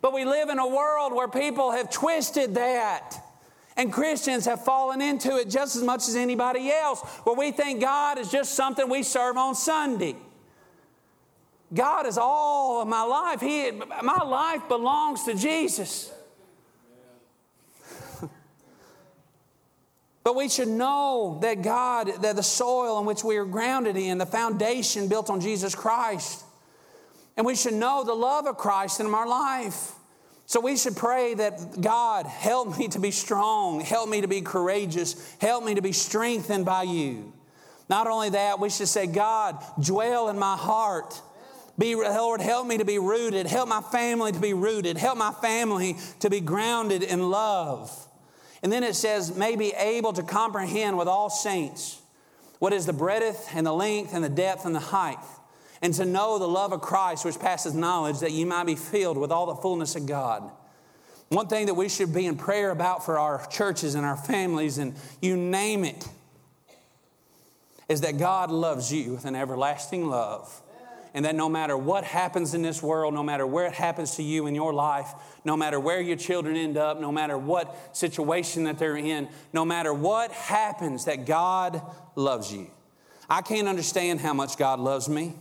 But 0.00 0.12
we 0.12 0.24
live 0.24 0.48
in 0.48 0.58
a 0.58 0.66
world 0.66 1.12
where 1.12 1.28
people 1.28 1.72
have 1.72 1.90
twisted 1.90 2.54
that. 2.56 3.18
And 3.76 3.92
Christians 3.92 4.44
have 4.46 4.64
fallen 4.64 5.00
into 5.00 5.36
it 5.36 5.48
just 5.48 5.76
as 5.76 5.82
much 5.82 6.08
as 6.08 6.16
anybody 6.16 6.70
else, 6.70 7.00
where 7.24 7.36
we 7.36 7.50
think 7.52 7.80
God 7.80 8.18
is 8.18 8.30
just 8.30 8.54
something 8.54 8.88
we 8.88 9.02
serve 9.02 9.36
on 9.36 9.54
Sunday. 9.54 10.16
God 11.72 12.06
is 12.06 12.18
all 12.18 12.82
of 12.82 12.88
my 12.88 13.02
life. 13.02 13.40
He, 13.40 13.70
my 14.02 14.22
life 14.22 14.68
belongs 14.68 15.24
to 15.24 15.34
Jesus. 15.34 16.12
but 20.22 20.36
we 20.36 20.50
should 20.50 20.68
know 20.68 21.38
that 21.40 21.62
God, 21.62 22.10
that 22.20 22.36
the 22.36 22.42
soil 22.42 23.00
in 23.00 23.06
which 23.06 23.24
we 23.24 23.38
are 23.38 23.46
grounded 23.46 23.96
in, 23.96 24.18
the 24.18 24.26
foundation 24.26 25.08
built 25.08 25.30
on 25.30 25.40
Jesus 25.40 25.74
Christ. 25.74 26.44
And 27.38 27.46
we 27.46 27.54
should 27.54 27.72
know 27.72 28.04
the 28.04 28.12
love 28.12 28.46
of 28.46 28.58
Christ 28.58 29.00
in 29.00 29.06
our 29.06 29.26
life. 29.26 29.92
So 30.52 30.60
we 30.60 30.76
should 30.76 30.98
pray 30.98 31.32
that 31.32 31.80
God, 31.80 32.26
help 32.26 32.76
me 32.76 32.88
to 32.88 32.98
be 32.98 33.10
strong, 33.10 33.80
help 33.80 34.10
me 34.10 34.20
to 34.20 34.28
be 34.28 34.42
courageous, 34.42 35.34
help 35.40 35.64
me 35.64 35.76
to 35.76 35.80
be 35.80 35.92
strengthened 35.92 36.66
by 36.66 36.82
you. 36.82 37.32
Not 37.88 38.06
only 38.06 38.28
that, 38.28 38.60
we 38.60 38.68
should 38.68 38.88
say, 38.88 39.06
God, 39.06 39.56
dwell 39.82 40.28
in 40.28 40.38
my 40.38 40.58
heart. 40.58 41.18
Be, 41.78 41.94
Lord, 41.94 42.42
help 42.42 42.66
me 42.66 42.76
to 42.76 42.84
be 42.84 42.98
rooted. 42.98 43.46
Help 43.46 43.66
my 43.66 43.80
family 43.80 44.30
to 44.30 44.38
be 44.38 44.52
rooted. 44.52 44.98
Help 44.98 45.16
my 45.16 45.32
family 45.32 45.96
to 46.20 46.28
be 46.28 46.40
grounded 46.40 47.02
in 47.02 47.30
love. 47.30 47.90
And 48.62 48.70
then 48.70 48.84
it 48.84 48.94
says, 48.94 49.34
may 49.34 49.56
be 49.56 49.70
able 49.70 50.12
to 50.12 50.22
comprehend 50.22 50.98
with 50.98 51.08
all 51.08 51.30
saints 51.30 51.98
what 52.58 52.74
is 52.74 52.84
the 52.84 52.92
breadth 52.92 53.48
and 53.54 53.66
the 53.66 53.72
length 53.72 54.12
and 54.12 54.22
the 54.22 54.28
depth 54.28 54.66
and 54.66 54.74
the 54.74 54.80
height 54.80 55.16
and 55.82 55.92
to 55.94 56.04
know 56.04 56.38
the 56.38 56.48
love 56.48 56.72
of 56.72 56.80
Christ 56.80 57.24
which 57.24 57.38
passes 57.40 57.74
knowledge, 57.74 58.20
that 58.20 58.30
you 58.30 58.46
might 58.46 58.64
be 58.64 58.76
filled 58.76 59.18
with 59.18 59.32
all 59.32 59.46
the 59.46 59.56
fullness 59.56 59.96
of 59.96 60.06
God. 60.06 60.48
One 61.28 61.48
thing 61.48 61.66
that 61.66 61.74
we 61.74 61.88
should 61.88 62.14
be 62.14 62.26
in 62.26 62.36
prayer 62.36 62.70
about 62.70 63.04
for 63.04 63.18
our 63.18 63.44
churches 63.46 63.96
and 63.96 64.06
our 64.06 64.16
families, 64.16 64.78
and 64.78 64.94
you 65.20 65.36
name 65.36 65.84
it, 65.84 66.06
is 67.88 68.02
that 68.02 68.16
God 68.16 68.50
loves 68.50 68.92
you 68.92 69.12
with 69.12 69.24
an 69.24 69.34
everlasting 69.34 70.06
love. 70.08 70.60
And 71.14 71.26
that 71.26 71.34
no 71.34 71.50
matter 71.50 71.76
what 71.76 72.04
happens 72.04 72.54
in 72.54 72.62
this 72.62 72.82
world, 72.82 73.12
no 73.12 73.22
matter 73.22 73.46
where 73.46 73.66
it 73.66 73.74
happens 73.74 74.16
to 74.16 74.22
you 74.22 74.46
in 74.46 74.54
your 74.54 74.72
life, 74.72 75.12
no 75.44 75.58
matter 75.58 75.78
where 75.78 76.00
your 76.00 76.16
children 76.16 76.56
end 76.56 76.78
up, 76.78 77.00
no 77.00 77.12
matter 77.12 77.36
what 77.36 77.94
situation 77.94 78.64
that 78.64 78.78
they're 78.78 78.96
in, 78.96 79.28
no 79.52 79.62
matter 79.66 79.92
what 79.92 80.32
happens, 80.32 81.04
that 81.04 81.26
God 81.26 81.82
loves 82.16 82.50
you. 82.50 82.66
I 83.28 83.42
can't 83.42 83.68
understand 83.68 84.20
how 84.20 84.32
much 84.32 84.56
God 84.56 84.80
loves 84.80 85.06
me 85.06 85.34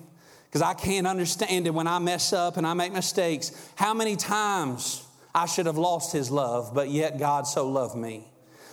because 0.52 0.62
I 0.62 0.74
can't 0.74 1.08
understand 1.08 1.66
it 1.66 1.74
when 1.74 1.88
I 1.88 2.00
mess 2.00 2.34
up 2.34 2.58
and 2.58 2.68
I 2.68 2.74
make 2.74 2.92
mistakes. 2.92 3.54
How 3.76 3.94
many 3.94 4.18
times 4.18 5.02
I 5.34 5.46
should 5.46 5.66
have 5.66 5.78
lost 5.78 6.12
His 6.12 6.30
love, 6.30 6.76
but 6.76 6.90
yet 6.90 7.18
God 7.18 7.48
so 7.48 7.70
loved 7.70 7.96
me. 7.96 8.28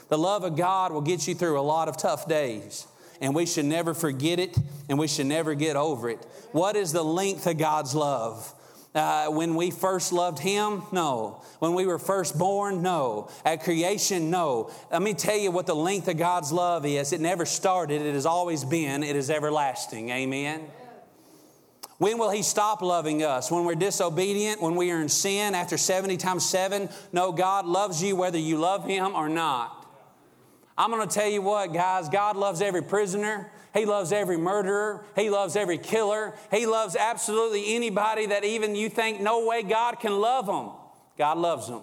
The 0.09 0.19
love 0.19 0.43
of 0.43 0.57
God 0.57 0.91
will 0.91 1.03
get 1.03 1.29
you 1.29 1.37
through 1.37 1.57
a 1.57 1.63
lot 1.63 1.87
of 1.87 1.97
tough 1.97 2.27
days, 2.27 2.85
and 3.21 3.33
we 3.33 3.47
should 3.47 3.65
never 3.65 3.95
forget 3.95 4.41
it 4.41 4.59
and 4.89 4.99
we 4.99 5.07
should 5.07 5.27
never 5.27 5.55
get 5.55 5.77
over 5.77 6.11
it. 6.11 6.19
What 6.51 6.75
is 6.75 6.93
the 6.93 7.05
length 7.05 7.47
of 7.47 7.59
God's 7.59 7.95
love? 7.95 8.53
Uh, 8.93 9.29
when 9.29 9.55
we 9.55 9.71
first 9.71 10.13
loved 10.13 10.41
Him? 10.41 10.83
No. 10.91 11.45
When 11.61 11.75
we 11.75 11.87
were 11.87 12.01
first 12.01 12.37
born? 12.37 12.83
No. 12.83 13.31
At 13.45 13.63
creation? 13.63 14.31
No. 14.31 14.73
Let 14.91 15.03
me 15.03 15.15
tell 15.15 15.37
you 15.37 15.53
what 15.53 15.67
the 15.67 15.77
length 15.77 16.09
of 16.09 16.17
God's 16.17 16.51
love 16.51 16.85
is. 16.85 17.13
It 17.13 17.21
never 17.21 17.47
started, 17.47 18.03
it 18.03 18.15
has 18.15 18.27
always 18.27 18.65
been, 18.65 19.05
it 19.05 19.15
is 19.15 19.31
everlasting. 19.31 20.11
Amen. 20.11 20.69
When 21.99 22.19
will 22.19 22.31
He 22.31 22.43
stop 22.43 22.81
loving 22.81 23.23
us? 23.23 23.51
When 23.51 23.65
we're 23.65 23.75
disobedient, 23.75 24.63
when 24.63 24.77
we 24.77 24.91
are 24.93 25.01
in 25.01 25.09
sin 25.09 25.55
after 25.55 25.77
70 25.77 26.17
times 26.17 26.47
7? 26.47 26.89
No, 27.13 27.33
God 27.33 27.67
loves 27.67 28.03
you 28.03 28.17
whether 28.17 28.39
you 28.39 28.57
love 28.57 28.85
Him 28.85 29.15
or 29.15 29.29
not. 29.29 29.75
I'm 30.77 30.93
going 30.93 31.07
to 31.07 31.13
tell 31.13 31.29
you 31.29 31.43
what, 31.43 31.73
guys, 31.73 32.09
God 32.09 32.37
loves 32.37 32.63
every 32.63 32.83
prisoner. 32.83 33.51
He 33.75 33.85
loves 33.85 34.13
every 34.13 34.37
murderer. 34.37 35.05
He 35.17 35.29
loves 35.29 35.57
every 35.57 35.77
killer. 35.77 36.35
He 36.53 36.67
loves 36.67 36.95
absolutely 36.95 37.75
anybody 37.75 38.27
that 38.27 38.45
even 38.45 38.77
you 38.77 38.89
think 38.89 39.21
no 39.21 39.45
way 39.45 39.65
God 39.65 39.99
can 39.99 40.21
love 40.21 40.47
them. 40.47 40.71
God 41.19 41.37
loves 41.37 41.67
them. 41.67 41.83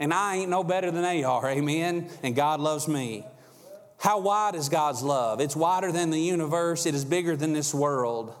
And 0.00 0.14
I 0.14 0.36
ain't 0.36 0.50
no 0.50 0.64
better 0.64 0.90
than 0.90 1.02
they 1.02 1.24
are, 1.24 1.46
amen? 1.48 2.08
And 2.22 2.34
God 2.34 2.58
loves 2.58 2.88
me. 2.88 3.24
How 3.98 4.18
wide 4.18 4.54
is 4.54 4.70
God's 4.70 5.02
love? 5.02 5.40
It's 5.40 5.56
wider 5.56 5.92
than 5.92 6.10
the 6.10 6.20
universe, 6.20 6.86
it 6.86 6.94
is 6.94 7.04
bigger 7.04 7.36
than 7.36 7.52
this 7.52 7.74
world. 7.74 8.34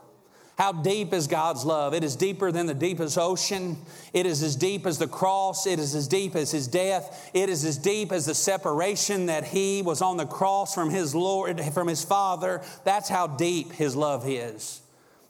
How 0.56 0.72
deep 0.72 1.12
is 1.12 1.26
God's 1.26 1.66
love? 1.66 1.92
It 1.92 2.02
is 2.02 2.16
deeper 2.16 2.50
than 2.50 2.64
the 2.64 2.74
deepest 2.74 3.18
ocean. 3.18 3.76
It 4.14 4.24
is 4.24 4.42
as 4.42 4.56
deep 4.56 4.86
as 4.86 4.96
the 4.96 5.06
cross. 5.06 5.66
It 5.66 5.78
is 5.78 5.94
as 5.94 6.08
deep 6.08 6.34
as 6.34 6.50
his 6.50 6.66
death. 6.66 7.30
It 7.34 7.50
is 7.50 7.62
as 7.66 7.76
deep 7.76 8.10
as 8.10 8.24
the 8.24 8.34
separation 8.34 9.26
that 9.26 9.44
he 9.44 9.82
was 9.82 10.00
on 10.00 10.16
the 10.16 10.24
cross 10.24 10.74
from 10.74 10.88
his 10.88 11.14
Lord, 11.14 11.62
from 11.74 11.88
his 11.88 12.02
Father. 12.02 12.62
That's 12.84 13.10
how 13.10 13.26
deep 13.26 13.72
his 13.72 13.94
love 13.94 14.26
is. 14.26 14.80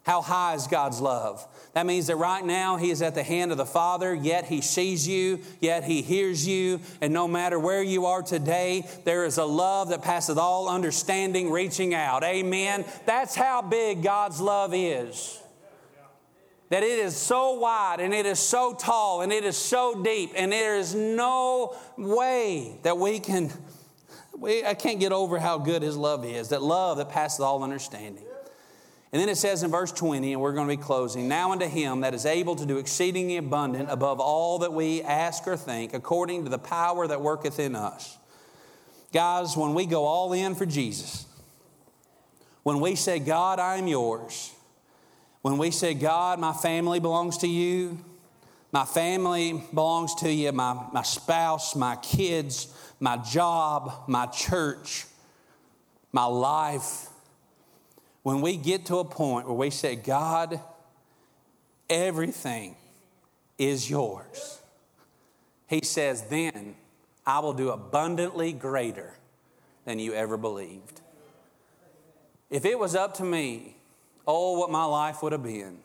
How 0.07 0.23
high 0.23 0.55
is 0.55 0.69
God's 0.69 1.01
love? 1.01 1.45
That 1.73 1.85
means 1.85 2.07
that 2.07 2.15
right 2.15 2.47
now 2.47 2.77
He 2.77 2.93
is 2.93 3.03
at 3.03 3.17
the 3.17 3.25
hand 3.25 3.51
of 3.51 3.59
the 3.59 3.67
Father, 3.67 4.15
yet 4.15 4.45
He 4.45 4.61
sees 4.61 5.09
you, 5.09 5.41
yet 5.61 5.83
He 5.83 6.01
hears 6.01 6.47
you, 6.47 6.81
and 7.01 7.13
no 7.13 7.27
matter 7.27 7.59
where 7.59 7.83
you 7.83 8.07
are 8.07 8.23
today, 8.23 8.87
there 9.05 9.25
is 9.25 9.37
a 9.37 9.45
love 9.45 9.89
that 9.89 10.03
passeth 10.03 10.39
all 10.39 10.69
understanding 10.69 11.51
reaching 11.51 11.93
out. 11.93 12.23
Amen. 12.23 12.85
That's 13.05 13.35
how 13.35 13.63
big 13.63 14.05
God's 14.05 14.41
love 14.41 14.71
is. 14.75 15.43
That 16.69 16.85
it 16.85 17.01
is 17.01 17.17
so 17.17 17.55
wide 17.55 17.99
and 17.99 18.15
it 18.15 18.27
is 18.27 18.39
so 18.39 18.75
tall 18.75 19.23
and 19.23 19.33
it 19.33 19.43
is 19.43 19.57
so 19.57 20.05
deep, 20.05 20.31
and 20.37 20.53
there 20.53 20.77
is 20.77 20.95
no 20.95 21.75
way 21.99 22.79
that 22.85 22.97
we 22.97 23.19
can, 23.19 23.53
we, 24.39 24.65
I 24.65 24.75
can't 24.75 25.01
get 25.01 25.11
over 25.11 25.41
how 25.41 25.59
good 25.59 25.83
His 25.83 25.97
love 25.97 26.25
is, 26.25 26.51
that 26.51 26.63
love 26.63 26.99
that 26.99 27.09
passeth 27.09 27.41
all 27.41 27.65
understanding. 27.65 28.23
And 29.17 29.23
then 29.23 29.31
it 29.31 29.37
says 29.37 29.63
in 29.63 29.71
verse 29.71 29.93
20, 29.93 30.35
and 30.35 30.43
we're 30.43 30.53
going 30.53 30.69
to 30.69 30.77
be 30.77 30.83
closing 30.83 31.27
Now 31.27 31.53
unto 31.53 31.67
him 31.67 32.03
that 32.03 32.13
is 32.13 32.27
able 32.27 32.55
to 32.55 32.67
do 32.67 32.77
exceedingly 32.77 33.39
abundant 33.39 33.91
above 33.91 34.21
all 34.21 34.59
that 34.59 34.75
we 34.75 35.01
ask 35.01 35.49
or 35.49 35.57
think, 35.57 35.95
according 35.95 36.45
to 36.45 36.51
the 36.51 36.59
power 36.59 37.07
that 37.07 37.23
worketh 37.23 37.59
in 37.59 37.75
us. 37.75 38.19
Guys, 39.15 39.57
when 39.57 39.73
we 39.73 39.87
go 39.87 40.05
all 40.05 40.35
in 40.35 40.55
for 40.55 40.67
Jesus, 40.67 41.25
when 42.63 42.79
we 42.79 42.95
say, 42.95 43.19
God, 43.19 43.59
I 43.59 43.77
am 43.77 43.87
yours, 43.87 44.53
when 45.41 45.57
we 45.57 45.71
say, 45.71 45.95
God, 45.95 46.39
my 46.39 46.53
family 46.53 47.01
belongs 47.01 47.39
to 47.39 47.49
you, 47.49 47.99
my 48.71 48.85
family 48.85 49.65
belongs 49.73 50.15
to 50.17 50.31
you, 50.31 50.53
my, 50.53 50.79
my 50.93 51.01
spouse, 51.01 51.75
my 51.75 51.97
kids, 52.03 52.69
my 53.01 53.17
job, 53.17 53.95
my 54.09 54.27
church, 54.27 55.07
my 56.13 56.27
life, 56.27 57.09
when 58.27 58.41
we 58.41 58.57
get 58.57 58.87
to 58.87 58.97
a 58.97 59.05
point 59.05 59.47
where 59.47 59.55
we 59.55 59.71
say, 59.71 59.95
God, 59.95 60.61
everything 61.89 62.75
is 63.57 63.89
yours, 63.89 64.61
He 65.69 65.83
says, 65.85 66.23
then 66.23 66.75
I 67.25 67.39
will 67.39 67.53
do 67.53 67.71
abundantly 67.71 68.53
greater 68.53 69.15
than 69.85 70.01
you 70.01 70.13
ever 70.13 70.37
believed. 70.37 71.03
If 72.51 72.65
it 72.65 72.77
was 72.81 72.97
up 72.97 73.15
to 73.19 73.23
me, 73.23 73.77
oh, 74.27 74.59
what 74.59 74.73
my 74.73 74.85
life 74.87 75.23
would 75.23 75.31
have 75.31 75.45
been. 75.45 75.79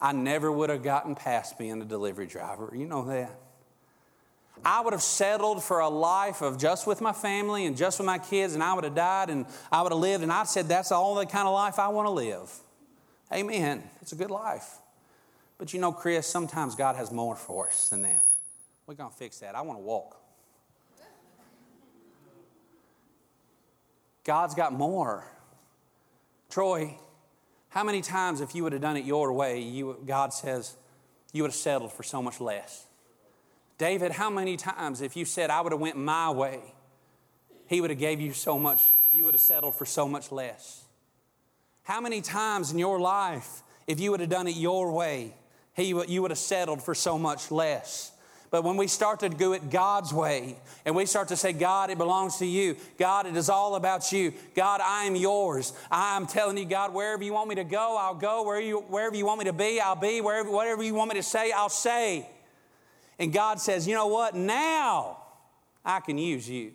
I 0.00 0.10
never 0.10 0.50
would 0.50 0.68
have 0.68 0.82
gotten 0.82 1.14
past 1.14 1.56
being 1.56 1.80
a 1.80 1.84
delivery 1.84 2.26
driver. 2.26 2.72
You 2.74 2.86
know 2.86 3.04
that. 3.04 3.38
I 4.62 4.80
would 4.80 4.92
have 4.92 5.02
settled 5.02 5.62
for 5.62 5.80
a 5.80 5.88
life 5.88 6.42
of 6.42 6.58
just 6.58 6.86
with 6.86 7.00
my 7.00 7.12
family 7.12 7.66
and 7.66 7.76
just 7.76 7.98
with 7.98 8.06
my 8.06 8.18
kids, 8.18 8.54
and 8.54 8.62
I 8.62 8.74
would 8.74 8.84
have 8.84 8.94
died 8.94 9.30
and 9.30 9.46
I 9.72 9.82
would 9.82 9.92
have 9.92 10.00
lived, 10.00 10.22
and 10.22 10.32
I 10.32 10.44
said, 10.44 10.68
That's 10.68 10.92
all 10.92 11.14
the 11.14 11.26
kind 11.26 11.48
of 11.48 11.54
life 11.54 11.78
I 11.78 11.88
want 11.88 12.06
to 12.06 12.12
live. 12.12 12.50
Amen. 13.32 13.82
It's 14.00 14.12
a 14.12 14.16
good 14.16 14.30
life. 14.30 14.78
But 15.58 15.72
you 15.72 15.80
know, 15.80 15.92
Chris, 15.92 16.26
sometimes 16.26 16.74
God 16.74 16.96
has 16.96 17.10
more 17.10 17.36
for 17.36 17.68
us 17.68 17.88
than 17.88 18.02
that. 18.02 18.22
We're 18.86 18.94
going 18.94 19.10
to 19.10 19.16
fix 19.16 19.38
that. 19.38 19.54
I 19.54 19.62
want 19.62 19.78
to 19.78 19.82
walk. 19.82 20.20
God's 24.24 24.54
got 24.54 24.72
more. 24.72 25.24
Troy, 26.50 26.96
how 27.68 27.84
many 27.84 28.00
times, 28.00 28.40
if 28.40 28.54
you 28.54 28.62
would 28.62 28.72
have 28.72 28.82
done 28.82 28.96
it 28.96 29.04
your 29.04 29.32
way, 29.32 29.60
you, 29.60 29.98
God 30.06 30.32
says, 30.32 30.76
you 31.32 31.42
would 31.42 31.50
have 31.50 31.56
settled 31.56 31.92
for 31.92 32.02
so 32.02 32.22
much 32.22 32.40
less? 32.40 32.86
David, 33.78 34.12
how 34.12 34.30
many 34.30 34.56
times 34.56 35.00
if 35.00 35.16
you 35.16 35.24
said 35.24 35.50
I 35.50 35.60
would 35.60 35.72
have 35.72 35.80
went 35.80 35.96
my 35.96 36.30
way, 36.30 36.60
he 37.66 37.80
would 37.80 37.90
have 37.90 37.98
gave 37.98 38.20
you 38.20 38.32
so 38.32 38.58
much, 38.58 38.82
you 39.12 39.24
would 39.24 39.34
have 39.34 39.40
settled 39.40 39.74
for 39.74 39.84
so 39.84 40.08
much 40.08 40.30
less. 40.30 40.84
How 41.82 42.00
many 42.00 42.20
times 42.20 42.72
in 42.72 42.78
your 42.78 43.00
life, 43.00 43.62
if 43.86 44.00
you 44.00 44.10
would 44.10 44.20
have 44.20 44.30
done 44.30 44.46
it 44.46 44.56
your 44.56 44.92
way, 44.92 45.34
he, 45.74 45.88
you 46.08 46.22
would 46.22 46.30
have 46.30 46.38
settled 46.38 46.82
for 46.82 46.94
so 46.94 47.18
much 47.18 47.50
less. 47.50 48.12
But 48.50 48.62
when 48.62 48.76
we 48.76 48.86
start 48.86 49.18
to 49.20 49.28
do 49.28 49.52
it 49.52 49.68
God's 49.68 50.14
way 50.14 50.56
and 50.84 50.94
we 50.94 51.06
start 51.06 51.28
to 51.28 51.36
say, 51.36 51.52
God, 51.52 51.90
it 51.90 51.98
belongs 51.98 52.36
to 52.36 52.46
you. 52.46 52.76
God, 52.96 53.26
it 53.26 53.36
is 53.36 53.48
all 53.48 53.74
about 53.74 54.12
you. 54.12 54.32
God, 54.54 54.80
I 54.80 55.06
am 55.06 55.16
yours. 55.16 55.72
I'm 55.90 56.28
telling 56.28 56.56
you, 56.56 56.64
God, 56.64 56.94
wherever 56.94 57.24
you 57.24 57.32
want 57.32 57.48
me 57.48 57.56
to 57.56 57.64
go, 57.64 57.96
I'll 57.98 58.14
go. 58.14 58.44
Wherever 58.44 58.64
you, 58.64 58.78
wherever 58.82 59.16
you 59.16 59.26
want 59.26 59.40
me 59.40 59.46
to 59.46 59.52
be, 59.52 59.80
I'll 59.80 59.96
be. 59.96 60.20
Wherever, 60.20 60.48
whatever 60.48 60.84
you 60.84 60.94
want 60.94 61.10
me 61.10 61.16
to 61.16 61.22
say, 61.24 61.50
I'll 61.50 61.68
say. 61.68 62.28
And 63.18 63.32
God 63.32 63.60
says, 63.60 63.86
you 63.86 63.94
know 63.94 64.08
what? 64.08 64.34
Now 64.34 65.18
I 65.84 66.00
can 66.00 66.18
use 66.18 66.48
you. 66.48 66.72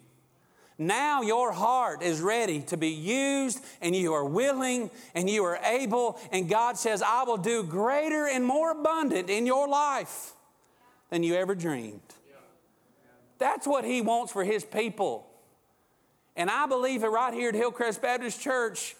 Now 0.78 1.22
your 1.22 1.52
heart 1.52 2.02
is 2.02 2.22
ready 2.22 2.62
to 2.62 2.78
be 2.78 2.88
used, 2.88 3.62
and 3.82 3.94
you 3.94 4.14
are 4.14 4.24
willing 4.24 4.90
and 5.14 5.30
you 5.30 5.44
are 5.44 5.58
able. 5.58 6.18
And 6.32 6.48
God 6.50 6.78
says, 6.78 7.02
I 7.02 7.24
will 7.24 7.38
do 7.38 7.64
greater 7.64 8.28
and 8.28 8.46
more 8.46 8.72
abundant 8.72 9.30
in 9.30 9.46
your 9.46 9.68
life 9.68 10.32
than 11.10 11.22
you 11.22 11.36
ever 11.36 11.54
dreamed. 11.54 12.00
That's 13.40 13.68
what 13.68 13.84
He 13.84 14.02
wants 14.02 14.32
for 14.32 14.46
His 14.46 14.64
people. 14.64 15.28
And 16.38 16.50
I 16.50 16.66
believe 16.68 17.02
that 17.02 17.10
right 17.10 17.34
here 17.34 17.50
at 17.50 17.56
Hillcrest 17.56 18.02
Baptist 18.02 18.40
Church, 18.40 18.96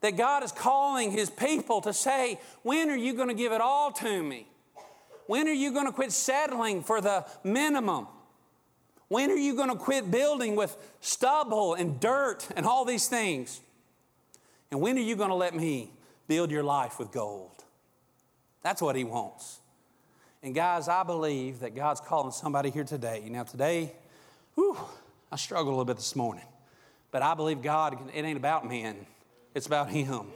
that 0.00 0.16
God 0.16 0.42
is 0.42 0.50
calling 0.50 1.12
His 1.12 1.30
people 1.30 1.80
to 1.82 1.92
say, 1.92 2.40
When 2.62 2.90
are 2.90 2.96
you 2.96 3.12
going 3.12 3.28
to 3.28 3.34
give 3.34 3.52
it 3.52 3.60
all 3.60 3.92
to 3.92 4.22
me? 4.22 4.48
When 5.30 5.46
are 5.46 5.52
you 5.52 5.72
going 5.72 5.86
to 5.86 5.92
quit 5.92 6.10
settling 6.10 6.82
for 6.82 7.00
the 7.00 7.24
minimum? 7.44 8.08
When 9.06 9.30
are 9.30 9.36
you 9.36 9.54
going 9.54 9.68
to 9.68 9.76
quit 9.76 10.10
building 10.10 10.56
with 10.56 10.76
stubble 10.98 11.74
and 11.74 12.00
dirt 12.00 12.48
and 12.56 12.66
all 12.66 12.84
these 12.84 13.06
things? 13.06 13.60
And 14.72 14.80
when 14.80 14.98
are 14.98 15.02
you 15.02 15.14
going 15.14 15.28
to 15.28 15.36
let 15.36 15.54
me 15.54 15.92
build 16.26 16.50
your 16.50 16.64
life 16.64 16.98
with 16.98 17.12
gold? 17.12 17.62
That's 18.62 18.82
what 18.82 18.96
He 18.96 19.04
wants. 19.04 19.60
And 20.42 20.52
guys, 20.52 20.88
I 20.88 21.04
believe 21.04 21.60
that 21.60 21.76
God's 21.76 22.00
calling 22.00 22.32
somebody 22.32 22.70
here 22.70 22.82
today. 22.82 23.22
Now, 23.30 23.44
today, 23.44 23.92
whew, 24.56 24.76
I 25.30 25.36
struggled 25.36 25.68
a 25.68 25.76
little 25.76 25.84
bit 25.84 25.98
this 25.98 26.16
morning, 26.16 26.46
but 27.12 27.22
I 27.22 27.34
believe 27.34 27.62
God, 27.62 27.96
it 28.12 28.24
ain't 28.24 28.36
about 28.36 28.68
men, 28.68 29.06
it's 29.54 29.68
about 29.68 29.90
Him. 29.90 30.26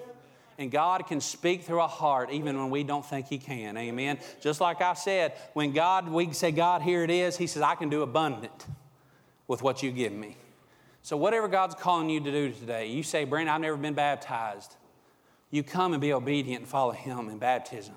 And 0.58 0.70
God 0.70 1.06
can 1.06 1.20
speak 1.20 1.64
through 1.64 1.80
a 1.80 1.88
heart 1.88 2.30
even 2.30 2.58
when 2.58 2.70
we 2.70 2.84
don't 2.84 3.04
think 3.04 3.26
He 3.28 3.38
can. 3.38 3.76
Amen. 3.76 4.18
Just 4.40 4.60
like 4.60 4.80
I 4.80 4.94
said, 4.94 5.32
when 5.52 5.72
God, 5.72 6.08
we 6.08 6.32
say, 6.32 6.52
God, 6.52 6.82
here 6.82 7.02
it 7.02 7.10
is, 7.10 7.36
He 7.36 7.46
says, 7.46 7.62
I 7.62 7.74
can 7.74 7.88
do 7.88 8.02
abundant 8.02 8.66
with 9.48 9.62
what 9.62 9.82
you 9.82 9.90
give 9.90 10.12
me. 10.12 10.36
So, 11.02 11.16
whatever 11.16 11.48
God's 11.48 11.74
calling 11.74 12.08
you 12.08 12.20
to 12.20 12.30
do 12.30 12.50
today, 12.52 12.86
you 12.86 13.02
say, 13.02 13.24
Brandon, 13.24 13.54
I've 13.54 13.60
never 13.60 13.76
been 13.76 13.94
baptized. 13.94 14.76
You 15.50 15.62
come 15.62 15.92
and 15.92 16.00
be 16.00 16.12
obedient 16.12 16.62
and 16.62 16.68
follow 16.68 16.92
Him 16.92 17.28
in 17.28 17.38
baptism. 17.38 17.94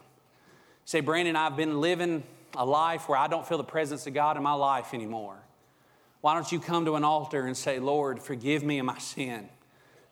Say, 0.84 1.00
Brandon, 1.00 1.36
I've 1.36 1.56
been 1.56 1.80
living 1.80 2.24
a 2.56 2.66
life 2.66 3.08
where 3.08 3.18
I 3.18 3.28
don't 3.28 3.48
feel 3.48 3.58
the 3.58 3.64
presence 3.64 4.08
of 4.08 4.14
God 4.14 4.36
in 4.36 4.44
my 4.44 4.54
life 4.54 4.94
anymore. 4.94 5.38
Why 6.22 6.34
don't 6.34 6.52
you 6.52 6.60
come 6.60 6.86
to 6.86 6.96
an 6.96 7.04
altar 7.04 7.46
and 7.46 7.56
say, 7.56 7.80
Lord, 7.80 8.22
forgive 8.22 8.64
me 8.64 8.80
of 8.80 8.86
my 8.86 8.98
sin? 8.98 9.48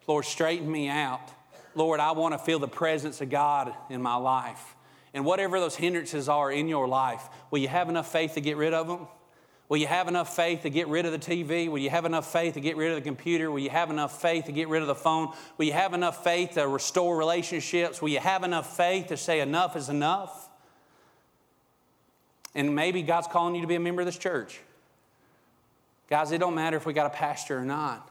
Lord, 0.08 0.26
straighten 0.26 0.72
me 0.72 0.88
out. 0.88 1.34
Lord, 1.76 2.00
I 2.00 2.12
want 2.12 2.34
to 2.34 2.38
feel 2.38 2.60
the 2.60 2.68
presence 2.68 3.22
of 3.22 3.30
God 3.30 3.74
in 3.90 4.02
my 4.02 4.16
life. 4.16 4.76
And 5.14 5.26
whatever 5.26 5.60
those 5.60 5.76
hindrances 5.76 6.28
are 6.28 6.52
in 6.52 6.68
your 6.68 6.88
life, 6.88 7.28
will 7.52 7.60
you 7.60 7.68
have 7.68 7.90
enough 7.90 8.12
faith 8.12 8.34
to 8.34 8.42
get 8.42 8.58
rid 8.58 8.74
of 8.74 8.88
them? 8.88 9.08
Will 9.68 9.78
you 9.78 9.88
have 9.88 10.08
enough 10.08 10.36
faith 10.36 10.62
to 10.62 10.70
get 10.70 10.88
rid 10.88 11.06
of 11.06 11.12
the 11.12 11.18
TV? 11.18 11.70
Will 11.70 11.80
you 11.80 11.90
have 11.90 12.06
enough 12.06 12.32
faith 12.32 12.54
to 12.54 12.62
get 12.62 12.78
rid 12.78 12.92
of 12.92 12.96
the 12.96 13.02
computer? 13.02 13.50
Will 13.50 13.60
you 13.60 13.72
have 13.72 13.90
enough 13.90 14.22
faith 14.22 14.46
to 14.46 14.52
get 14.52 14.68
rid 14.68 14.82
of 14.82 14.88
the 14.88 14.96
phone? 14.96 15.34
Will 15.58 15.66
you 15.66 15.74
have 15.74 15.94
enough 15.94 16.24
faith 16.24 16.52
to 16.52 16.68
restore 16.68 17.18
relationships? 17.18 18.02
Will 18.02 18.10
you 18.10 18.20
have 18.20 18.44
enough 18.44 18.78
faith 18.78 19.08
to 19.08 19.18
say 19.18 19.40
enough 19.40 19.76
is 19.76 19.90
enough? 19.90 20.50
And 22.54 22.76
maybe 22.76 23.02
God's 23.02 23.28
calling 23.28 23.56
you 23.56 23.62
to 23.62 23.68
be 23.68 23.76
a 23.76 23.80
member 23.80 24.02
of 24.02 24.06
this 24.06 24.18
church. 24.18 24.60
Guys, 26.10 26.32
it 26.32 26.38
don't 26.38 26.56
matter 26.56 26.78
if 26.78 26.86
we 26.86 26.94
got 26.94 27.08
a 27.08 27.16
pastor 27.16 27.58
or 27.58 27.66
not. 27.66 28.10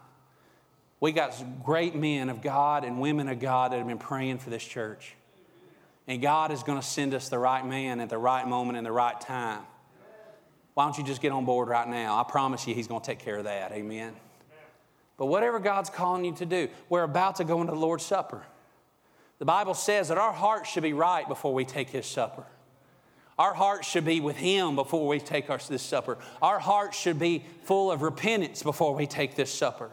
We 1.05 1.13
got 1.13 1.37
great 1.63 1.95
men 1.95 2.31
of 2.31 2.41
God 2.41 2.83
and 2.83 2.99
women 2.99 3.29
of 3.29 3.39
God 3.39 3.73
that 3.73 3.77
have 3.77 3.87
been 3.87 3.99
praying 3.99 4.39
for 4.39 4.49
this 4.49 4.65
church. 4.65 5.15
And 6.09 6.23
God 6.23 6.51
is 6.51 6.63
going 6.63 6.81
to 6.81 6.87
send 6.87 7.13
us 7.13 7.29
the 7.29 7.39
right 7.39 7.63
man 7.63 8.01
at 8.01 8.09
the 8.09 8.17
right 8.17 8.49
moment 8.49 8.79
and 8.79 8.87
the 8.87 8.91
right 8.91 9.21
time. 9.21 9.61
Why 10.73 10.87
don't 10.87 10.97
you 10.97 11.05
just 11.05 11.21
get 11.21 11.31
on 11.31 11.45
board 11.45 11.69
right 11.69 11.87
now? 11.87 12.19
I 12.19 12.23
promise 12.23 12.67
you, 12.67 12.75
He's 12.75 12.89
going 12.89 13.03
to 13.03 13.07
take 13.07 13.19
care 13.19 13.37
of 13.37 13.45
that. 13.45 13.71
Amen. 13.73 14.15
But 15.19 15.27
whatever 15.27 15.59
God's 15.59 15.91
calling 15.91 16.25
you 16.25 16.35
to 16.37 16.47
do, 16.47 16.69
we're 16.89 17.03
about 17.03 17.37
to 17.37 17.45
go 17.45 17.61
into 17.61 17.75
the 17.75 17.79
Lord's 17.79 18.07
Supper. 18.07 18.43
The 19.41 19.45
Bible 19.45 19.75
says 19.75 20.09
that 20.09 20.17
our 20.17 20.33
hearts 20.33 20.71
should 20.71 20.85
be 20.85 20.95
right 20.95 21.29
before 21.29 21.53
we 21.53 21.67
take 21.67 21.91
His 21.91 22.07
supper. 22.07 22.47
Our 23.39 23.53
hearts 23.53 23.87
should 23.87 24.07
be 24.07 24.23
with 24.23 24.37
Him 24.37 24.75
before 24.75 25.07
we 25.07 25.21
take 25.21 25.51
our, 25.51 25.61
this 25.69 25.83
supper. 25.83 26.17
Our 26.41 26.61
hearts 26.61 26.99
should 26.99 27.19
be 27.19 27.45
full 27.65 27.93
of 27.93 28.01
repentance 28.01 28.63
before 28.63 28.95
we 28.95 29.07
take 29.07 29.35
this 29.35 29.53
supper. 29.53 29.91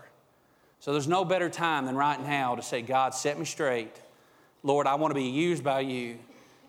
So 0.82 0.92
there's 0.92 1.08
no 1.08 1.24
better 1.24 1.48
time 1.48 1.86
than 1.86 1.96
right 1.96 2.20
now 2.20 2.56
to 2.56 2.64
say, 2.64 2.82
God, 2.82 3.14
set 3.14 3.38
me 3.38 3.46
straight. 3.46 4.02
Lord, 4.64 4.88
I 4.88 4.96
want 4.96 5.12
to 5.12 5.16
be 5.16 5.26
used 5.26 5.64
by 5.64 5.82
you. 5.82 6.18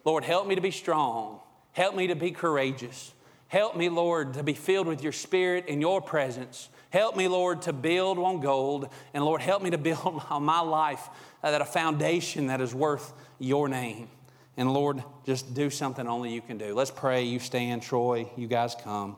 Lord, 0.05 0.23
help 0.23 0.47
me 0.47 0.55
to 0.55 0.61
be 0.61 0.71
strong. 0.71 1.41
Help 1.73 1.97
me 1.97 2.09
to 2.09 2.15
be 2.15 2.31
courageous. 2.31 3.15
Help 3.49 3.75
me, 3.75 3.89
Lord, 3.89 4.35
to 4.35 4.43
be 4.43 4.53
filled 4.53 4.87
with 4.87 5.03
your 5.03 5.13
spirit 5.13 5.65
and 5.67 5.81
your 5.81 6.03
presence. 6.03 6.69
Help 6.91 7.17
me, 7.17 7.27
Lord, 7.27 7.63
to 7.63 7.73
build 7.73 8.19
on 8.19 8.41
gold. 8.41 8.91
And 9.15 9.25
Lord, 9.25 9.41
help 9.41 9.63
me 9.63 9.71
to 9.71 9.79
build 9.79 10.23
on 10.31 10.43
my 10.43 10.61
life 10.61 11.09
uh, 11.43 11.51
that 11.51 11.63
a 11.63 11.67
foundation 11.67 12.49
that 12.49 12.61
is 12.61 12.75
worth 12.75 13.15
your 13.39 13.67
name. 13.67 14.11
And 14.59 14.75
Lord, 14.75 15.03
just 15.25 15.55
do 15.55 15.71
something 15.71 16.07
only 16.07 16.35
you 16.35 16.43
can 16.43 16.59
do. 16.59 16.75
Let's 16.75 16.91
pray. 16.91 17.23
You 17.23 17.39
stand, 17.39 17.83
Troy. 17.83 18.31
You 18.37 18.47
guys 18.47 18.75
come. 18.75 19.17